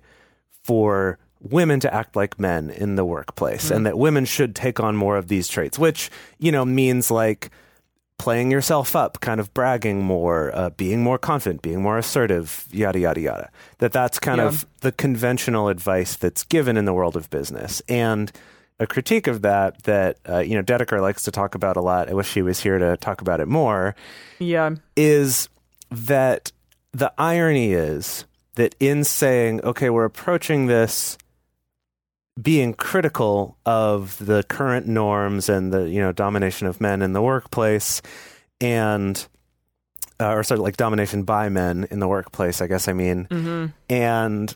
for 0.64 1.18
women 1.42 1.80
to 1.82 1.94
act 1.94 2.16
like 2.16 2.40
men 2.40 2.70
in 2.70 2.96
the 2.96 3.04
workplace, 3.04 3.70
and 3.70 3.86
that 3.86 3.98
women 3.98 4.26
should 4.26 4.56
take 4.56 4.80
on 4.80 4.96
more 4.96 5.18
of 5.18 5.28
these 5.28 5.48
traits, 5.48 5.78
which 5.78 6.10
you 6.40 6.52
know 6.52 6.66
means 6.66 7.12
like 7.12 7.50
playing 8.18 8.52
yourself 8.52 8.96
up, 8.96 9.20
kind 9.20 9.40
of 9.40 9.54
bragging 9.54 10.02
more, 10.04 10.52
uh, 10.56 10.70
being 10.72 11.02
more 11.04 11.18
confident, 11.18 11.62
being 11.62 11.82
more 11.82 11.98
assertive, 11.98 12.68
yada 12.72 13.00
yada 13.00 13.20
yada. 13.22 13.50
That 13.80 13.92
that's 13.92 14.20
kind 14.20 14.38
Yeah. 14.40 14.48
of 14.48 14.66
the 14.82 14.92
conventional 14.92 15.68
advice 15.68 16.16
that's 16.16 16.44
given 16.44 16.78
in 16.78 16.86
the 16.86 16.94
world 16.94 17.16
of 17.16 17.30
business, 17.30 17.82
and 17.90 18.32
a 18.80 18.88
critique 18.88 19.28
of 19.28 19.42
that 19.42 19.84
that 19.84 20.18
uh, 20.30 20.40
you 20.40 20.56
know 20.56 20.64
Dedeker 20.64 21.02
likes 21.02 21.24
to 21.24 21.32
talk 21.32 21.56
about 21.56 21.76
a 21.78 21.82
lot. 21.82 22.10
I 22.10 22.14
wish 22.14 22.30
she 22.30 22.42
was 22.42 22.60
here 22.62 22.78
to 22.80 22.98
talk 22.98 23.22
about 23.22 23.40
it 23.40 23.48
more. 23.48 23.96
yeah, 24.40 24.72
Is 24.96 25.50
that 25.92 26.52
the 26.92 27.12
irony 27.18 27.74
is 27.74 28.26
that 28.56 28.76
in 28.80 29.04
saying, 29.04 29.62
okay, 29.64 29.90
we're 29.90 30.06
approaching 30.06 30.68
this 30.68 31.18
being 32.42 32.74
critical 32.74 33.58
of 33.66 34.18
the 34.26 34.44
current 34.44 34.88
norms 34.88 35.50
and 35.50 35.72
the 35.72 35.90
you 35.90 36.00
know 36.02 36.12
domination 36.12 36.66
of 36.68 36.82
men 36.82 37.02
in 37.02 37.14
the 37.14 37.22
workplace 37.22 38.02
and 38.60 39.28
uh, 40.20 40.30
or 40.32 40.44
sort 40.44 40.60
of 40.60 40.64
like 40.64 40.78
domination 40.78 41.24
by 41.24 41.48
men 41.50 41.86
in 41.92 42.00
the 42.00 42.08
workplace 42.08 42.62
i 42.62 42.68
guess 42.68 42.88
i 42.88 42.94
mean 42.94 43.26
hmm 43.30 43.66
and 43.90 44.56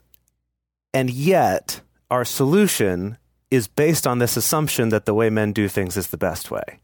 and 0.94 1.10
yet 1.12 1.82
our 2.10 2.26
solution 2.26 3.18
is 3.52 3.68
based 3.68 4.08
on 4.08 4.18
this 4.20 4.38
assumption 4.38 4.90
that 4.90 5.06
the 5.06 5.14
way 5.14 5.30
men 5.30 5.52
do 5.54 5.68
things 5.68 5.98
is 5.98 6.08
the 6.08 6.18
best 6.18 6.50
way 6.50 6.80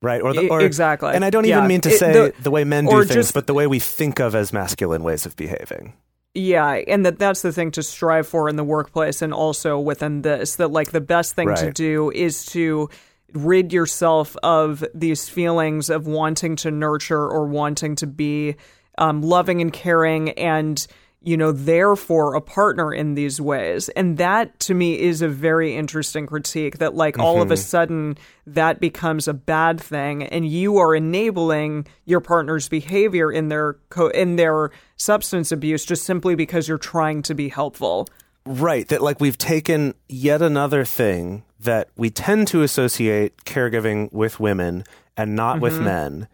right 0.00 0.22
or 0.22 0.32
the, 0.32 0.48
or 0.48 0.62
exactly. 0.62 1.12
and 1.14 1.22
i 1.22 1.28
don't 1.28 1.44
Yeah. 1.44 1.58
even 1.58 1.68
mean 1.68 1.82
to 1.82 1.90
It- 1.90 1.98
say 1.98 2.12
the- 2.12 2.34
the, 2.42 2.50
way 2.50 2.64
men 2.64 2.86
do 2.86 2.96
things 3.04 3.12
just- 3.14 3.34
but 3.34 3.46
the 3.46 3.52
way 3.54 3.66
we 3.66 3.78
think 3.78 4.20
of 4.20 4.34
as 4.34 4.54
masculine 4.54 5.02
ways 5.02 5.26
of 5.26 5.36
behaving 5.36 5.92
Yeah, 6.34 6.72
and 6.86 7.04
that 7.06 7.18
that's 7.18 7.42
the 7.42 7.52
thing 7.52 7.72
to 7.72 7.82
strive 7.82 8.26
for 8.26 8.48
in 8.48 8.56
the 8.56 8.64
workplace 8.64 9.20
and 9.20 9.34
also 9.34 9.78
within 9.80 10.22
this 10.22 10.56
that 10.56 10.70
like 10.70 10.92
the 10.92 11.00
best 11.00 11.34
thing 11.34 11.52
to 11.56 11.72
do 11.72 12.10
is 12.10 12.44
to 12.46 12.88
rid 13.32 13.72
yourself 13.72 14.36
of 14.42 14.84
these 14.94 15.28
feelings 15.28 15.90
of 15.90 16.06
wanting 16.06 16.56
to 16.56 16.70
nurture 16.70 17.28
or 17.28 17.46
wanting 17.46 17.96
to 17.96 18.06
be 18.06 18.56
um, 18.98 19.22
loving 19.22 19.60
and 19.60 19.72
caring 19.72 20.30
and 20.30 20.86
you 21.22 21.36
know 21.36 21.52
therefore 21.52 22.34
a 22.34 22.40
partner 22.40 22.92
in 22.92 23.14
these 23.14 23.40
ways 23.40 23.88
and 23.90 24.16
that 24.18 24.58
to 24.58 24.74
me 24.74 24.98
is 24.98 25.22
a 25.22 25.28
very 25.28 25.76
interesting 25.76 26.26
critique 26.26 26.78
that 26.78 26.94
like 26.94 27.18
all 27.18 27.42
of 27.42 27.50
a 27.50 27.54
mm-hmm. 27.54 27.62
sudden 27.62 28.18
that 28.46 28.80
becomes 28.80 29.28
a 29.28 29.34
bad 29.34 29.80
thing 29.80 30.22
and 30.22 30.48
you 30.48 30.78
are 30.78 30.94
enabling 30.94 31.86
your 32.06 32.20
partner's 32.20 32.68
behavior 32.68 33.30
in 33.30 33.48
their 33.48 33.74
co- 33.90 34.08
in 34.08 34.36
their 34.36 34.70
substance 34.96 35.52
abuse 35.52 35.84
just 35.84 36.04
simply 36.04 36.34
because 36.34 36.66
you're 36.68 36.78
trying 36.78 37.22
to 37.22 37.34
be 37.34 37.48
helpful 37.48 38.06
Right. 38.46 38.88
That 38.88 39.02
like 39.02 39.20
we've 39.20 39.38
taken 39.38 39.94
yet 40.08 40.42
another 40.42 40.84
thing 40.84 41.44
that 41.60 41.88
we 41.96 42.10
tend 42.10 42.48
to 42.48 42.62
associate 42.62 43.44
caregiving 43.44 44.12
with 44.12 44.40
women 44.40 44.84
and 45.16 45.36
not 45.36 45.60
with 45.60 45.74
mm-hmm. 45.74 45.84
men. 45.84 46.28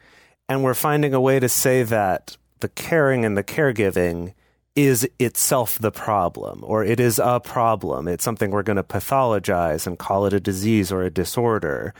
And 0.49 0.63
we're 0.63 0.75
finding 0.75 1.13
a 1.13 1.21
way 1.21 1.41
to 1.41 1.49
say 1.49 1.83
that 1.83 2.37
the 2.61 2.69
caring 2.69 3.25
and 3.25 3.37
the 3.37 3.43
caregiving 3.43 4.35
is 4.77 5.09
itself 5.19 5.79
the 5.79 5.91
problem 5.91 6.63
or 6.63 6.85
it 6.85 7.01
is 7.01 7.19
a 7.19 7.41
problem. 7.41 8.07
It's 8.07 8.23
something 8.23 8.51
we're 8.51 8.63
going 8.63 8.77
to 8.77 8.83
pathologize 8.85 9.87
and 9.87 9.99
call 9.99 10.27
it 10.27 10.33
a 10.35 10.39
disease 10.41 10.93
or 10.93 11.03
a 11.03 11.11
disorder. 11.11 11.95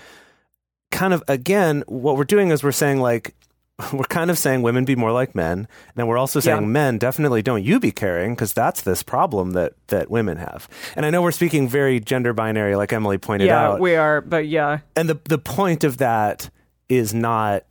Kind 0.93 1.13
of 1.15 1.25
again, 1.27 1.83
what 1.89 2.17
we're 2.17 2.25
doing 2.25 2.51
is 2.51 2.63
we're 2.63 2.73
saying 2.73 3.01
like, 3.01 3.35
we're 3.93 4.05
kind 4.05 4.31
of 4.31 4.39
saying 4.39 4.63
women 4.63 4.85
be 4.85 4.95
more 4.97 5.11
like 5.13 5.35
men. 5.35 5.59
And 5.61 5.69
then 5.97 6.07
we're 6.07 6.19
also 6.19 6.39
saying 6.41 6.63
Yeah. 6.63 6.67
men 6.69 6.99
definitely 6.99 7.43
don't 7.43 7.65
you 7.65 7.81
be 7.81 7.91
caring 7.91 8.35
because 8.35 8.53
that's 8.53 8.83
this 8.83 9.03
problem 9.03 9.53
that 9.53 9.73
that 9.89 10.11
women 10.11 10.37
have. 10.37 10.69
And 10.95 11.05
I 11.05 11.11
know 11.11 11.23
we're 11.23 11.33
speaking 11.33 11.69
very 11.69 11.99
gender 11.99 12.33
binary, 12.33 12.77
like 12.77 12.93
Emily 12.93 13.19
pointed 13.19 13.47
yeah 13.49 13.69
out. 13.71 13.81
we 13.81 13.97
are 13.97 14.21
but 14.21 14.47
yeah 14.47 14.79
and 14.95 15.09
the 15.11 15.19
the 15.25 15.39
point 15.39 15.83
of 15.85 15.97
that 15.99 16.49
is 16.89 17.13
not 17.13 17.65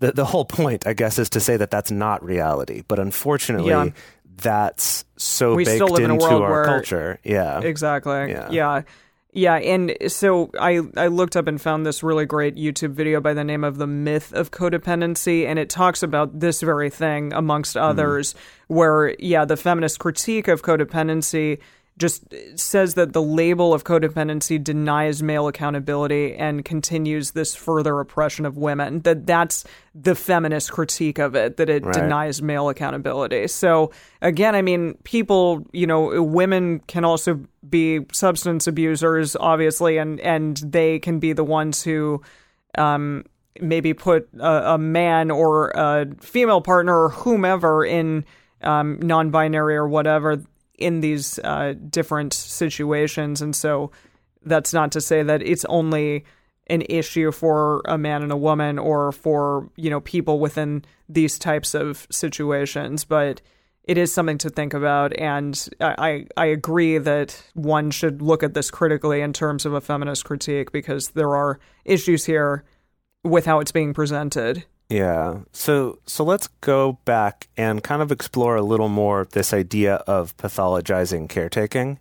the 0.00 0.12
the 0.12 0.24
whole 0.26 0.44
point, 0.44 0.86
I 0.86 0.92
guess, 0.92 1.18
is 1.18 1.30
to 1.30 1.40
say 1.40 1.56
that 1.56 1.70
that's 1.70 1.90
not 1.90 2.22
reality. 2.24 2.82
But 2.86 2.98
unfortunately, 2.98 3.70
Yeah. 3.70 3.88
That's 4.38 5.04
so 5.16 5.54
We 5.54 5.64
baked 5.64 5.76
still 5.76 5.88
live 5.88 6.04
in 6.04 6.10
a 6.10 6.14
into 6.14 6.26
world 6.26 6.42
our 6.42 6.50
where- 6.50 6.64
culture. 6.64 7.18
Yeah. 7.24 7.60
Exactly. 7.60 8.30
Yeah. 8.30 8.48
Yeah. 8.50 8.82
Yeah. 9.34 9.54
and 9.56 9.94
so 10.08 10.50
I 10.58 10.80
I 10.96 11.08
looked 11.08 11.36
up 11.36 11.46
and 11.46 11.60
found 11.60 11.84
this 11.84 12.02
really 12.02 12.24
great 12.24 12.56
YouTube 12.56 12.92
video 12.92 13.20
by 13.20 13.34
the 13.34 13.44
name 13.44 13.62
of 13.62 13.76
The 13.78 13.86
Myth 13.86 14.32
of 14.32 14.50
Codependency 14.50 15.44
and 15.46 15.58
it 15.58 15.68
talks 15.68 16.02
about 16.02 16.40
this 16.40 16.60
very 16.62 16.88
thing 16.90 17.32
amongst 17.34 17.74
Hmm. 17.74 17.80
others 17.80 18.34
where 18.68 19.14
yeah, 19.18 19.44
the 19.44 19.56
feminist 19.56 19.98
critique 19.98 20.48
of 20.48 20.62
codependency 20.62 21.58
just 21.98 22.22
says 22.56 22.94
that 22.94 23.12
the 23.12 23.22
label 23.22 23.74
of 23.74 23.84
codependency 23.84 24.62
denies 24.62 25.22
male 25.22 25.48
accountability 25.48 26.34
and 26.34 26.64
continues 26.64 27.32
this 27.32 27.54
further 27.54 27.98
oppression 28.00 28.46
of 28.46 28.56
women. 28.56 29.00
That 29.00 29.26
that's 29.26 29.64
the 29.94 30.14
feminist 30.14 30.70
critique 30.72 31.18
of 31.18 31.34
it, 31.34 31.56
that 31.56 31.68
it 31.68 31.84
Right. 31.84 31.94
denies 31.94 32.40
male 32.40 32.68
accountability. 32.68 33.48
So 33.48 33.90
again, 34.22 34.54
I 34.54 34.62
mean, 34.62 34.94
people, 35.04 35.66
you 35.72 35.86
know, 35.86 36.22
women 36.22 36.80
can 36.86 37.04
also 37.04 37.40
be 37.68 38.06
substance 38.12 38.66
abusers, 38.66 39.36
obviously, 39.36 39.98
and 39.98 40.20
and 40.20 40.56
they 40.58 40.98
can 41.00 41.18
be 41.18 41.32
the 41.32 41.44
ones 41.44 41.82
who 41.82 42.22
um, 42.76 43.24
maybe 43.60 43.92
put 43.92 44.28
a, 44.38 44.74
a 44.74 44.78
man 44.78 45.30
or 45.30 45.70
a 45.70 46.06
female 46.20 46.60
partner 46.60 46.96
or 47.04 47.08
whomever 47.10 47.84
in 47.84 48.24
um, 48.62 48.98
non-binary 49.00 49.76
or 49.76 49.88
whatever 49.88 50.42
in 50.78 51.00
these 51.00 51.38
uh, 51.40 51.74
different 51.90 52.32
situations, 52.32 53.42
and 53.42 53.54
so 53.54 53.90
that's 54.44 54.72
not 54.72 54.92
to 54.92 55.00
say 55.00 55.22
that 55.22 55.42
it's 55.42 55.64
only 55.66 56.24
an 56.68 56.82
issue 56.88 57.32
for 57.32 57.82
a 57.86 57.98
man 57.98 58.22
and 58.22 58.32
a 58.32 58.36
woman 58.36 58.78
or 58.78 59.12
for 59.12 59.70
you 59.76 59.90
know 59.90 60.00
people 60.00 60.38
within 60.38 60.84
these 61.08 61.38
types 61.38 61.74
of 61.74 62.06
situations, 62.10 63.04
but 63.04 63.40
it 63.84 63.96
is 63.96 64.12
something 64.12 64.36
to 64.38 64.50
think 64.50 64.74
about, 64.74 65.18
and 65.18 65.68
I, 65.80 66.26
I 66.36 66.44
agree 66.44 66.98
that 66.98 67.42
one 67.54 67.90
should 67.90 68.20
look 68.20 68.42
at 68.42 68.52
this 68.52 68.70
critically 68.70 69.22
in 69.22 69.32
terms 69.32 69.64
of 69.64 69.72
a 69.72 69.80
feminist 69.80 70.26
critique 70.26 70.72
because 70.72 71.08
there 71.10 71.34
are 71.34 71.58
issues 71.86 72.26
here 72.26 72.64
with 73.24 73.46
how 73.46 73.60
it's 73.60 73.72
being 73.72 73.94
presented. 73.94 74.66
Yeah. 74.88 75.40
So 75.52 75.98
so 76.06 76.24
let's 76.24 76.48
go 76.60 76.98
back 77.04 77.48
and 77.56 77.82
kind 77.82 78.02
of 78.02 78.10
explore 78.10 78.56
a 78.56 78.62
little 78.62 78.88
more 78.88 79.26
this 79.32 79.52
idea 79.52 79.96
of 80.06 80.36
pathologizing 80.36 81.28
caretaking. 81.28 81.98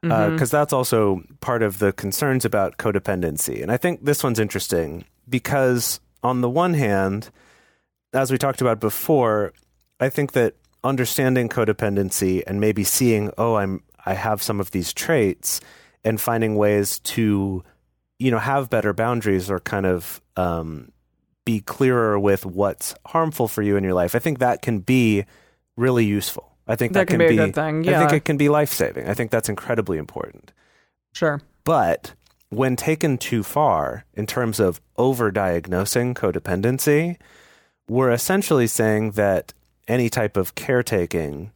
Because 0.00 0.52
that's 0.52 0.72
also 0.72 1.24
part 1.40 1.62
of 1.62 1.80
the 1.80 1.92
concerns 1.92 2.44
about 2.44 2.76
codependency. 2.76 3.60
And 3.60 3.72
I 3.72 3.76
think 3.76 4.04
this 4.04 4.22
one's 4.22 4.38
interesting 4.38 5.04
because, 5.28 5.98
on 6.22 6.40
the 6.40 6.48
one 6.48 6.74
hand, 6.74 7.30
as 8.12 8.30
we 8.30 8.38
talked 8.38 8.60
about 8.60 8.78
before, 8.78 9.52
I 9.98 10.08
think 10.08 10.32
that 10.32 10.54
understanding 10.84 11.48
codependency 11.48 12.44
and 12.46 12.60
maybe 12.60 12.84
seeing, 12.84 13.32
oh, 13.38 13.56
I'm 13.56 13.82
I 14.06 14.14
have 14.14 14.40
some 14.40 14.60
of 14.60 14.70
these 14.70 14.92
traits, 14.92 15.60
and 16.04 16.20
finding 16.20 16.54
ways 16.54 17.00
to, 17.00 17.64
you 18.20 18.30
know, 18.30 18.38
have 18.38 18.70
better 18.70 18.92
boundaries 18.92 19.50
or 19.50 19.58
kind 19.58 19.84
of 19.84 20.22
um, 20.36 20.92
be 21.48 21.60
clearer 21.60 22.20
with 22.20 22.44
what's 22.44 22.94
harmful 23.06 23.48
for 23.48 23.62
you 23.62 23.78
in 23.78 23.82
your 23.82 23.94
life. 23.94 24.14
I 24.14 24.18
think 24.18 24.40
that 24.40 24.60
can 24.60 24.80
be 24.80 25.24
really 25.78 26.04
useful. 26.04 26.52
I 26.66 26.76
think 26.76 26.92
that, 26.92 27.08
That 27.08 27.12
can 27.14 27.18
be 27.20 27.38
a 27.38 27.46
good 27.46 27.54
thing, 27.54 27.88
I 27.88 27.98
think 28.00 28.12
it 28.12 28.24
can 28.26 28.36
be 28.36 28.50
life 28.50 28.70
saving. 28.70 29.08
I 29.08 29.14
think 29.14 29.30
that's 29.30 29.48
incredibly 29.48 29.96
important. 29.96 30.52
Sure. 31.14 31.40
But 31.64 32.12
when 32.50 32.76
taken 32.76 33.16
too 33.16 33.42
far 33.42 34.04
in 34.12 34.26
terms 34.26 34.60
of 34.60 34.82
overdiagnosing 34.98 36.12
codependency, 36.12 37.16
we're 37.88 38.10
essentially 38.10 38.66
saying 38.66 39.12
that 39.12 39.54
any 39.88 40.10
type 40.10 40.36
of 40.36 40.54
caretaking 40.54 41.52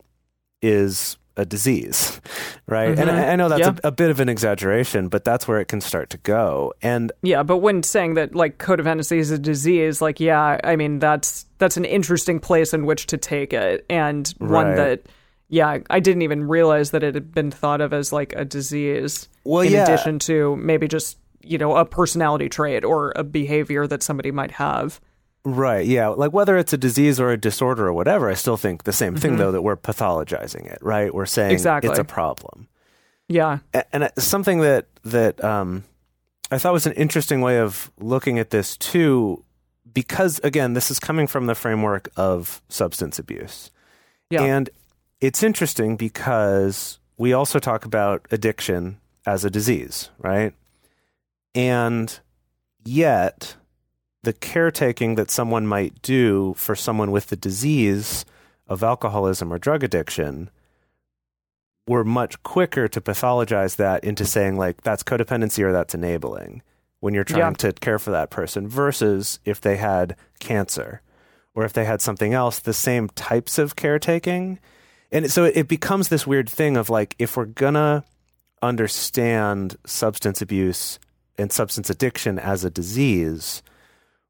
is 0.62 1.18
a 1.36 1.44
disease, 1.44 2.20
right? 2.66 2.90
And 2.90 3.08
mm-hmm. 3.08 3.10
I, 3.10 3.32
I 3.32 3.36
know 3.36 3.48
that's 3.48 3.80
a, 3.84 3.88
a 3.88 3.92
bit 3.92 4.10
of 4.10 4.20
an 4.20 4.28
exaggeration, 4.28 5.08
but 5.08 5.24
that's 5.24 5.48
where 5.48 5.60
it 5.60 5.66
can 5.66 5.80
start 5.80 6.10
to 6.10 6.18
go. 6.18 6.72
And 6.82 7.12
Yeah, 7.22 7.42
but 7.42 7.58
when 7.58 7.82
saying 7.82 8.14
that 8.14 8.34
like 8.34 8.58
codependency 8.58 9.18
is 9.18 9.30
a 9.30 9.38
disease, 9.38 10.02
like 10.02 10.20
yeah, 10.20 10.60
I 10.62 10.76
mean 10.76 10.98
that's 10.98 11.46
that's 11.58 11.76
an 11.76 11.84
interesting 11.84 12.40
place 12.40 12.74
in 12.74 12.86
which 12.86 13.06
to 13.06 13.16
take 13.16 13.52
it, 13.52 13.86
and 13.88 14.32
one 14.38 14.68
Right. 14.68 14.76
that 14.76 15.02
yeah, 15.48 15.78
I 15.90 16.00
didn't 16.00 16.22
even 16.22 16.48
realize 16.48 16.92
that 16.92 17.02
it 17.02 17.14
had 17.14 17.32
been 17.32 17.50
thought 17.50 17.82
of 17.82 17.92
as 17.92 18.10
like 18.10 18.32
a 18.34 18.44
disease. 18.44 19.28
Well, 19.44 19.60
in 19.62 19.72
yeah. 19.72 19.82
addition 19.84 20.18
to 20.20 20.56
maybe 20.56 20.88
just 20.88 21.18
you 21.42 21.58
know 21.58 21.76
a 21.76 21.84
personality 21.84 22.48
trait 22.48 22.84
or 22.84 23.12
a 23.16 23.24
behavior 23.24 23.86
that 23.86 24.02
somebody 24.02 24.30
might 24.30 24.52
have. 24.52 25.00
Right. 25.44 25.84
Yeah. 25.86 26.08
Like 26.08 26.32
whether 26.32 26.56
it's 26.56 26.72
a 26.72 26.78
disease 26.78 27.18
or 27.18 27.30
a 27.30 27.36
disorder 27.36 27.86
or 27.88 27.92
whatever, 27.92 28.30
I 28.30 28.34
still 28.34 28.56
think 28.56 28.84
the 28.84 28.92
same 28.92 29.16
thing, 29.16 29.36
though, 29.38 29.50
that 29.52 29.62
we're 29.62 29.76
pathologizing 29.76 30.66
it, 30.70 30.78
right? 30.82 31.12
We're 31.12 31.26
saying 31.26 31.50
Exactly. 31.52 31.90
it's 31.90 31.98
a 31.98 32.04
problem. 32.04 32.68
Yeah, 33.28 33.58
A- 33.74 33.84
And 33.94 34.10
something 34.18 34.60
that, 34.60 34.86
that 35.04 35.42
um, 35.42 35.84
I 36.50 36.58
thought 36.58 36.72
was 36.72 36.86
an 36.86 36.92
interesting 36.92 37.40
way 37.40 37.58
of 37.58 37.90
looking 37.98 38.38
at 38.38 38.50
this, 38.50 38.76
too, 38.76 39.42
because, 39.92 40.38
again, 40.44 40.74
this 40.74 40.90
is 40.90 41.00
coming 41.00 41.26
from 41.26 41.46
the 41.46 41.54
framework 41.54 42.08
of 42.16 42.62
substance 42.68 43.18
abuse. 43.18 43.70
yeah, 44.30 44.42
And 44.42 44.70
it's 45.20 45.42
interesting 45.42 45.96
because 45.96 46.98
we 47.16 47.32
also 47.32 47.58
talk 47.58 47.84
about 47.84 48.26
addiction 48.30 48.98
as 49.26 49.44
a 49.44 49.50
disease, 49.50 50.10
right? 50.18 50.52
And 51.54 52.18
yet, 52.84 53.56
the 54.22 54.32
caretaking 54.32 55.16
that 55.16 55.30
someone 55.30 55.66
might 55.66 56.00
do 56.02 56.54
for 56.56 56.74
someone 56.76 57.10
with 57.10 57.26
the 57.26 57.36
disease 57.36 58.24
of 58.68 58.82
alcoholism 58.82 59.52
or 59.52 59.58
drug 59.58 59.82
addiction, 59.82 60.48
we're 61.88 62.04
much 62.04 62.40
quicker 62.44 62.86
to 62.86 63.00
pathologize 63.00 63.76
that 63.76 64.04
into 64.04 64.24
saying, 64.24 64.56
like, 64.56 64.82
that's 64.82 65.02
codependency 65.02 65.64
or 65.64 65.72
that's 65.72 65.94
enabling 65.94 66.62
when 67.00 67.12
you're 67.14 67.24
trying 67.24 67.40
Yeah. 67.40 67.70
to 67.70 67.72
care 67.72 67.98
for 67.98 68.12
that 68.12 68.30
person 68.30 68.68
versus 68.68 69.40
if 69.44 69.60
they 69.60 69.76
had 69.76 70.14
cancer 70.38 71.02
or 71.54 71.64
if 71.64 71.72
they 71.72 71.84
had 71.84 72.00
something 72.00 72.32
else, 72.32 72.60
the 72.60 72.72
same 72.72 73.08
types 73.10 73.58
of 73.58 73.74
caretaking. 73.74 74.60
And 75.10 75.30
so 75.30 75.44
it 75.44 75.66
becomes 75.66 76.08
this 76.08 76.26
weird 76.26 76.48
thing 76.48 76.76
of 76.76 76.88
like, 76.88 77.16
if 77.18 77.36
we're 77.36 77.46
gonna 77.46 78.04
understand 78.62 79.76
substance 79.84 80.40
abuse 80.40 81.00
and 81.36 81.50
substance 81.52 81.90
addiction 81.90 82.38
as 82.38 82.64
a 82.64 82.70
disease, 82.70 83.62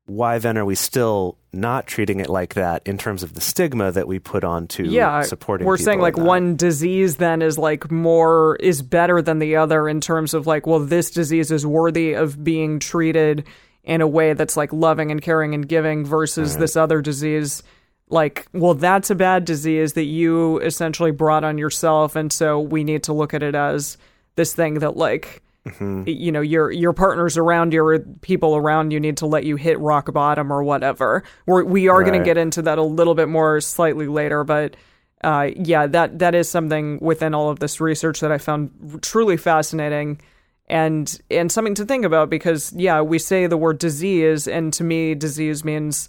why 0.06 0.38
then 0.38 0.58
are 0.58 0.64
we 0.64 0.74
still 0.74 1.38
not 1.52 1.86
treating 1.86 2.18
it 2.18 2.28
like 2.28 2.54
that 2.54 2.82
in 2.86 2.98
terms 2.98 3.22
of 3.22 3.34
the 3.34 3.40
stigma 3.40 3.92
that 3.92 4.08
we 4.08 4.18
put 4.18 4.42
onto 4.42 4.84
yeah. 4.84 5.22
supporting 5.22 5.66
We're 5.66 5.76
saying 5.76 6.00
like 6.00 6.16
one 6.16 6.56
disease 6.56 7.16
then 7.16 7.42
is 7.42 7.58
like 7.58 7.90
more 7.90 8.56
is 8.56 8.82
better 8.82 9.22
than 9.22 9.38
the 9.38 9.56
other 9.56 9.88
in 9.88 10.00
terms 10.00 10.34
of 10.34 10.46
like 10.46 10.66
well 10.66 10.80
this 10.80 11.10
disease 11.10 11.52
is 11.52 11.66
worthy 11.66 12.14
of 12.14 12.42
being 12.42 12.78
treated 12.78 13.46
in 13.84 14.00
a 14.00 14.06
way 14.06 14.32
that's 14.32 14.56
like 14.56 14.72
loving 14.72 15.10
and 15.10 15.22
caring 15.22 15.54
and 15.54 15.68
giving 15.68 16.04
versus 16.04 16.56
this 16.56 16.76
other 16.76 17.00
disease 17.00 17.62
like 18.08 18.46
well 18.52 18.74
that's 18.74 19.10
a 19.10 19.14
bad 19.14 19.44
disease 19.44 19.92
that 19.92 20.04
you 20.04 20.58
essentially 20.60 21.10
brought 21.10 21.44
on 21.44 21.58
yourself 21.58 22.16
and 22.16 22.32
so 22.32 22.60
we 22.60 22.84
need 22.84 23.02
to 23.04 23.12
look 23.12 23.34
at 23.34 23.42
it 23.42 23.54
as 23.54 23.96
this 24.36 24.54
thing 24.54 24.74
that 24.74 24.96
like 24.96 25.41
Mm-hmm. 25.64 26.02
you 26.08 26.32
know 26.32 26.40
your 26.40 26.72
your 26.72 26.92
partners 26.92 27.38
around 27.38 27.72
you 27.72 27.84
or 27.84 28.00
people 28.00 28.56
around 28.56 28.90
you 28.90 28.98
need 28.98 29.18
to 29.18 29.26
let 29.26 29.44
you 29.44 29.54
hit 29.54 29.78
rock 29.78 30.12
bottom 30.12 30.52
or 30.52 30.64
whatever 30.64 31.22
We're, 31.46 31.62
we 31.62 31.86
are 31.86 32.02
going 32.02 32.18
to 32.18 32.24
get 32.24 32.36
into 32.36 32.62
that 32.62 32.78
a 32.78 32.82
little 32.82 33.14
bit 33.14 33.28
more 33.28 33.60
slightly 33.60 34.08
later 34.08 34.42
but 34.42 34.74
uh, 35.22 35.50
yeah 35.54 35.86
that 35.86 36.18
that 36.18 36.34
is 36.34 36.48
something 36.48 36.98
within 37.00 37.32
all 37.32 37.48
of 37.48 37.60
this 37.60 37.80
research 37.80 38.18
that 38.20 38.32
i 38.32 38.38
found 38.38 38.98
truly 39.02 39.36
fascinating 39.36 40.20
and 40.66 41.20
and 41.30 41.52
something 41.52 41.76
to 41.76 41.84
think 41.84 42.04
about 42.04 42.28
because 42.28 42.72
yeah 42.72 43.00
we 43.00 43.20
say 43.20 43.46
the 43.46 43.56
word 43.56 43.78
disease 43.78 44.48
and 44.48 44.72
to 44.72 44.82
me 44.82 45.14
disease 45.14 45.64
means 45.64 46.08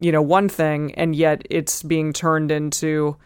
you 0.00 0.10
know 0.10 0.22
one 0.22 0.48
thing 0.48 0.92
and 0.96 1.14
yet 1.14 1.42
it's 1.50 1.84
being 1.84 2.12
turned 2.12 2.50
into 2.50 3.16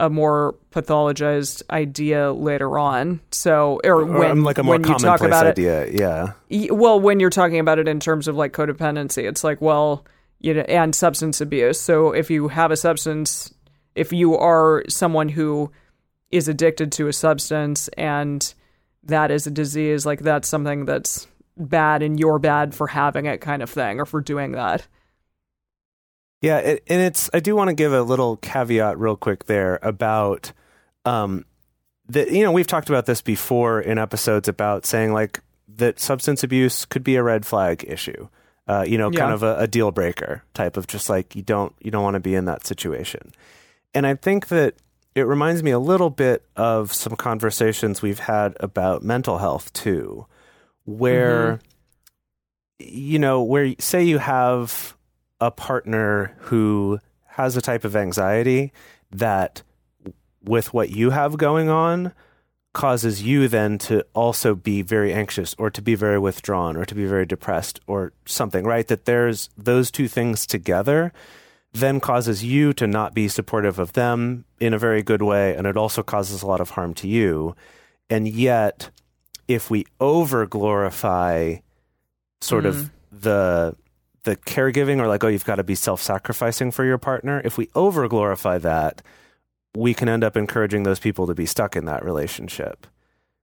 a 0.00 0.08
more 0.08 0.56
pathologized 0.72 1.62
idea 1.70 2.32
later 2.32 2.78
on 2.78 3.20
so 3.30 3.78
or, 3.84 4.04
when 4.04 4.30
um, 4.30 4.42
like 4.44 4.56
a 4.56 4.62
more 4.62 4.78
when 4.78 4.88
you 4.88 4.98
talk 4.98 5.20
about 5.20 5.46
it. 5.46 5.92
Yeah. 5.92 6.32
Well 6.72 6.98
when 6.98 7.20
you're 7.20 7.28
talking 7.28 7.58
about 7.58 7.78
it 7.78 7.86
in 7.86 8.00
terms 8.00 8.26
of 8.26 8.34
like 8.34 8.52
codependency 8.52 9.28
it's 9.28 9.44
like 9.44 9.60
well 9.60 10.06
you 10.38 10.54
know 10.54 10.62
and 10.62 10.94
substance 10.94 11.40
abuse 11.40 11.78
so 11.78 12.12
if 12.12 12.30
you 12.30 12.48
have 12.48 12.70
a 12.70 12.76
substance 12.76 13.52
if 13.94 14.10
you 14.12 14.36
are 14.36 14.84
someone 14.88 15.28
who 15.28 15.70
is 16.30 16.48
addicted 16.48 16.90
to 16.92 17.06
a 17.06 17.12
substance 17.12 17.88
and 17.98 18.54
that 19.02 19.30
is 19.30 19.46
a 19.46 19.50
disease 19.50 20.06
like 20.06 20.20
that's 20.20 20.48
something 20.48 20.86
that's 20.86 21.26
bad 21.58 22.02
and 22.02 22.18
you're 22.18 22.38
bad 22.38 22.74
for 22.74 22.86
having 22.86 23.26
it 23.26 23.42
kind 23.42 23.62
of 23.62 23.68
thing 23.68 24.00
or 24.00 24.06
for 24.06 24.22
doing 24.22 24.52
that 24.52 24.86
Yeah, 26.40 26.58
it, 26.58 26.84
and 26.88 27.02
it's. 27.02 27.28
I 27.34 27.40
do 27.40 27.54
want 27.54 27.68
to 27.68 27.74
give 27.74 27.92
a 27.92 28.02
little 28.02 28.36
caveat, 28.38 28.98
real 28.98 29.16
quick, 29.16 29.44
there 29.44 29.78
about, 29.82 30.52
um, 31.04 31.44
that 32.08 32.30
you 32.30 32.42
know 32.42 32.52
we've 32.52 32.66
talked 32.66 32.88
about 32.88 33.06
this 33.06 33.20
before 33.20 33.80
in 33.80 33.98
episodes 33.98 34.48
about 34.48 34.86
saying 34.86 35.12
like 35.12 35.40
that 35.76 36.00
substance 36.00 36.42
abuse 36.42 36.84
could 36.86 37.04
be 37.04 37.16
a 37.16 37.22
red 37.22 37.44
flag 37.44 37.84
issue, 37.86 38.28
uh, 38.66 38.84
you 38.86 38.96
know, 38.96 39.10
kind 39.10 39.32
of 39.32 39.42
a, 39.42 39.56
a 39.58 39.66
deal 39.66 39.90
breaker 39.90 40.42
type 40.54 40.76
of 40.78 40.86
just 40.86 41.10
like 41.10 41.36
you 41.36 41.42
don't 41.42 41.74
you 41.80 41.90
don't 41.90 42.02
want 42.02 42.14
to 42.14 42.20
be 42.20 42.34
in 42.34 42.46
that 42.46 42.66
situation, 42.66 43.32
and 43.92 44.06
I 44.06 44.14
think 44.14 44.48
that 44.48 44.76
it 45.14 45.22
reminds 45.22 45.62
me 45.62 45.72
a 45.72 45.78
little 45.78 46.10
bit 46.10 46.46
of 46.56 46.92
some 46.92 47.16
conversations 47.16 48.00
we've 48.00 48.20
had 48.20 48.56
about 48.60 49.02
mental 49.02 49.38
health 49.38 49.72
too, 49.74 50.24
where 50.84 51.60
you 52.78 53.18
know, 53.18 53.42
where 53.42 53.74
say 53.78 54.02
you 54.02 54.18
have 54.18 54.96
a 55.40 55.50
partner 55.50 56.36
who 56.38 56.98
has 57.26 57.56
a 57.56 57.62
type 57.62 57.84
of 57.84 57.96
anxiety 57.96 58.72
that 59.10 59.62
with 60.42 60.72
what 60.72 60.90
you 60.90 61.10
have 61.10 61.36
going 61.36 61.68
on 61.68 62.12
causes 62.72 63.22
you 63.22 63.48
then 63.48 63.78
to 63.78 64.04
also 64.14 64.54
be 64.54 64.80
very 64.82 65.12
anxious 65.12 65.54
or 65.58 65.70
to 65.70 65.82
be 65.82 65.94
very 65.94 66.18
withdrawn 66.18 66.76
or 66.76 66.84
to 66.84 66.94
be 66.94 67.04
very 67.04 67.26
depressed 67.26 67.80
or 67.86 68.12
something, 68.26 68.64
right? 68.64 68.86
That 68.86 69.06
there's 69.06 69.50
those 69.56 69.90
two 69.90 70.08
things 70.08 70.46
together 70.46 71.12
then 71.72 72.00
causes 72.00 72.42
you 72.44 72.72
to 72.72 72.86
not 72.86 73.14
be 73.14 73.28
supportive 73.28 73.78
of 73.78 73.92
them 73.92 74.44
in 74.58 74.74
a 74.74 74.78
very 74.78 75.02
good 75.02 75.22
way. 75.22 75.54
And 75.54 75.66
it 75.66 75.76
also 75.76 76.02
causes 76.02 76.42
a 76.42 76.46
lot 76.46 76.60
of 76.60 76.70
harm 76.70 76.94
to 76.94 77.08
you. 77.08 77.54
And 78.08 78.26
yet, 78.26 78.90
if 79.46 79.70
we 79.70 79.86
over 80.00 80.46
glorify 80.46 81.56
sort 82.40 82.64
mm. 82.64 82.68
of 82.68 82.90
the 83.12 83.76
the 84.24 84.36
caregiving 84.36 85.00
or 85.00 85.08
like 85.08 85.24
oh 85.24 85.28
you've 85.28 85.44
got 85.44 85.56
to 85.56 85.64
be 85.64 85.74
self-sacrificing 85.74 86.70
for 86.70 86.84
your 86.84 86.98
partner 86.98 87.40
if 87.44 87.56
we 87.56 87.68
over 87.74 88.06
glorify 88.08 88.58
that 88.58 89.02
we 89.74 89.94
can 89.94 90.08
end 90.08 90.24
up 90.24 90.36
encouraging 90.36 90.82
those 90.82 90.98
people 90.98 91.26
to 91.26 91.34
be 91.34 91.46
stuck 91.46 91.76
in 91.76 91.84
that 91.84 92.04
relationship 92.04 92.86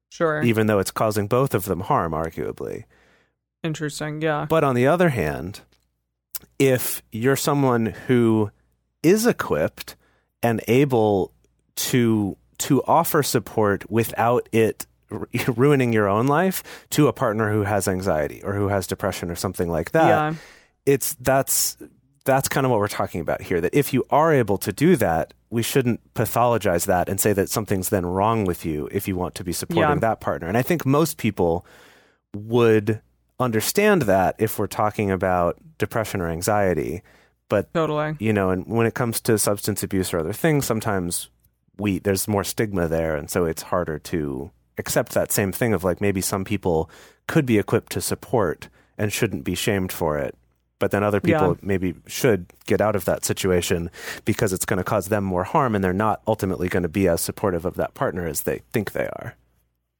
sure 0.09 0.41
even 0.43 0.67
though 0.67 0.79
it's 0.79 0.91
causing 0.91 1.27
both 1.27 1.53
of 1.53 1.65
them 1.65 1.81
harm 1.81 2.11
arguably 2.11 2.83
interesting 3.63 4.21
yeah 4.21 4.45
but 4.47 4.63
on 4.63 4.75
the 4.75 4.87
other 4.87 5.09
hand 5.09 5.61
if 6.59 7.01
you're 7.11 7.35
someone 7.35 7.87
who 8.07 8.51
is 9.03 9.25
equipped 9.25 9.95
and 10.43 10.61
able 10.67 11.31
to 11.75 12.37
to 12.57 12.83
offer 12.83 13.21
support 13.23 13.89
without 13.89 14.49
it 14.51 14.85
ruining 15.55 15.93
your 15.93 16.07
own 16.07 16.27
life 16.27 16.85
to 16.89 17.07
a 17.07 17.13
partner 17.13 17.51
who 17.51 17.63
has 17.63 17.87
anxiety 17.87 18.41
or 18.43 18.53
who 18.53 18.67
has 18.67 18.87
depression 18.87 19.29
or 19.29 19.35
something 19.35 19.69
like 19.69 19.91
that. 19.91 20.07
Yeah. 20.07 20.33
It's 20.87 21.13
that's 21.15 21.77
that's 22.25 22.49
kind 22.49 22.65
of 22.65 22.71
what 22.71 22.79
we're 22.79 22.87
talking 22.87 23.21
about 23.21 23.41
here 23.41 23.61
that 23.61 23.73
if 23.73 23.93
you 23.93 24.03
are 24.09 24.33
able 24.33 24.57
to 24.57 24.73
do 24.73 24.95
that, 24.97 25.33
we 25.49 25.63
shouldn't 25.63 26.13
pathologize 26.13 26.85
that 26.85 27.07
and 27.07 27.21
say 27.21 27.33
that 27.33 27.49
something's 27.49 27.89
then 27.89 28.05
wrong 28.05 28.43
with 28.45 28.65
you 28.65 28.89
if 28.91 29.07
you 29.07 29.15
want 29.15 29.35
to 29.35 29.43
be 29.43 29.53
supporting 29.53 29.81
yeah. 29.81 29.95
that 29.99 30.19
partner. 30.19 30.47
And 30.47 30.57
I 30.57 30.61
think 30.61 30.85
most 30.85 31.17
people 31.17 31.65
would 32.35 33.01
understand 33.39 34.03
that 34.03 34.35
if 34.39 34.59
we're 34.59 34.67
talking 34.67 35.11
about 35.11 35.57
depression 35.77 36.21
or 36.21 36.29
anxiety. 36.29 37.01
But 37.49 37.73
totally, 37.73 38.17
you 38.19 38.33
know, 38.33 38.49
and 38.49 38.67
when 38.67 38.87
it 38.87 38.93
comes 38.93 39.21
to 39.21 39.37
substance 39.37 39.81
abuse 39.81 40.13
or 40.13 40.19
other 40.19 40.33
things, 40.33 40.65
sometimes 40.65 41.29
we 41.77 41.99
there's 41.99 42.27
more 42.27 42.43
stigma 42.43 42.87
there, 42.87 43.15
and 43.15 43.29
so 43.29 43.45
it's 43.45 43.61
harder 43.61 43.99
to 43.99 44.51
accept 44.77 45.13
that 45.13 45.31
same 45.31 45.51
thing 45.51 45.73
of 45.73 45.83
like 45.83 46.01
maybe 46.01 46.21
some 46.21 46.43
people 46.43 46.89
could 47.25 47.45
be 47.45 47.57
equipped 47.57 47.91
to 47.93 48.01
support 48.01 48.67
and 48.97 49.13
shouldn't 49.13 49.45
be 49.45 49.55
shamed 49.55 49.93
for 49.93 50.17
it. 50.17 50.35
But 50.79 50.91
then 50.91 51.03
other 51.03 51.19
people 51.19 51.49
yeah. 51.49 51.59
maybe 51.61 51.95
should 52.05 52.45
get 52.65 52.81
out 52.81 52.95
of 52.95 53.05
that 53.05 53.25
situation 53.25 53.89
because 54.25 54.53
it's 54.53 54.65
going 54.65 54.77
to 54.77 54.83
cause 54.83 55.07
them 55.07 55.23
more 55.23 55.43
harm 55.43 55.73
and 55.73 55.83
they're 55.83 55.93
not 55.93 56.21
ultimately 56.27 56.69
going 56.69 56.83
to 56.83 56.89
be 56.89 57.07
as 57.07 57.19
supportive 57.19 57.65
of 57.65 57.75
that 57.75 57.95
partner 57.95 58.27
as 58.27 58.43
they 58.43 58.61
think 58.71 58.91
they 58.91 59.07
are. 59.07 59.35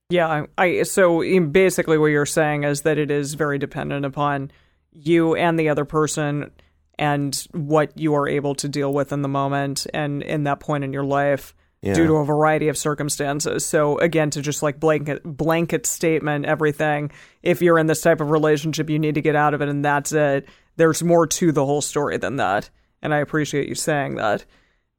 Yeah, 0.09 0.45
I 0.57 0.83
so 0.83 1.19
basically 1.49 1.97
what 1.97 2.07
you're 2.07 2.25
saying 2.25 2.63
is 2.63 2.83
that 2.83 2.97
it 2.97 3.11
is 3.11 3.33
very 3.33 3.57
dependent 3.57 4.05
upon 4.05 4.51
you 4.93 5.35
and 5.35 5.59
the 5.59 5.69
other 5.69 5.83
person 5.83 6.51
and 6.97 7.47
what 7.51 7.97
you 7.97 8.15
are 8.15 8.27
able 8.27 8.55
to 8.55 8.69
deal 8.69 8.93
with 8.93 9.11
in 9.11 9.21
the 9.21 9.27
moment 9.27 9.85
and 9.93 10.23
in 10.23 10.43
that 10.43 10.59
point 10.59 10.83
in 10.83 10.93
your 10.93 11.03
life 11.03 11.53
yeah. 11.81 11.93
due 11.93 12.07
to 12.07 12.15
a 12.15 12.25
variety 12.25 12.69
of 12.69 12.77
circumstances. 12.77 13.65
So 13.65 13.97
again, 13.99 14.29
to 14.31 14.41
just 14.41 14.63
like 14.63 14.79
blanket 14.79 15.23
blanket 15.23 15.85
statement 15.85 16.45
everything, 16.45 17.11
if 17.43 17.61
you're 17.61 17.77
in 17.77 17.87
this 17.87 18.01
type 18.01 18.21
of 18.21 18.31
relationship, 18.31 18.89
you 18.89 18.99
need 18.99 19.15
to 19.15 19.21
get 19.21 19.35
out 19.35 19.53
of 19.53 19.61
it, 19.61 19.69
and 19.69 19.83
that's 19.83 20.11
it. 20.11 20.47
There's 20.77 21.03
more 21.03 21.27
to 21.27 21.51
the 21.51 21.65
whole 21.65 21.81
story 21.81 22.17
than 22.17 22.37
that, 22.37 22.69
and 23.01 23.13
I 23.13 23.17
appreciate 23.17 23.67
you 23.67 23.75
saying 23.75 24.15
that. 24.15 24.45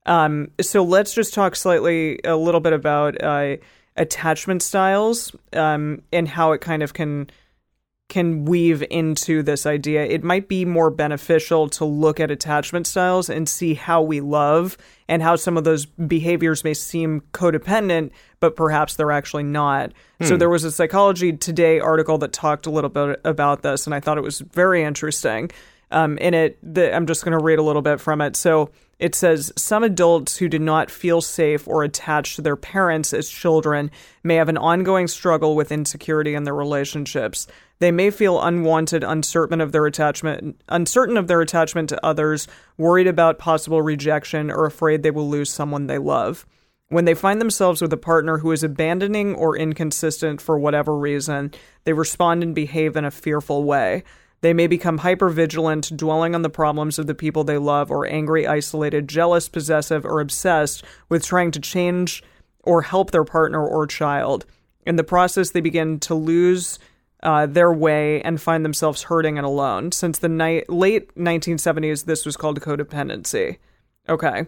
Um, 0.06 0.50
so 0.60 0.82
let's 0.82 1.14
just 1.14 1.34
talk 1.34 1.56
slightly 1.56 2.18
a 2.24 2.36
little 2.36 2.60
bit 2.60 2.72
about 2.72 3.22
uh, 3.22 3.56
attachment 3.96 4.62
styles 4.62 5.34
um, 5.52 6.02
and 6.12 6.28
how 6.28 6.52
it 6.52 6.60
kind 6.60 6.82
of 6.82 6.94
can 6.94 7.30
can 8.08 8.46
weave 8.46 8.82
into 8.90 9.42
this 9.42 9.66
idea. 9.66 10.02
It 10.02 10.24
might 10.24 10.48
be 10.48 10.64
more 10.64 10.90
beneficial 10.90 11.68
to 11.70 11.84
look 11.84 12.18
at 12.18 12.30
attachment 12.30 12.86
styles 12.86 13.28
and 13.28 13.46
see 13.46 13.74
how 13.74 14.00
we 14.00 14.20
love 14.20 14.78
and 15.08 15.22
how 15.22 15.36
some 15.36 15.58
of 15.58 15.64
those 15.64 15.84
behaviors 15.84 16.64
may 16.64 16.72
seem 16.72 17.20
codependent, 17.32 18.10
but 18.40 18.56
perhaps 18.56 18.96
they're 18.96 19.12
actually 19.12 19.42
not. 19.42 19.92
Hmm. 20.20 20.26
So 20.26 20.36
there 20.38 20.48
was 20.48 20.64
a 20.64 20.72
Psychology 20.72 21.34
Today 21.34 21.80
article 21.80 22.16
that 22.18 22.32
talked 22.32 22.64
a 22.64 22.70
little 22.70 22.90
bit 22.90 23.20
about 23.24 23.60
this, 23.60 23.86
and 23.86 23.94
I 23.94 24.00
thought 24.00 24.16
it 24.16 24.24
was 24.24 24.40
very 24.40 24.82
interesting. 24.82 25.50
Um, 25.90 26.18
in 26.18 26.34
it, 26.34 26.58
the, 26.62 26.94
I'm 26.94 27.06
just 27.06 27.24
going 27.24 27.36
to 27.38 27.42
read 27.42 27.58
a 27.58 27.62
little 27.62 27.82
bit 27.82 28.00
from 28.00 28.20
it. 28.20 28.36
So 28.36 28.70
it 28.98 29.14
says 29.14 29.52
some 29.56 29.84
adults 29.84 30.36
who 30.36 30.48
did 30.48 30.60
not 30.60 30.90
feel 30.90 31.20
safe 31.20 31.68
or 31.68 31.84
attached 31.84 32.36
to 32.36 32.42
their 32.42 32.56
parents 32.56 33.14
as 33.14 33.28
children 33.28 33.90
may 34.22 34.34
have 34.34 34.48
an 34.48 34.58
ongoing 34.58 35.06
struggle 35.06 35.54
with 35.54 35.72
insecurity 35.72 36.34
in 36.34 36.44
their 36.44 36.54
relationships. 36.54 37.46
They 37.80 37.92
may 37.92 38.10
feel 38.10 38.40
unwanted, 38.40 39.04
uncertain 39.04 39.60
of 39.60 39.72
their 39.72 39.86
attachment, 39.86 40.60
uncertain 40.68 41.16
of 41.16 41.28
their 41.28 41.40
attachment 41.40 41.88
to 41.90 42.04
others, 42.04 42.48
worried 42.76 43.06
about 43.06 43.38
possible 43.38 43.82
rejection, 43.82 44.50
or 44.50 44.66
afraid 44.66 45.02
they 45.02 45.12
will 45.12 45.28
lose 45.28 45.50
someone 45.50 45.86
they 45.86 45.98
love. 45.98 46.44
When 46.88 47.04
they 47.04 47.14
find 47.14 47.40
themselves 47.40 47.82
with 47.82 47.92
a 47.92 47.98
partner 47.98 48.38
who 48.38 48.50
is 48.50 48.64
abandoning 48.64 49.34
or 49.34 49.56
inconsistent 49.56 50.40
for 50.40 50.58
whatever 50.58 50.96
reason, 50.96 51.52
they 51.84 51.92
respond 51.92 52.42
and 52.42 52.54
behave 52.54 52.96
in 52.96 53.04
a 53.04 53.10
fearful 53.10 53.62
way. 53.62 54.02
They 54.40 54.54
may 54.54 54.66
become 54.66 55.00
hypervigilant, 55.00 55.96
dwelling 55.96 56.34
on 56.34 56.42
the 56.42 56.48
problems 56.48 56.98
of 56.98 57.06
the 57.06 57.14
people 57.14 57.44
they 57.44 57.58
love, 57.58 57.90
or 57.90 58.06
angry, 58.06 58.46
isolated, 58.46 59.08
jealous, 59.08 59.48
possessive, 59.48 60.04
or 60.04 60.20
obsessed 60.20 60.82
with 61.08 61.24
trying 61.24 61.50
to 61.52 61.60
change 61.60 62.22
or 62.62 62.82
help 62.82 63.10
their 63.10 63.24
partner 63.24 63.64
or 63.64 63.86
child. 63.86 64.46
In 64.86 64.96
the 64.96 65.04
process, 65.04 65.50
they 65.50 65.60
begin 65.60 66.00
to 66.00 66.14
lose 66.14 66.78
uh, 67.22 67.46
their 67.46 67.72
way 67.72 68.22
and 68.22 68.40
find 68.40 68.64
themselves 68.64 69.04
hurting 69.04 69.38
and 69.38 69.46
alone. 69.46 69.92
Since 69.92 70.18
the 70.18 70.28
ni- 70.28 70.64
late 70.68 71.14
1970s, 71.16 72.04
this 72.04 72.24
was 72.24 72.36
called 72.36 72.60
codependency. 72.60 73.58
Okay. 74.08 74.46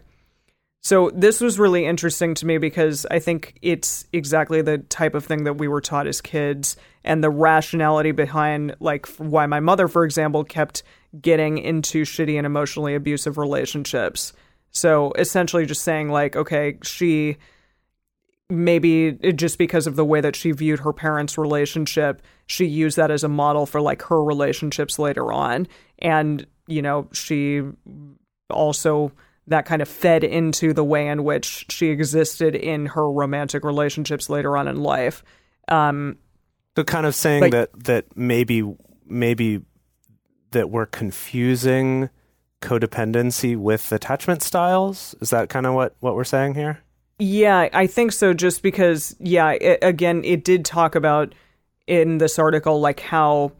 So 0.82 1.10
this 1.10 1.40
was 1.40 1.58
really 1.58 1.84
interesting 1.84 2.34
to 2.34 2.46
me 2.46 2.56
because 2.56 3.04
I 3.10 3.18
think 3.18 3.58
it's 3.60 4.06
exactly 4.12 4.62
the 4.62 4.78
type 4.78 5.14
of 5.14 5.26
thing 5.26 5.44
that 5.44 5.54
we 5.54 5.68
were 5.68 5.82
taught 5.82 6.06
as 6.06 6.22
kids 6.22 6.76
and 7.04 7.22
the 7.22 7.28
rationality 7.28 8.12
behind 8.12 8.76
like 8.80 9.06
why 9.16 9.44
my 9.44 9.60
mother 9.60 9.88
for 9.88 10.04
example 10.04 10.42
kept 10.42 10.82
getting 11.20 11.58
into 11.58 12.04
shitty 12.04 12.36
and 12.38 12.46
emotionally 12.46 12.94
abusive 12.94 13.36
relationships. 13.36 14.32
So 14.70 15.12
essentially 15.18 15.66
just 15.66 15.82
saying 15.82 16.08
like 16.08 16.34
okay, 16.34 16.78
she 16.82 17.36
maybe 18.48 19.12
just 19.34 19.58
because 19.58 19.86
of 19.86 19.96
the 19.96 20.04
way 20.04 20.22
that 20.22 20.34
she 20.34 20.52
viewed 20.52 20.80
her 20.80 20.92
parents' 20.92 21.36
relationship, 21.36 22.22
she 22.50 22.66
used 22.66 22.96
that 22.96 23.10
as 23.10 23.24
a 23.24 23.28
model 23.28 23.66
for 23.66 23.80
like 23.80 24.02
her 24.02 24.22
relationships 24.22 24.98
later 24.98 25.32
on 25.32 25.66
and 26.00 26.46
you 26.70 26.80
know, 26.80 27.08
she 27.12 27.62
also 28.48 29.12
that 29.46 29.66
kind 29.66 29.82
of 29.82 29.88
fed 29.88 30.22
into 30.22 30.72
the 30.72 30.84
way 30.84 31.08
in 31.08 31.24
which 31.24 31.66
she 31.68 31.88
existed 31.88 32.54
in 32.54 32.86
her 32.86 33.10
romantic 33.10 33.64
relationships 33.64 34.30
later 34.30 34.56
on 34.56 34.68
in 34.68 34.76
life. 34.76 35.24
Um, 35.68 36.18
so 36.76 36.84
kind 36.84 37.04
of 37.04 37.14
saying 37.14 37.42
like, 37.42 37.52
that 37.52 37.70
that 37.84 38.16
maybe 38.16 38.62
maybe 39.06 39.62
that 40.52 40.70
we're 40.70 40.86
confusing 40.86 42.08
codependency 42.62 43.56
with 43.56 43.90
attachment 43.90 44.42
styles. 44.42 45.14
Is 45.20 45.30
that 45.30 45.48
kind 45.48 45.66
of 45.66 45.74
what 45.74 45.96
what 46.00 46.14
we're 46.14 46.24
saying 46.24 46.54
here? 46.54 46.80
Yeah, 47.18 47.68
I 47.72 47.86
think 47.86 48.12
so. 48.12 48.32
Just 48.32 48.62
because, 48.62 49.14
yeah, 49.18 49.50
it, 49.50 49.80
again, 49.82 50.22
it 50.24 50.42
did 50.44 50.64
talk 50.64 50.94
about 50.94 51.34
in 51.86 52.18
this 52.18 52.38
article 52.38 52.80
like 52.80 53.00
how 53.00 53.52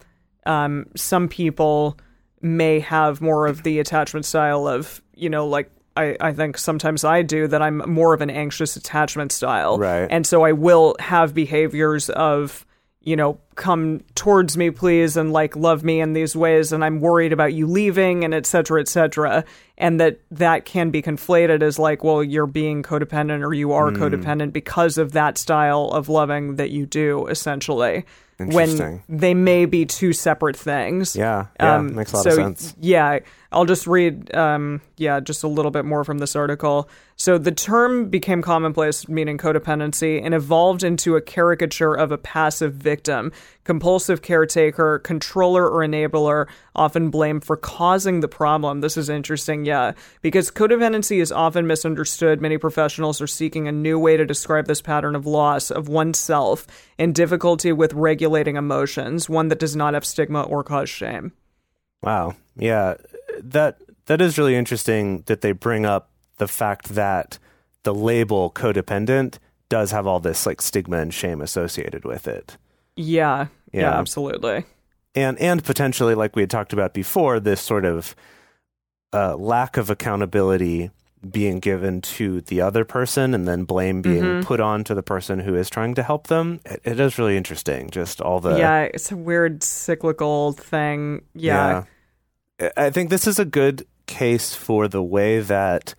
um, 0.47 0.87
some 0.97 1.29
people 1.29 1.99
may 2.41 2.81
have 2.81 3.21
more 3.21 3.47
of 3.47 3.62
the 3.62 3.79
attachment 3.79 4.25
style 4.25 4.66
of 4.66 5.03
you 5.14 5.29
know 5.29 5.47
like 5.47 5.71
I, 5.97 6.16
I 6.21 6.33
think 6.33 6.57
sometimes 6.57 7.05
I 7.05 7.23
do 7.23 7.47
that 7.49 7.61
I'm 7.61 7.79
more 7.91 8.14
of 8.14 8.21
an 8.21 8.31
anxious 8.31 8.77
attachment 8.77 9.33
style. 9.33 9.79
Right. 9.79 10.07
And 10.11 10.27
so 10.27 10.45
I 10.45 10.53
will 10.53 10.97
have 10.99 11.35
behaviors 11.35 12.09
of, 12.11 12.64
you 13.03 13.16
know, 13.16 13.38
come 13.55 14.05
towards 14.14 14.57
me, 14.57 14.70
please, 14.70 15.16
and 15.16 15.32
like 15.32 15.57
love 15.57 15.82
me 15.82 16.01
in 16.01 16.12
these 16.12 16.36
ways. 16.36 16.72
And 16.72 16.84
I'm 16.84 17.01
worried 17.01 17.32
about 17.32 17.55
you 17.55 17.66
leaving 17.66 18.24
and 18.24 18.34
et 18.34 18.46
cetera, 18.46 18.80
et 18.80 18.88
cetera. 18.88 19.44
And 19.78 19.98
that 20.01 20.20
that 20.30 20.66
can 20.66 20.90
be 20.90 21.01
conflated 21.01 21.62
as 21.62 21.78
like, 21.78 22.05
well, 22.05 22.22
you're 22.22 22.46
being 22.46 22.82
codependent 22.82 23.42
or 23.42 23.55
you 23.55 23.72
are 23.72 23.90
mm. 23.90 23.96
codependent 23.96 24.53
because 24.53 24.98
of 24.98 25.12
that 25.12 25.38
style 25.38 25.86
of 25.92 26.09
loving 26.09 26.57
that 26.57 26.70
you 26.70 26.84
do, 26.84 27.26
essentially 27.26 28.05
when 28.38 29.03
they 29.09 29.34
may 29.34 29.66
be 29.66 29.84
two 29.86 30.12
separate 30.12 30.57
things. 30.57 31.14
Yeah, 31.14 31.46
yeah, 31.59 31.76
um, 31.76 31.94
makes 31.94 32.12
a 32.12 32.16
lot 32.16 32.22
so, 32.22 32.30
of 32.30 32.36
sense. 32.36 32.74
Yeah, 32.80 33.20
I'll 33.53 33.64
just 33.64 33.86
read, 33.86 34.32
um, 34.34 34.80
yeah, 34.96 35.18
just 35.18 35.42
a 35.42 35.48
little 35.48 35.72
bit 35.72 35.84
more 35.84 36.05
from 36.05 36.18
this 36.18 36.36
article. 36.36 36.88
So 37.16 37.36
the 37.36 37.51
term 37.51 38.09
became 38.09 38.42
commonplace, 38.42 39.09
meaning 39.09 39.38
codependency, 39.38 40.24
and 40.24 40.34
evolved 40.34 40.84
into 40.84 41.16
a 41.16 41.20
caricature 41.20 41.94
of 41.94 42.12
a 42.12 42.18
passive 42.18 42.74
victim 42.74 43.32
compulsive 43.64 44.20
caretaker, 44.20 44.98
controller, 44.98 45.68
or 45.68 45.86
enabler, 45.86 46.48
often 46.74 47.09
blamed 47.09 47.44
for 47.44 47.57
causing 47.57 48.18
the 48.18 48.26
problem. 48.26 48.80
This 48.80 48.96
is 48.96 49.09
interesting, 49.09 49.64
yeah, 49.64 49.92
because 50.22 50.51
codependency 50.51 51.20
is 51.20 51.30
often 51.30 51.68
misunderstood. 51.68 52.40
Many 52.40 52.59
professionals 52.59 53.20
are 53.20 53.28
seeking 53.28 53.68
a 53.68 53.72
new 53.72 53.96
way 53.96 54.16
to 54.16 54.26
describe 54.26 54.66
this 54.66 54.82
pattern 54.82 55.14
of 55.14 55.24
loss 55.24 55.70
of 55.70 55.88
oneself 55.88 56.66
and 56.98 57.14
difficulty 57.14 57.70
with 57.70 57.92
regulating 57.92 58.57
emotions, 58.57 59.28
one 59.28 59.46
that 59.48 59.61
does 59.61 59.76
not 59.76 59.94
have 59.94 60.05
stigma 60.05 60.42
or 60.42 60.64
cause 60.64 60.90
shame. 60.90 61.32
Wow. 62.03 62.34
Yeah. 62.57 62.94
That 63.43 63.78
that 64.07 64.20
is 64.20 64.38
really 64.38 64.57
interesting 64.57 65.22
that 65.26 65.41
they 65.41 65.53
bring 65.53 65.84
up 65.86 66.11
the 66.38 66.49
fact 66.49 66.95
that 66.95 67.38
the 67.82 67.95
label 67.95 68.51
codependent 68.51 69.38
does 69.68 69.91
have 69.93 70.07
all 70.07 70.20
this 70.20 70.47
like 70.47 70.61
stigma 70.61 70.99
and 70.99 71.12
shame 71.14 71.41
associated 71.41 72.05
with 72.05 72.26
it. 72.26 72.57
Yeah. 72.97 73.47
Yeah, 73.72 73.80
Yeah. 73.82 73.99
absolutely. 73.99 74.64
And 75.14 75.38
and 75.38 75.62
potentially 75.64 76.14
like 76.14 76.34
we 76.36 76.43
had 76.43 76.51
talked 76.51 76.72
about 76.72 76.93
before 76.95 77.41
this 77.41 77.61
sort 77.61 77.84
of 77.84 78.14
uh, 79.12 79.36
lack 79.36 79.76
of 79.76 79.91
accountability 79.91 80.91
being 81.30 81.59
given 81.59 82.01
to 82.01 82.41
the 82.43 82.61
other 82.62 82.84
person 82.84 83.34
and 83.34 83.47
then 83.47 83.64
blame 83.64 84.01
being 84.01 84.22
Mhm. 84.22 84.45
put 84.45 84.59
on 84.61 84.84
to 84.84 84.95
the 84.95 85.03
person 85.03 85.41
who 85.41 85.55
is 85.55 85.68
trying 85.68 85.95
to 85.97 86.03
help 86.03 86.28
them. 86.28 86.61
It, 86.64 86.80
it 86.84 87.01
is 87.01 87.18
really 87.18 87.36
interesting 87.36 87.91
just 87.91 88.20
all 88.22 88.41
the 88.41 88.57
yeah, 88.57 88.82
it's 88.82 89.12
a 89.12 89.16
weird 89.16 89.62
cyclical 89.62 90.53
thing. 90.53 91.22
Yeah. 91.34 91.55
Yeah. 91.70 91.84
I 92.76 92.90
think 92.90 93.11
this 93.11 93.26
is 93.26 93.38
a 93.38 93.44
good 93.44 93.86
case 94.06 94.54
for 94.54 94.88
the 94.88 95.02
way 95.02 95.40
that 95.40 95.94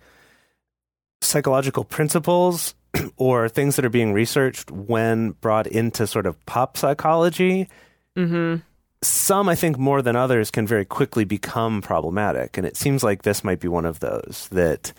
psychological 1.20 1.84
principles 1.84 2.74
or 3.16 3.48
things 3.48 3.76
that 3.76 3.84
are 3.84 3.88
being 3.90 4.12
researched 4.12 4.70
when 4.70 5.30
brought 5.32 5.66
into 5.66 6.06
sort 6.06 6.26
of 6.26 6.44
pop 6.46 6.76
psychology, 6.76 7.68
hmm 8.16 8.56
some 9.04 9.48
I 9.48 9.56
think 9.56 9.78
more 9.78 10.00
than 10.00 10.14
others 10.14 10.52
can 10.52 10.64
very 10.64 10.84
quickly 10.84 11.24
become 11.24 11.82
problematic. 11.82 12.56
And 12.56 12.64
it 12.64 12.76
seems 12.76 13.02
like 13.02 13.22
this 13.22 13.42
might 13.42 13.58
be 13.58 13.66
one 13.66 13.84
of 13.84 13.98
those 13.98 14.46
that, 14.52 14.92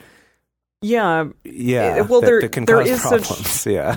Yeah, 0.81 1.29
yeah, 1.45 2.01
well, 2.01 2.19
that, 2.19 2.27
there- 2.27 2.41
that 2.41 2.51
can 2.51 2.65
there 2.65 2.79
cause 2.79 2.89
is 2.89 3.01
such- 3.01 3.23
problems. 3.27 3.65
yeah. 3.69 3.95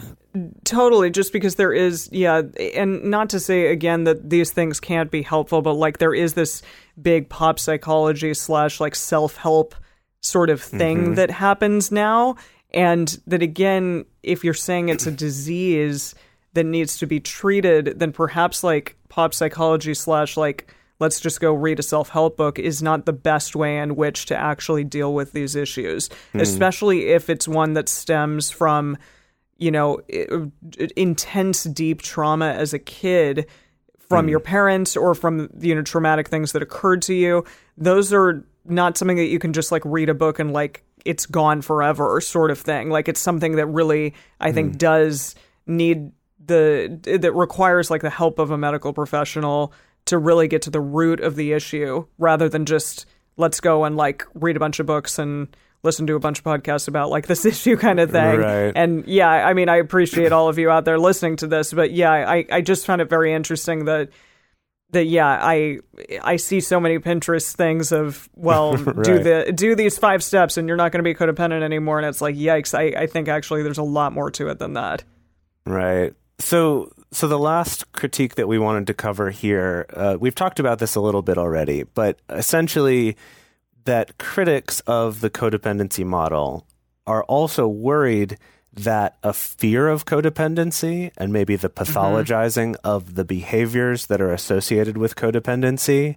Totally. 0.65 1.11
Just 1.11 1.33
because 1.33 1.55
there 1.57 1.73
is, 1.73 2.09
yeah, 2.13 2.43
and 2.75 3.05
not 3.05 3.31
to 3.31 3.41
say 3.41 3.67
again 3.69 4.05
that 4.05 4.29
these 4.31 4.51
things 4.51 4.81
can't 4.81 5.11
be 5.11 5.23
helpful, 5.23 5.63
but 5.63 5.75
like 5.75 5.99
there 5.99 6.15
is 6.15 6.35
this 6.35 6.63
big 7.01 7.29
pop 7.29 7.59
psychology 7.59 8.35
slash 8.35 8.81
like 8.81 8.95
self 8.95 9.37
help 9.37 9.75
sort 10.21 10.51
of 10.51 10.61
thing 10.63 11.13
Mhm. 11.13 11.17
that 11.17 11.31
happens 11.31 11.93
now. 11.93 12.37
And 12.73 13.19
that 13.27 13.43
again, 13.43 14.05
if 14.23 14.43
you're 14.45 14.55
saying 14.55 14.89
it's 14.89 15.07
a 15.07 15.11
disease 15.27 16.15
that 16.55 16.65
needs 16.65 16.99
to 16.99 17.07
be 17.07 17.21
treated, 17.21 17.99
then 17.99 18.13
perhaps 18.13 18.65
like 18.65 18.97
pop 19.09 19.33
psychology 19.35 19.95
slash 19.95 20.37
like 20.37 20.73
let's 20.99 21.21
just 21.21 21.41
go 21.41 21.53
read 21.53 21.79
a 21.79 21.83
self 21.83 22.09
help 22.09 22.37
book 22.39 22.59
is 22.59 22.83
not 22.83 23.05
the 23.05 23.13
best 23.13 23.55
way 23.55 23.79
in 23.79 23.95
which 23.97 24.25
to 24.27 24.37
actually 24.37 24.83
deal 24.83 25.13
with 25.13 25.33
these 25.33 25.55
issues, 25.55 26.09
especially 26.35 27.09
if 27.09 27.29
it's 27.29 27.47
one 27.47 27.75
that 27.75 27.89
stems 27.89 28.51
from, 28.51 28.97
you 29.59 29.71
know, 29.71 30.01
uh, 30.13 30.47
intense, 30.97 31.65
deep 31.65 32.03
trauma 32.03 32.49
as 32.51 32.75
a 32.75 32.79
kid 32.79 33.47
from 33.99 34.27
hmm. 34.27 34.31
your 34.31 34.41
parents 34.41 34.97
or 34.97 35.15
from 35.15 35.51
you 35.59 35.75
know 35.75 35.83
traumatic 35.83 36.29
things 36.29 36.53
that 36.53 36.63
occurred 36.63 37.03
to 37.03 37.15
you. 37.15 37.45
Those 37.77 38.13
are 38.13 38.45
not 38.65 38.99
something 38.99 39.17
that 39.17 39.27
you 39.27 39.39
can 39.39 39.53
just 39.53 39.73
like 39.73 39.83
read 39.85 40.09
a 40.09 40.15
book 40.15 40.39
and 40.39 40.53
like 40.53 40.85
it's 41.05 41.25
gone 41.25 41.63
forever 41.63 42.21
sort 42.21 42.51
of 42.51 42.59
thing. 42.59 42.91
Like 42.91 43.09
it's 43.09 43.21
something 43.21 43.57
that 43.57 43.67
really 43.67 44.15
I 44.41 44.53
think 44.53 44.73
hmm. 44.73 44.79
does 44.79 45.35
need 45.67 46.13
the 46.45 47.19
that 47.21 47.33
requires 47.33 47.91
like 47.91 48.03
the 48.03 48.11
help 48.11 48.39
of 48.39 48.51
a 48.51 48.59
medical 48.59 48.93
professional 48.93 49.73
to 50.07 50.19
really 50.19 50.49
get 50.49 50.63
to 50.63 50.71
the 50.71 50.81
root 50.81 51.21
of 51.21 51.37
the 51.37 51.53
issue 51.53 52.07
rather 52.19 52.49
than 52.49 52.65
just 52.65 53.07
let's 53.37 53.61
go 53.61 53.85
and 53.85 53.97
like 53.97 54.25
read 54.35 54.57
a 54.57 54.61
bunch 54.61 54.79
of 54.79 54.87
books 54.87 55.19
and 55.19 55.49
listen 55.87 56.07
to 56.09 56.15
a 56.15 56.21
bunch 56.21 56.41
of 56.41 56.45
podcasts 56.45 56.89
about 56.89 57.09
like 57.09 57.27
this 57.27 57.45
issue 57.53 57.77
kind 57.77 57.99
of 57.99 58.11
thing. 58.11 58.39
Right. 58.39 58.73
And 58.75 59.07
yeah, 59.07 59.31
I 59.31 59.55
mean 59.55 59.71
I 59.71 59.77
appreciate 59.77 60.33
all 60.33 60.49
of 60.49 60.59
you 60.59 60.71
out 60.71 60.85
there 60.85 60.99
listening 60.99 61.37
to 61.37 61.47
this, 61.47 61.73
but 61.73 61.93
yeah, 61.93 62.13
I 62.13 62.45
I 62.51 62.61
just 62.61 62.85
found 62.85 63.01
it 63.01 63.09
very 63.09 63.33
interesting 63.33 63.87
that 63.87 64.11
that 64.91 65.07
yeah, 65.07 65.27
I 65.27 65.79
I 66.23 66.37
see 66.37 66.61
so 66.61 66.79
many 66.79 66.99
Pinterest 66.99 67.57
things 67.57 67.93
of 67.93 68.29
well, 68.35 68.77
do 68.77 69.19
the 69.19 69.53
do 69.55 69.75
these 69.75 69.97
five 69.97 70.23
steps 70.23 70.59
and 70.59 70.69
you're 70.69 70.77
not 70.77 70.93
going 70.93 71.03
to 71.03 71.09
be 71.09 71.15
codependent 71.15 71.63
anymore 71.63 71.99
and 71.99 72.07
it's 72.07 72.21
like 72.21 72.37
yikes, 72.37 72.77
I 72.77 73.03
I 73.03 73.07
think 73.07 73.29
actually 73.29 73.63
there's 73.63 73.79
a 73.79 73.83
lot 73.83 74.13
more 74.13 74.31
to 74.33 74.49
it 74.49 74.59
than 74.59 74.75
that. 74.75 75.05
Right. 75.65 76.13
So, 76.39 76.93
so 77.13 77.29
the 77.29 77.39
last 77.39 77.93
critique 77.93 78.35
that 78.35 78.47
we 78.47 78.59
wanted 78.59 78.87
to 78.89 78.95
cover 78.95 79.31
here, 79.31 79.87
uh, 79.95 80.17
we've 80.19 80.35
talked 80.35 80.61
about 80.61 80.79
this 80.79 80.95
a 80.95 81.01
little 81.01 81.23
bit 81.23 81.39
already, 81.39 81.83
but 81.83 82.19
essentially, 82.29 83.17
that 83.87 84.19
critics 84.19 84.81
of 84.81 85.21
the 85.21 85.31
codependency 85.31 86.05
model 86.05 86.67
are 87.07 87.25
also 87.25 87.67
worried 87.67 88.37
that 88.73 89.17
a 89.23 89.33
fear 89.33 89.89
of 89.89 90.05
codependency 90.05 91.11
and 91.17 91.33
maybe 91.33 91.57
the 91.57 91.71
mm-hmm. 91.71 91.99
pathologizing 91.99 92.77
of 92.85 93.15
the 93.15 93.25
behaviors 93.25 94.07
that 94.07 94.21
are 94.21 94.33
associated 94.33 94.99
with 94.99 95.17
codependency 95.17 96.17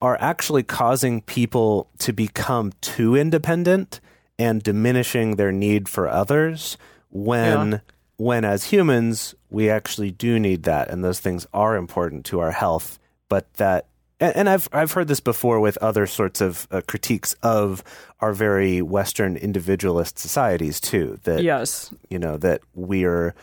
are 0.00 0.16
actually 0.20 0.62
causing 0.62 1.20
people 1.20 1.90
to 1.98 2.12
become 2.12 2.72
too 2.80 3.14
independent 3.14 4.00
and 4.38 4.62
diminishing 4.62 5.36
their 5.36 5.52
need 5.52 5.88
for 5.88 6.08
others 6.08 6.76
when 7.10 7.72
Yeah. 7.72 7.78
when 8.16 8.44
as 8.44 8.64
humans 8.64 9.34
we 9.50 9.68
actually 9.68 10.10
do 10.10 10.38
need 10.38 10.62
that 10.62 10.88
and 10.88 11.04
those 11.04 11.20
things 11.20 11.46
are 11.52 11.76
important 11.76 12.24
to 12.26 12.40
our 12.40 12.52
health 12.52 12.98
but 13.28 13.52
that 13.54 13.86
and, 14.22 14.36
and 14.36 14.48
I've 14.48 14.68
I've 14.72 14.92
heard 14.92 15.08
this 15.08 15.20
before 15.20 15.60
with 15.60 15.76
other 15.78 16.06
sorts 16.06 16.40
of 16.40 16.66
uh, 16.70 16.80
critiques 16.86 17.34
of 17.42 17.82
our 18.20 18.32
very 18.32 18.80
western 18.80 19.36
individualist 19.36 20.18
societies 20.18 20.80
too 20.80 21.18
that 21.24 21.42
Yes. 21.42 21.92
you 22.08 22.18
know 22.18 22.36
that 22.38 22.60
we're 22.74 23.34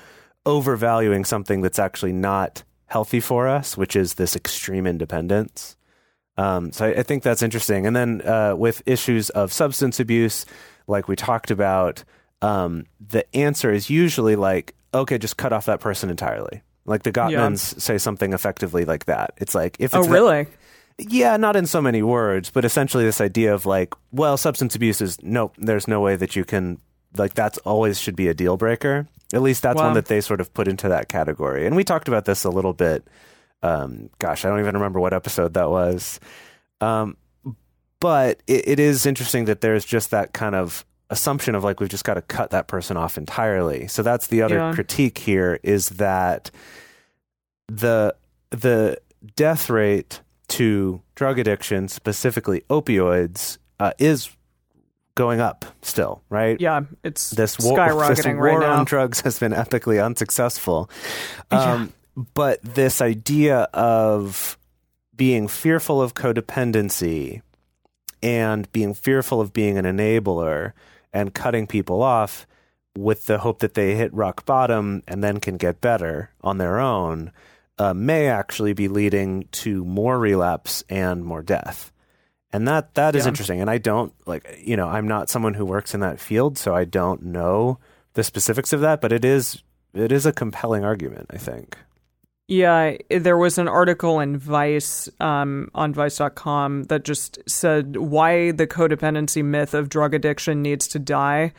overvaluing 0.46 1.26
something 1.26 1.62
that's 1.62 1.80
actually 1.80 2.14
not 2.14 2.64
healthy 2.86 3.20
for 3.20 3.48
us 3.48 3.78
which 3.78 3.96
is 3.96 4.16
this 4.16 4.36
extreme 4.36 4.88
independence. 4.88 5.76
Um, 6.38 6.72
so 6.72 6.86
I, 6.86 7.00
I 7.00 7.04
think 7.04 7.22
that's 7.24 7.42
interesting. 7.44 7.86
And 7.86 7.94
then 7.96 8.22
uh, 8.22 8.56
with 8.56 8.82
issues 8.86 9.30
of 9.32 9.52
substance 9.52 10.00
abuse 10.00 10.46
like 10.88 11.08
we 11.08 11.16
talked 11.16 11.52
about 11.52 12.04
um, 12.42 12.86
the 13.06 13.24
answer 13.36 13.72
is 13.72 13.90
usually 13.90 14.36
like 14.38 14.74
okay 14.94 15.18
just 15.18 15.36
cut 15.38 15.52
off 15.54 15.66
that 15.66 15.82
person 15.82 16.10
entirely. 16.10 16.62
Like 16.86 17.04
the 17.04 17.12
Gottmans 17.12 17.80
say 17.80 17.98
something 18.00 18.34
effectively 18.34 18.86
like 18.86 19.06
that. 19.06 19.34
It's 19.38 19.54
like 19.54 19.76
if 19.80 19.94
Oh 19.94 20.00
it's 20.00 20.08
not- 20.08 20.14
really? 20.14 20.48
Yeah, 21.00 21.38
not 21.38 21.56
in 21.56 21.66
so 21.66 21.82
many 21.82 22.02
words, 22.04 22.50
but 22.52 22.66
essentially 22.66 23.04
this 23.04 23.22
idea 23.22 23.54
of 23.54 23.66
like, 23.66 23.94
well, 24.12 24.38
substance 24.38 24.76
abuse 24.76 25.02
is 25.02 25.18
nope, 25.24 25.56
there's 25.58 25.88
no 25.88 26.02
way 26.02 26.16
that 26.16 26.36
you 26.36 26.44
can 26.46 26.80
like 27.18 27.34
that's 27.34 27.58
always 27.60 28.00
should 28.00 28.16
be 28.16 28.28
a 28.28 28.34
deal 28.34 28.58
breaker. 28.58 29.08
At 29.34 29.42
least 29.42 29.62
that's 29.64 29.78
Wow. 29.78 29.86
one 29.86 29.94
that 29.96 30.06
they 30.06 30.22
sort 30.22 30.42
of 30.42 30.54
put 30.54 30.68
into 30.68 30.90
that 30.90 31.08
category. 31.10 31.66
And 31.66 31.76
we 31.76 31.84
talked 31.84 32.08
about 32.08 32.26
this 32.26 32.44
a 32.44 32.50
little 32.50 32.74
bit. 32.74 33.08
Um, 33.64 34.10
gosh, 34.20 34.46
I 34.46 34.50
don't 34.50 34.60
even 34.60 34.76
remember 34.76 35.00
what 35.00 35.14
episode 35.14 35.54
that 35.56 35.70
was. 35.70 36.20
Um, 36.82 37.18
but 38.00 38.42
it, 38.48 38.68
it 38.68 38.80
is 38.80 39.06
interesting 39.06 39.46
that 39.46 39.62
there's 39.62 39.86
just 39.86 40.12
that 40.12 40.34
kind 40.34 40.56
of 40.56 40.86
assumption 41.10 41.56
of 41.56 41.64
like 41.64 41.80
we've 41.80 41.90
just 41.90 42.04
got 42.06 42.14
to 42.16 42.22
cut 42.22 42.52
that 42.52 42.68
person 42.68 42.96
off 42.98 43.18
entirely. 43.18 43.88
So 43.88 44.02
that's 44.04 44.28
the 44.28 44.42
other 44.42 44.56
Yeah. 44.56 44.74
critique 44.74 45.18
here 45.18 45.60
is 45.64 45.90
that 45.90 46.52
the 47.68 48.16
the 48.52 48.98
death 49.36 49.70
rate 49.70 50.22
to 50.50 51.02
drug 51.16 51.40
addiction, 51.40 51.88
specifically 51.88 52.62
opioids, 52.70 53.58
uh, 53.80 53.92
is 54.00 54.30
going 55.16 55.40
up 55.42 55.66
still, 55.82 56.22
right? 56.30 56.60
Yeah, 56.62 56.82
it's 57.04 57.32
This 57.32 57.60
war, 57.60 57.78
skyrocketing 57.78 58.16
this 58.16 58.26
war 58.26 58.36
right 58.36 58.60
now. 58.60 58.80
on 58.80 58.86
drugs 58.86 59.22
has 59.22 59.38
been 59.40 59.52
epically 59.52 60.04
unsuccessful. 60.04 60.90
Um, 61.52 61.94
But 62.34 62.62
this 62.64 63.02
idea 63.02 63.70
of 63.74 64.58
being 65.16 65.48
fearful 65.48 66.02
of 66.02 66.14
codependency 66.14 67.42
and 68.22 68.70
being 68.72 68.94
fearful 68.94 69.40
of 69.42 69.54
being 69.54 69.78
an 69.78 69.86
enabler 69.86 70.74
and 71.14 71.34
cutting 71.34 71.68
people 71.68 72.02
off 72.02 72.46
with 72.98 73.26
the 73.26 73.40
hope 73.40 73.60
that 73.60 73.74
they 73.74 73.96
hit 73.96 74.14
rock 74.14 74.46
bottom 74.46 75.04
and 75.08 75.24
then 75.24 75.40
can 75.40 75.56
get 75.58 75.80
better 75.82 76.32
on 76.42 76.58
their 76.58 76.80
own 76.80 77.32
uh, 77.80 77.94
may 77.94 78.28
actually 78.28 78.74
be 78.74 78.88
leading 78.88 79.48
to 79.52 79.84
more 79.86 80.20
relapse 80.20 80.84
and 80.90 81.24
more 81.26 81.42
death. 81.42 81.92
And 82.54 82.68
that 82.68 82.94
that 82.96 83.16
is 83.16 83.26
Yeah. 83.26 83.30
interesting. 83.30 83.62
And 83.62 83.70
I 83.70 83.78
don't 83.78 84.14
like 84.28 84.60
you 84.62 84.76
know 84.78 84.88
I'm 84.88 85.08
not 85.08 85.30
someone 85.30 85.54
who 85.56 85.66
works 85.66 85.94
in 85.94 86.02
that 86.02 86.20
field, 86.20 86.58
so 86.58 86.76
I 86.76 86.84
don't 86.86 87.24
know 87.24 87.80
the 88.14 88.24
specifics 88.24 88.74
of 88.74 88.82
that. 88.82 89.02
But 89.02 89.12
it 89.12 89.24
is 89.24 89.64
it 89.94 90.12
is 90.12 90.26
a 90.26 90.32
compelling 90.34 90.84
argument. 90.84 91.28
I 91.32 91.38
think. 91.38 91.78
Yeah, 92.52 92.98
there 93.12 93.38
was 93.38 93.60
an 93.60 93.68
article 93.68 94.20
in 94.20 94.36
Vice 94.36 95.08
um, 95.20 95.70
on 95.76 95.94
Vice.com 95.94 96.84
that 96.86 97.04
just 97.06 97.38
said 97.48 97.96
why 97.96 98.50
the 98.50 98.66
codependency 98.66 99.46
myth 99.46 99.76
of 99.76 99.88
drug 99.88 100.16
addiction 100.16 100.64
needs 100.64 100.88
to 100.88 100.98
die. 101.00 101.54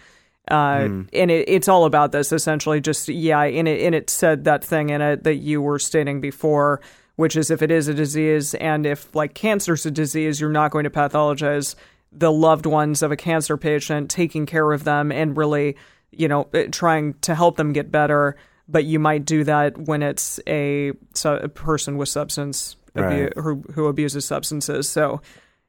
Uh, 0.51 0.89
And 1.13 1.31
it, 1.31 1.49
it's 1.49 1.69
all 1.69 1.85
about 1.85 2.13
this 2.13 2.33
essentially. 2.33 2.81
Just 2.81 3.09
yeah, 3.09 3.43
and 3.43 3.69
it 3.69 3.83
and 3.83 3.95
it 3.95 4.11
said 4.11 4.45
that 4.45 4.65
thing 4.65 4.91
in 4.91 5.01
it 5.01 5.25
that 5.25 5.37
you 5.37 5.63
were 5.63 5.79
stating 5.79 6.21
before, 6.21 6.81
which 7.17 7.37
is 7.37 7.51
if 7.51 7.63
it 7.63 7.71
is 7.71 7.89
a 7.89 7.95
disease 7.95 8.55
and 8.55 8.87
if 8.87 9.15
like 9.15 9.35
cancer's 9.35 9.87
a 9.87 9.91
disease, 9.91 10.41
you're 10.41 10.51
not 10.51 10.71
going 10.71 10.85
to 10.85 10.91
pathologize 10.91 11.75
the 12.13 12.33
loved 12.33 12.67
ones 12.67 13.03
of 13.03 13.13
a 13.13 13.17
cancer 13.17 13.57
patient, 13.57 14.11
taking 14.11 14.45
care 14.47 14.73
of 14.73 14.85
them 14.85 15.13
and 15.13 15.37
really, 15.37 15.77
you 16.11 16.27
know, 16.27 16.49
eh, 16.55 16.67
trying 16.73 17.15
to 17.21 17.35
help 17.35 17.57
them 17.57 17.73
get 17.73 17.91
better. 17.93 18.37
But 18.69 18.85
you 18.85 18.99
might 18.99 19.25
do 19.25 19.45
that 19.45 19.79
when 19.79 20.03
it's 20.03 20.41
a, 20.47 20.93
a 21.25 21.49
person 21.49 21.97
with 21.97 22.09
substance 22.09 22.77
abu- 22.97 23.41
who, 23.41 23.65
who 23.75 23.87
abuses 23.87 24.25
substances. 24.25 24.89
So, 24.89 25.21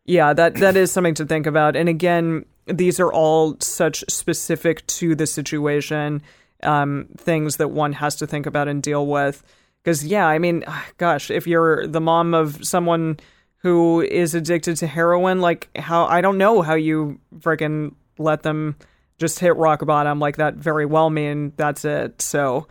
yeah, 0.06 0.34
that 0.34 0.56
that 0.56 0.76
is 0.76 0.91
something 0.91 1.14
to 1.16 1.26
think 1.26 1.45
about. 1.45 1.76
And 1.76 1.88
again, 1.88 2.45
these 2.66 2.99
are 2.99 3.12
all 3.12 3.58
such 3.60 4.04
specific 4.08 4.86
to 4.88 5.16
the 5.16 5.28
situation 5.28 6.22
um, 6.64 7.08
things 7.18 7.58
that 7.58 7.70
one 7.70 7.93
has 7.93 8.16
to 8.18 8.28
think 8.28 8.45
about 8.45 8.68
and 8.68 8.82
deal 8.82 9.06
with. 9.06 9.43
Because 9.84 10.06
yeah, 10.06 10.28
I 10.28 10.39
mean, 10.39 10.64
gosh, 10.97 11.32
if 11.32 11.47
you're 11.47 11.88
the 11.88 12.02
mom 12.02 12.34
of 12.34 12.66
someone 12.66 13.20
who 13.58 14.02
is 14.02 14.36
addicted 14.36 14.78
to 14.78 14.88
heroin, 14.88 15.41
like 15.41 15.70
how 15.78 16.06
I 16.06 16.22
don't 16.22 16.38
know 16.38 16.62
how 16.62 16.76
you 16.76 17.20
freaking 17.39 17.93
let 18.18 18.43
them 18.43 18.76
just 19.18 19.39
hit 19.39 19.56
rock 19.56 19.86
bottom 19.86 20.20
like 20.20 20.38
that. 20.38 20.56
Very 20.56 20.86
well 20.86 21.10
mean 21.10 21.54
that's 21.58 21.86
it. 21.86 22.22
So 22.22 22.68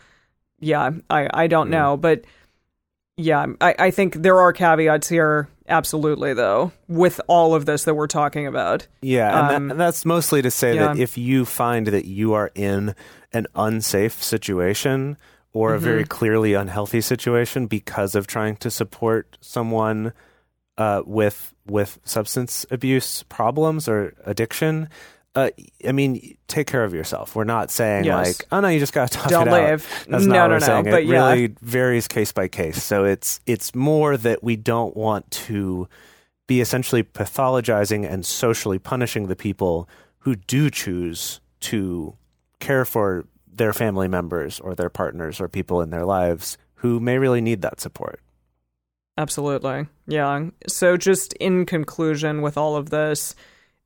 yeah, 0.59 0.91
I 1.09 1.29
I 1.33 1.47
don't 1.47 1.71
know, 1.71 1.97
but 1.97 2.25
yeah, 3.17 3.47
I, 3.61 3.75
I 3.79 3.91
think 3.91 4.15
there 4.15 4.39
are 4.39 4.53
caveats 4.53 5.09
here. 5.09 5.49
Absolutely, 5.71 6.35
though, 6.35 6.73
with 6.89 7.21
all 7.29 7.55
of 7.55 7.65
this 7.65 7.85
that 7.85 7.95
we're 7.95 8.07
talking 8.09 8.47
about. 8.47 8.87
Yeah, 9.01 9.29
and, 9.29 9.39
Um, 9.57 9.69
that, 9.69 9.73
and 9.73 9.81
that's 9.81 10.05
mostly 10.05 10.43
to 10.43 10.51
say 10.51 10.77
that 10.77 10.99
if 10.99 11.17
you 11.17 11.45
find 11.45 11.87
that 11.87 12.05
you 12.05 12.35
are 12.35 12.51
in 12.55 12.95
an 13.33 13.47
unsafe 13.55 14.23
situation 14.23 15.17
or 15.53 15.73
a 15.73 15.77
Mm-hmm. 15.77 15.85
very 15.85 16.05
clearly 16.05 16.55
unhealthy 16.55 17.01
situation 17.01 17.67
because 17.67 18.15
of 18.15 18.27
trying 18.27 18.57
to 18.57 18.71
support 18.71 19.39
someone 19.41 20.13
uh, 20.79 21.03
with 21.07 21.55
with 21.67 21.99
substance 22.05 22.67
abuse 22.71 23.23
problems 23.25 23.89
or 23.89 24.15
addiction, 24.27 24.89
uh, 25.37 25.51
I 25.87 25.93
mean, 25.93 26.37
take 26.49 26.67
care 26.67 26.83
of 26.85 26.93
yourself. 26.93 27.37
We're 27.37 27.45
not 27.45 27.71
saying 27.71 28.05
Yes. 28.05 28.27
like, 28.41 28.47
oh 28.51 28.61
no, 28.61 28.69
you 28.69 28.79
just 28.81 28.93
got 28.93 29.11
to 29.13 29.19
tough 29.19 29.31
Don't 29.31 29.49
it 29.49 29.55
out. 29.55 29.71
leave. 29.71 30.05
That's 30.09 30.25
No, 30.27 30.35
not 30.35 30.41
what 30.43 30.49
no, 30.49 30.49
we're 30.49 30.59
no, 30.59 30.67
saying. 30.67 30.85
but 30.85 30.95
it 31.03 31.07
yeah. 31.07 31.31
really 31.31 31.47
varies 31.61 32.09
case 32.09 32.33
by 32.33 32.49
case. 32.49 32.83
So 32.83 33.05
it's 33.05 33.41
it's 33.47 33.75
more 33.75 34.17
that 34.17 34.43
we 34.43 34.57
don't 34.57 34.97
want 34.97 35.31
to 35.33 35.89
be 36.49 36.61
essentially 36.61 37.05
pathologizing 37.05 38.11
and 38.11 38.27
socially 38.27 38.79
punishing 38.81 39.29
the 39.29 39.37
people 39.37 39.89
who 40.21 40.35
do 40.35 40.69
choose 40.69 41.41
to 41.61 42.17
care 42.59 42.85
for 42.85 43.25
their 43.53 43.73
family 43.73 44.09
members 44.09 44.59
or 44.59 44.75
their 44.75 44.91
partners 44.91 45.41
or 45.41 45.49
people 45.49 45.81
in 45.81 45.91
their 45.91 46.05
lives 46.05 46.59
who 46.77 46.99
may 46.99 47.19
really 47.19 47.41
need 47.41 47.63
that 47.63 47.81
support. 47.81 48.21
Absolutely. 49.17 49.87
Yeah. 50.07 50.47
So 50.67 50.97
just 50.97 51.35
in 51.35 51.67
conclusion 51.67 52.43
with 52.43 52.57
all 52.57 52.75
of 52.77 52.91
this, 52.91 53.35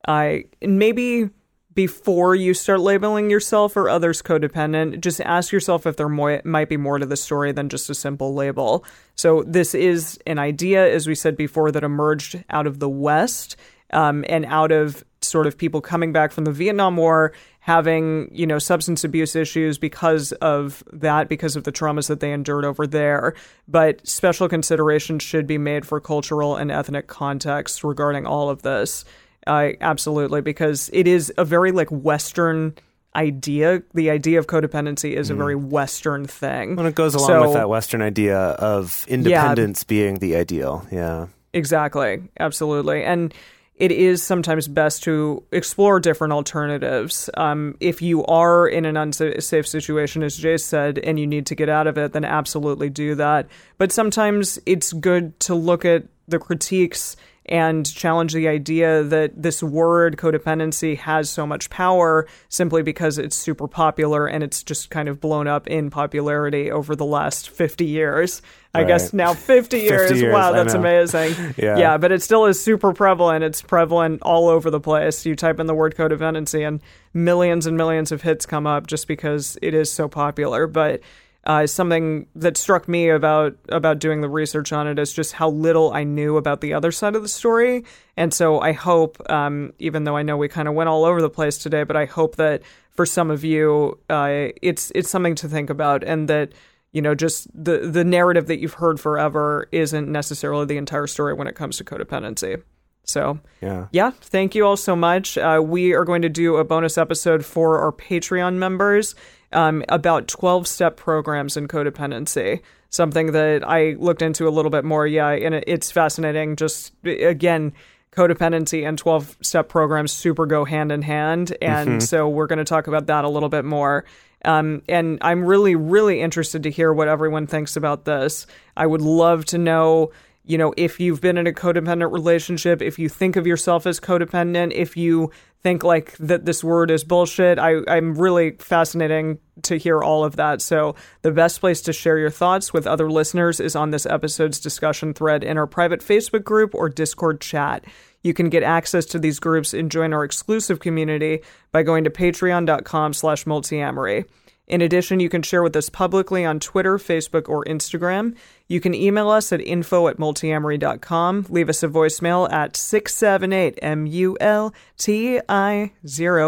I 0.07 0.45
maybe 0.63 1.31
before 1.75 2.35
you 2.35 2.55
start 2.55 2.81
labeling 2.81 3.31
yourself 3.31 3.77
or 3.77 3.89
others 3.89 4.23
codependent, 4.23 5.01
just 5.01 5.21
ask 5.23 5.51
yourself 5.53 5.87
if 5.87 5.97
there 5.97 6.09
mo- 6.09 6.41
might 6.45 6.69
be 6.69 6.77
more 6.77 6.99
to 6.99 7.07
the 7.07 7.17
story 7.17 7.53
than 7.53 7.69
just 7.69 7.91
a 7.91 7.95
simple 7.95 8.33
label. 8.33 8.85
So 9.17 9.43
this 9.45 9.75
is 9.75 10.19
an 10.27 10.39
idea, 10.39 10.89
as 10.93 11.07
we 11.07 11.15
said 11.15 11.37
before, 11.37 11.73
that 11.73 11.83
emerged 11.83 12.45
out 12.51 12.67
of 12.67 12.79
the 12.79 12.89
West 12.89 13.57
um, 13.93 14.25
and 14.29 14.45
out 14.47 14.71
of 14.71 15.05
sort 15.21 15.47
of 15.47 15.59
people 15.59 15.81
coming 15.81 16.13
back 16.13 16.31
from 16.31 16.45
the 16.45 16.53
Vietnam 16.53 16.97
War 16.97 17.33
having, 17.61 18.29
you 18.31 18.47
know, 18.47 18.59
substance 18.59 19.05
abuse 19.05 19.35
issues 19.35 19.79
because 19.79 20.33
of 20.33 20.85
that, 20.93 21.29
because 21.29 21.57
of 21.57 21.65
the 21.65 21.73
traumas 21.73 22.09
that 22.09 22.21
they 22.21 22.31
endured 22.33 22.65
over 22.65 22.87
there. 22.87 23.35
But 23.67 24.07
special 24.07 24.49
consideration 24.49 25.19
should 25.19 25.47
be 25.47 25.59
made 25.59 25.87
for 25.87 25.99
cultural 25.99 26.57
and 26.57 26.71
ethnic 26.71 27.07
contexts 27.07 27.83
regarding 27.83 28.27
all 28.27 28.51
of 28.51 28.63
this. 28.63 29.05
Uh, 29.47 29.71
absolutely, 29.81 30.41
because 30.41 30.91
it 30.93 31.07
is 31.07 31.33
a 31.37 31.45
very 31.45 31.73
like 31.73 31.89
Western 31.91 32.75
idea. 33.17 33.83
The 33.95 34.11
idea 34.11 34.39
of 34.39 34.47
codependency 34.47 35.15
is 35.15 35.31
a 35.31 35.35
very 35.35 35.55
Western 35.55 36.27
thing. 36.27 36.77
When 36.77 36.87
it 36.87 36.95
goes 36.95 37.15
along 37.15 37.29
So- 37.29 37.43
with 37.43 37.53
that 37.55 37.69
Western 37.69 38.03
idea 38.03 38.39
of 38.39 39.05
independence 39.09 39.85
being 39.85 40.17
the 40.17 40.37
ideal. 40.37 40.85
Yeah. 40.91 41.27
Exactly. 41.53 42.23
Absolutely. 42.41 43.05
And 43.05 43.33
it 43.77 43.93
is 43.93 44.23
sometimes 44.23 44.67
best 44.69 45.03
to 45.05 45.43
explore 45.53 46.01
different 46.01 46.33
alternatives. 46.33 47.29
Um, 47.37 47.77
if 47.81 48.03
you 48.03 48.25
are 48.27 48.67
in 48.69 48.85
an 48.85 48.97
unsafe 48.97 49.67
situation, 49.67 50.23
as 50.23 50.37
Jay 50.37 50.57
said, 50.57 50.99
and 50.99 51.19
you 51.19 51.27
need 51.27 51.47
to 51.47 51.55
get 51.55 51.69
out 51.69 51.87
of 51.87 51.99
it, 51.99 52.13
then 52.13 52.25
absolutely 52.25 52.89
do 52.89 53.15
that. 53.17 53.47
But 53.79 53.93
sometimes 53.93 54.59
it's 54.67 54.93
good 54.93 55.39
to 55.41 55.55
look 55.55 55.85
at 55.85 56.05
the 56.29 56.39
critiques 56.39 57.17
and 57.47 57.85
challenge 57.95 58.33
the 58.33 58.49
idea 58.49 59.03
that 59.03 59.31
this 59.43 59.63
word 59.63 60.17
codependency 60.17 60.97
has 60.97 61.29
so 61.29 61.47
much 61.47 61.69
power 61.69 62.27
simply 62.49 62.83
because 62.83 63.19
it's 63.19 63.37
super 63.37 63.69
popular 63.69 64.27
and 64.27 64.43
it's 64.43 64.63
just 64.63 64.89
kind 64.91 65.09
of 65.09 65.21
blown 65.21 65.47
up 65.47 65.67
in 65.67 65.91
popularity 65.91 66.71
over 66.71 66.97
the 66.97 67.05
last 67.05 67.51
50 67.51 67.85
years. 67.85 68.41
I 68.75 68.79
Right. 68.79 68.89
guess 68.89 69.13
now 69.13 69.35
50 69.35 69.79
years. 69.81 70.09
50 70.11 70.21
years, 70.25 70.33
wow, 70.33 70.53
that's 70.53 70.75
amazing. 70.75 71.35
Yeah. 71.57 71.77
yeah, 71.77 71.99
but 71.99 72.11
it 72.13 72.23
still 72.23 72.47
is 72.47 72.61
super 72.63 72.93
prevalent. 72.93 73.45
It's 73.45 73.61
prevalent 73.63 74.23
all 74.23 74.49
over 74.49 74.71
the 74.71 74.81
place. 74.81 75.25
You 75.27 75.37
type 75.37 75.61
in 75.61 75.67
the 75.67 75.75
word 75.75 75.95
codependency 75.95 76.67
and 76.67 76.81
millions 77.13 77.67
and 77.67 77.77
millions 77.77 78.11
of 78.11 78.23
hits 78.23 78.47
come 78.47 78.67
up 78.67 78.87
just 78.87 79.07
because 79.07 79.59
it 79.63 79.75
is 79.75 79.93
so 79.93 80.09
popular. 80.09 80.67
But 80.67 81.01
uh, 81.47 81.67
something 81.67 82.27
that 82.35 82.57
struck 82.57 82.89
me 82.89 83.09
about 83.09 83.57
about 83.69 83.99
doing 83.99 84.21
the 84.21 84.29
research 84.29 84.73
on 84.73 84.87
it 84.87 84.99
is 84.99 85.13
just 85.13 85.35
how 85.35 85.51
little 85.51 85.93
I 85.93 86.05
knew 86.05 86.37
about 86.37 86.61
the 86.61 86.73
other 86.73 86.91
side 86.91 87.15
of 87.15 87.23
the 87.23 87.29
story. 87.29 87.85
And 88.17 88.33
so 88.33 88.61
I 88.61 88.73
hope, 88.73 89.19
um, 89.31 89.73
even 89.79 90.05
though 90.05 90.17
I 90.17 90.23
know 90.23 90.37
we 90.37 90.49
kind 90.49 90.69
of 90.69 90.75
went 90.75 90.89
all 90.89 91.05
over 91.05 91.21
the 91.21 91.31
place 91.31 91.59
today, 91.59 91.85
but 91.85 91.97
I 91.97 92.07
hope 92.07 92.37
that 92.37 92.63
for 92.91 93.05
some 93.05 93.31
of 93.31 93.45
you, 93.45 93.99
uh, 94.09 94.49
it's 94.63 94.91
it's 94.95 95.11
something 95.11 95.35
to 95.37 95.49
think 95.49 95.69
about, 95.71 96.03
and 96.05 96.29
that 96.29 96.53
you 96.93 97.03
know 97.03 97.15
just 97.15 97.49
the 97.53 97.79
the 97.79 98.05
narrative 98.05 98.47
that 98.47 98.59
you've 98.61 98.75
heard 98.75 98.99
forever 99.01 99.69
isn't 99.73 100.11
necessarily 100.11 100.65
the 100.65 100.77
entire 100.77 101.07
story 101.07 101.35
when 101.35 101.47
it 101.47 101.55
comes 101.55 101.77
to 101.79 101.85
codependency. 101.85 102.63
So 103.07 103.39
Yeah. 103.61 103.89
yeah, 103.93 104.13
thank 104.19 104.55
you 104.55 104.65
all 104.65 104.79
so 104.79 104.97
much. 104.97 105.37
Uh, 105.37 105.61
we 105.63 105.93
are 105.93 106.05
going 106.07 106.23
to 106.23 106.31
do 106.31 106.57
a 106.57 106.65
bonus 106.65 106.97
episode 106.97 107.45
for 107.45 107.81
our 107.81 107.93
Patreon 107.93 108.55
members 108.55 109.15
um, 109.55 109.85
about 109.89 110.29
12 110.29 110.67
step 110.67 110.97
programs 110.97 111.57
in 111.57 111.69
codependency. 111.69 112.61
Something 112.91 113.33
that 113.33 113.67
I 113.67 113.97
looked 113.99 114.23
into 114.23 114.47
a 114.47 114.51
little 114.51 114.71
bit 114.71 114.85
more. 114.85 115.07
Yeah, 115.07 115.31
and 115.31 115.55
it's 115.55 115.91
fascinating. 115.91 116.57
Just 116.57 116.93
again, 117.05 117.73
codependency 118.13 118.87
and 118.87 118.97
12 118.97 119.37
step 119.41 119.69
programs 119.69 120.13
super 120.13 120.47
go 120.47 120.65
hand 120.65 120.93
in 120.93 121.03
hand. 121.03 121.57
And 121.61 122.03
so 122.03 122.29
we're 122.29 122.47
going 122.47 122.61
to 122.61 122.65
talk 122.65 122.87
about 122.87 123.07
that 123.07 123.25
a 123.25 123.29
little 123.29 123.49
bit 123.49 123.65
more. 123.65 124.05
Um, 124.45 124.83
and 124.89 125.19
I'm 125.23 125.45
really, 125.45 125.75
really 125.75 126.21
interested 126.21 126.65
to 126.65 126.71
hear 126.71 126.93
what 126.93 127.09
everyone 127.09 127.47
thinks 127.47 127.77
about 127.77 128.05
this. 128.05 128.47
I 128.77 128.87
would 128.87 129.03
love 129.03 129.45
to 129.47 129.59
know 129.59 130.13
you 130.45 130.59
know, 130.59 130.75
if 130.77 131.01
you've 131.01 131.21
been 131.21 131.39
in 131.39 131.47
a 131.47 131.53
codependent 131.53 132.13
relationship, 132.13 132.83
if 132.83 132.99
you 132.99 133.09
think 133.09 133.37
of 133.37 133.47
yourself 133.47 133.87
as 133.87 133.99
codependent, 133.99 134.73
if 134.73 134.97
you 134.97 135.31
think 135.63 135.83
like 135.83 136.15
that 136.19 136.45
this 136.45 136.63
word 136.63 136.91
is 136.91 137.03
bullshit, 137.03 137.59
I, 137.59 137.77
I'm 137.89 138.15
really 138.15 138.51
fascinating 138.59 139.39
to 139.63 139.79
hear 139.79 140.03
all 140.03 140.23
of 140.23 140.37
that. 140.37 140.61
So 140.61 140.95
the 141.23 141.31
best 141.31 141.61
place 141.61 141.81
to 141.83 141.95
share 141.95 142.19
your 142.19 142.31
thoughts 142.31 142.75
with 142.75 142.87
other 142.87 143.11
listeners 143.11 143.59
is 143.59 143.75
on 143.75 143.91
this 143.91 144.05
episode's 144.05 144.61
discussion 144.61 145.15
thread 145.15 145.43
in 145.43 145.57
our 145.57 145.67
private 145.67 146.01
Facebook 146.01 146.45
group 146.45 146.75
or 146.75 146.91
Discord 146.91 147.41
chat. 147.41 147.85
You 148.23 148.35
can 148.35 148.51
get 148.51 148.63
access 148.63 149.07
to 149.07 149.19
these 149.19 149.39
groups 149.39 149.73
and 149.73 149.91
join 149.91 150.13
our 150.13 150.25
exclusive 150.25 150.81
community 150.81 151.41
by 151.73 151.83
going 151.83 152.05
to 152.05 152.11
patreon.com 152.11 153.15
slash 153.15 153.45
multiamory. 153.45 154.27
In 154.67 154.81
addition, 154.81 155.21
you 155.21 155.29
can 155.29 155.43
share 155.43 155.63
with 155.63 155.77
us 155.77 155.91
publicly 155.91 156.45
on 156.45 156.59
Twitter, 156.59 156.97
Facebook, 156.97 157.49
or 157.49 157.65
Instagram. 157.65 158.35
You 158.67 158.81
can 158.81 158.95
email 158.95 159.29
us 159.29 159.53
at 159.53 159.61
info 159.61 160.09
at 160.09 160.17
multiamory.com, 160.17 161.47
leave 161.51 161.69
us 161.69 161.83
a 161.83 161.89
voicemail 161.89 162.51
at 162.51 162.77
678 162.77 163.79
MULTI 163.83 165.41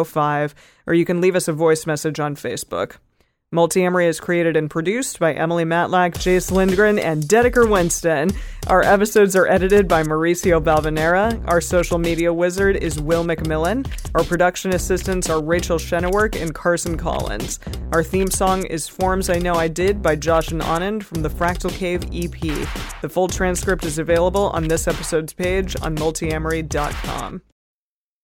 05, 0.07 0.55
or 0.87 0.95
you 0.95 1.05
can 1.05 1.21
leave 1.21 1.37
us 1.37 1.49
a 1.49 1.53
voice 1.53 1.87
message 1.87 2.19
on 2.19 2.37
Facebook. 2.37 2.97
Multiamory 3.55 4.09
is 4.09 4.19
created 4.19 4.57
and 4.57 4.69
produced 4.69 5.21
by 5.21 5.33
Emily 5.33 5.65
Matlack, 5.65 6.19
Jase 6.19 6.51
Lindgren, 6.51 6.99
and 6.99 7.23
Dedeker 7.23 7.71
Winston. 7.71 8.33
Our 8.67 8.83
episodes 8.83 9.37
are 9.37 9.47
edited 9.47 9.87
by 9.87 10.03
Mauricio 10.03 10.61
Balvanera. 10.61 11.41
Our 11.47 11.61
social 11.61 11.99
media 11.99 12.33
wizard 12.33 12.75
is 12.75 13.01
Will 13.01 13.25
McMillan. 13.25 13.87
Our 14.17 14.25
production 14.25 14.75
assistants 14.75 15.31
are 15.31 15.41
Rachel 15.41 15.79
Shennework 15.79 16.35
and 16.43 16.53
Carson 16.53 16.97
Collins. 16.97 17.61
Our 17.93 18.03
theme 18.03 18.33
song 18.33 18.67
is 18.67 18.89
Forms 18.89 19.31
I 19.31 19.39
Know 19.39 19.55
I 19.55 19.69
Did 19.69 20.03
by 20.03 20.17
Josh 20.17 20.51
and 20.51 20.61
Anand 20.61 21.05
from 21.05 21.23
the 21.23 21.31
Fractal 21.31 21.71
Cave 21.71 22.03
EP. 22.13 22.69
The 23.01 23.09
full 23.09 23.29
transcript 23.29 23.85
is 23.85 24.01
available 24.01 24.51
on 24.51 24.67
this 24.67 24.89
episode's 24.89 25.33
page 25.33 25.77
on 25.83 25.95
multiamory.com. 25.95 27.43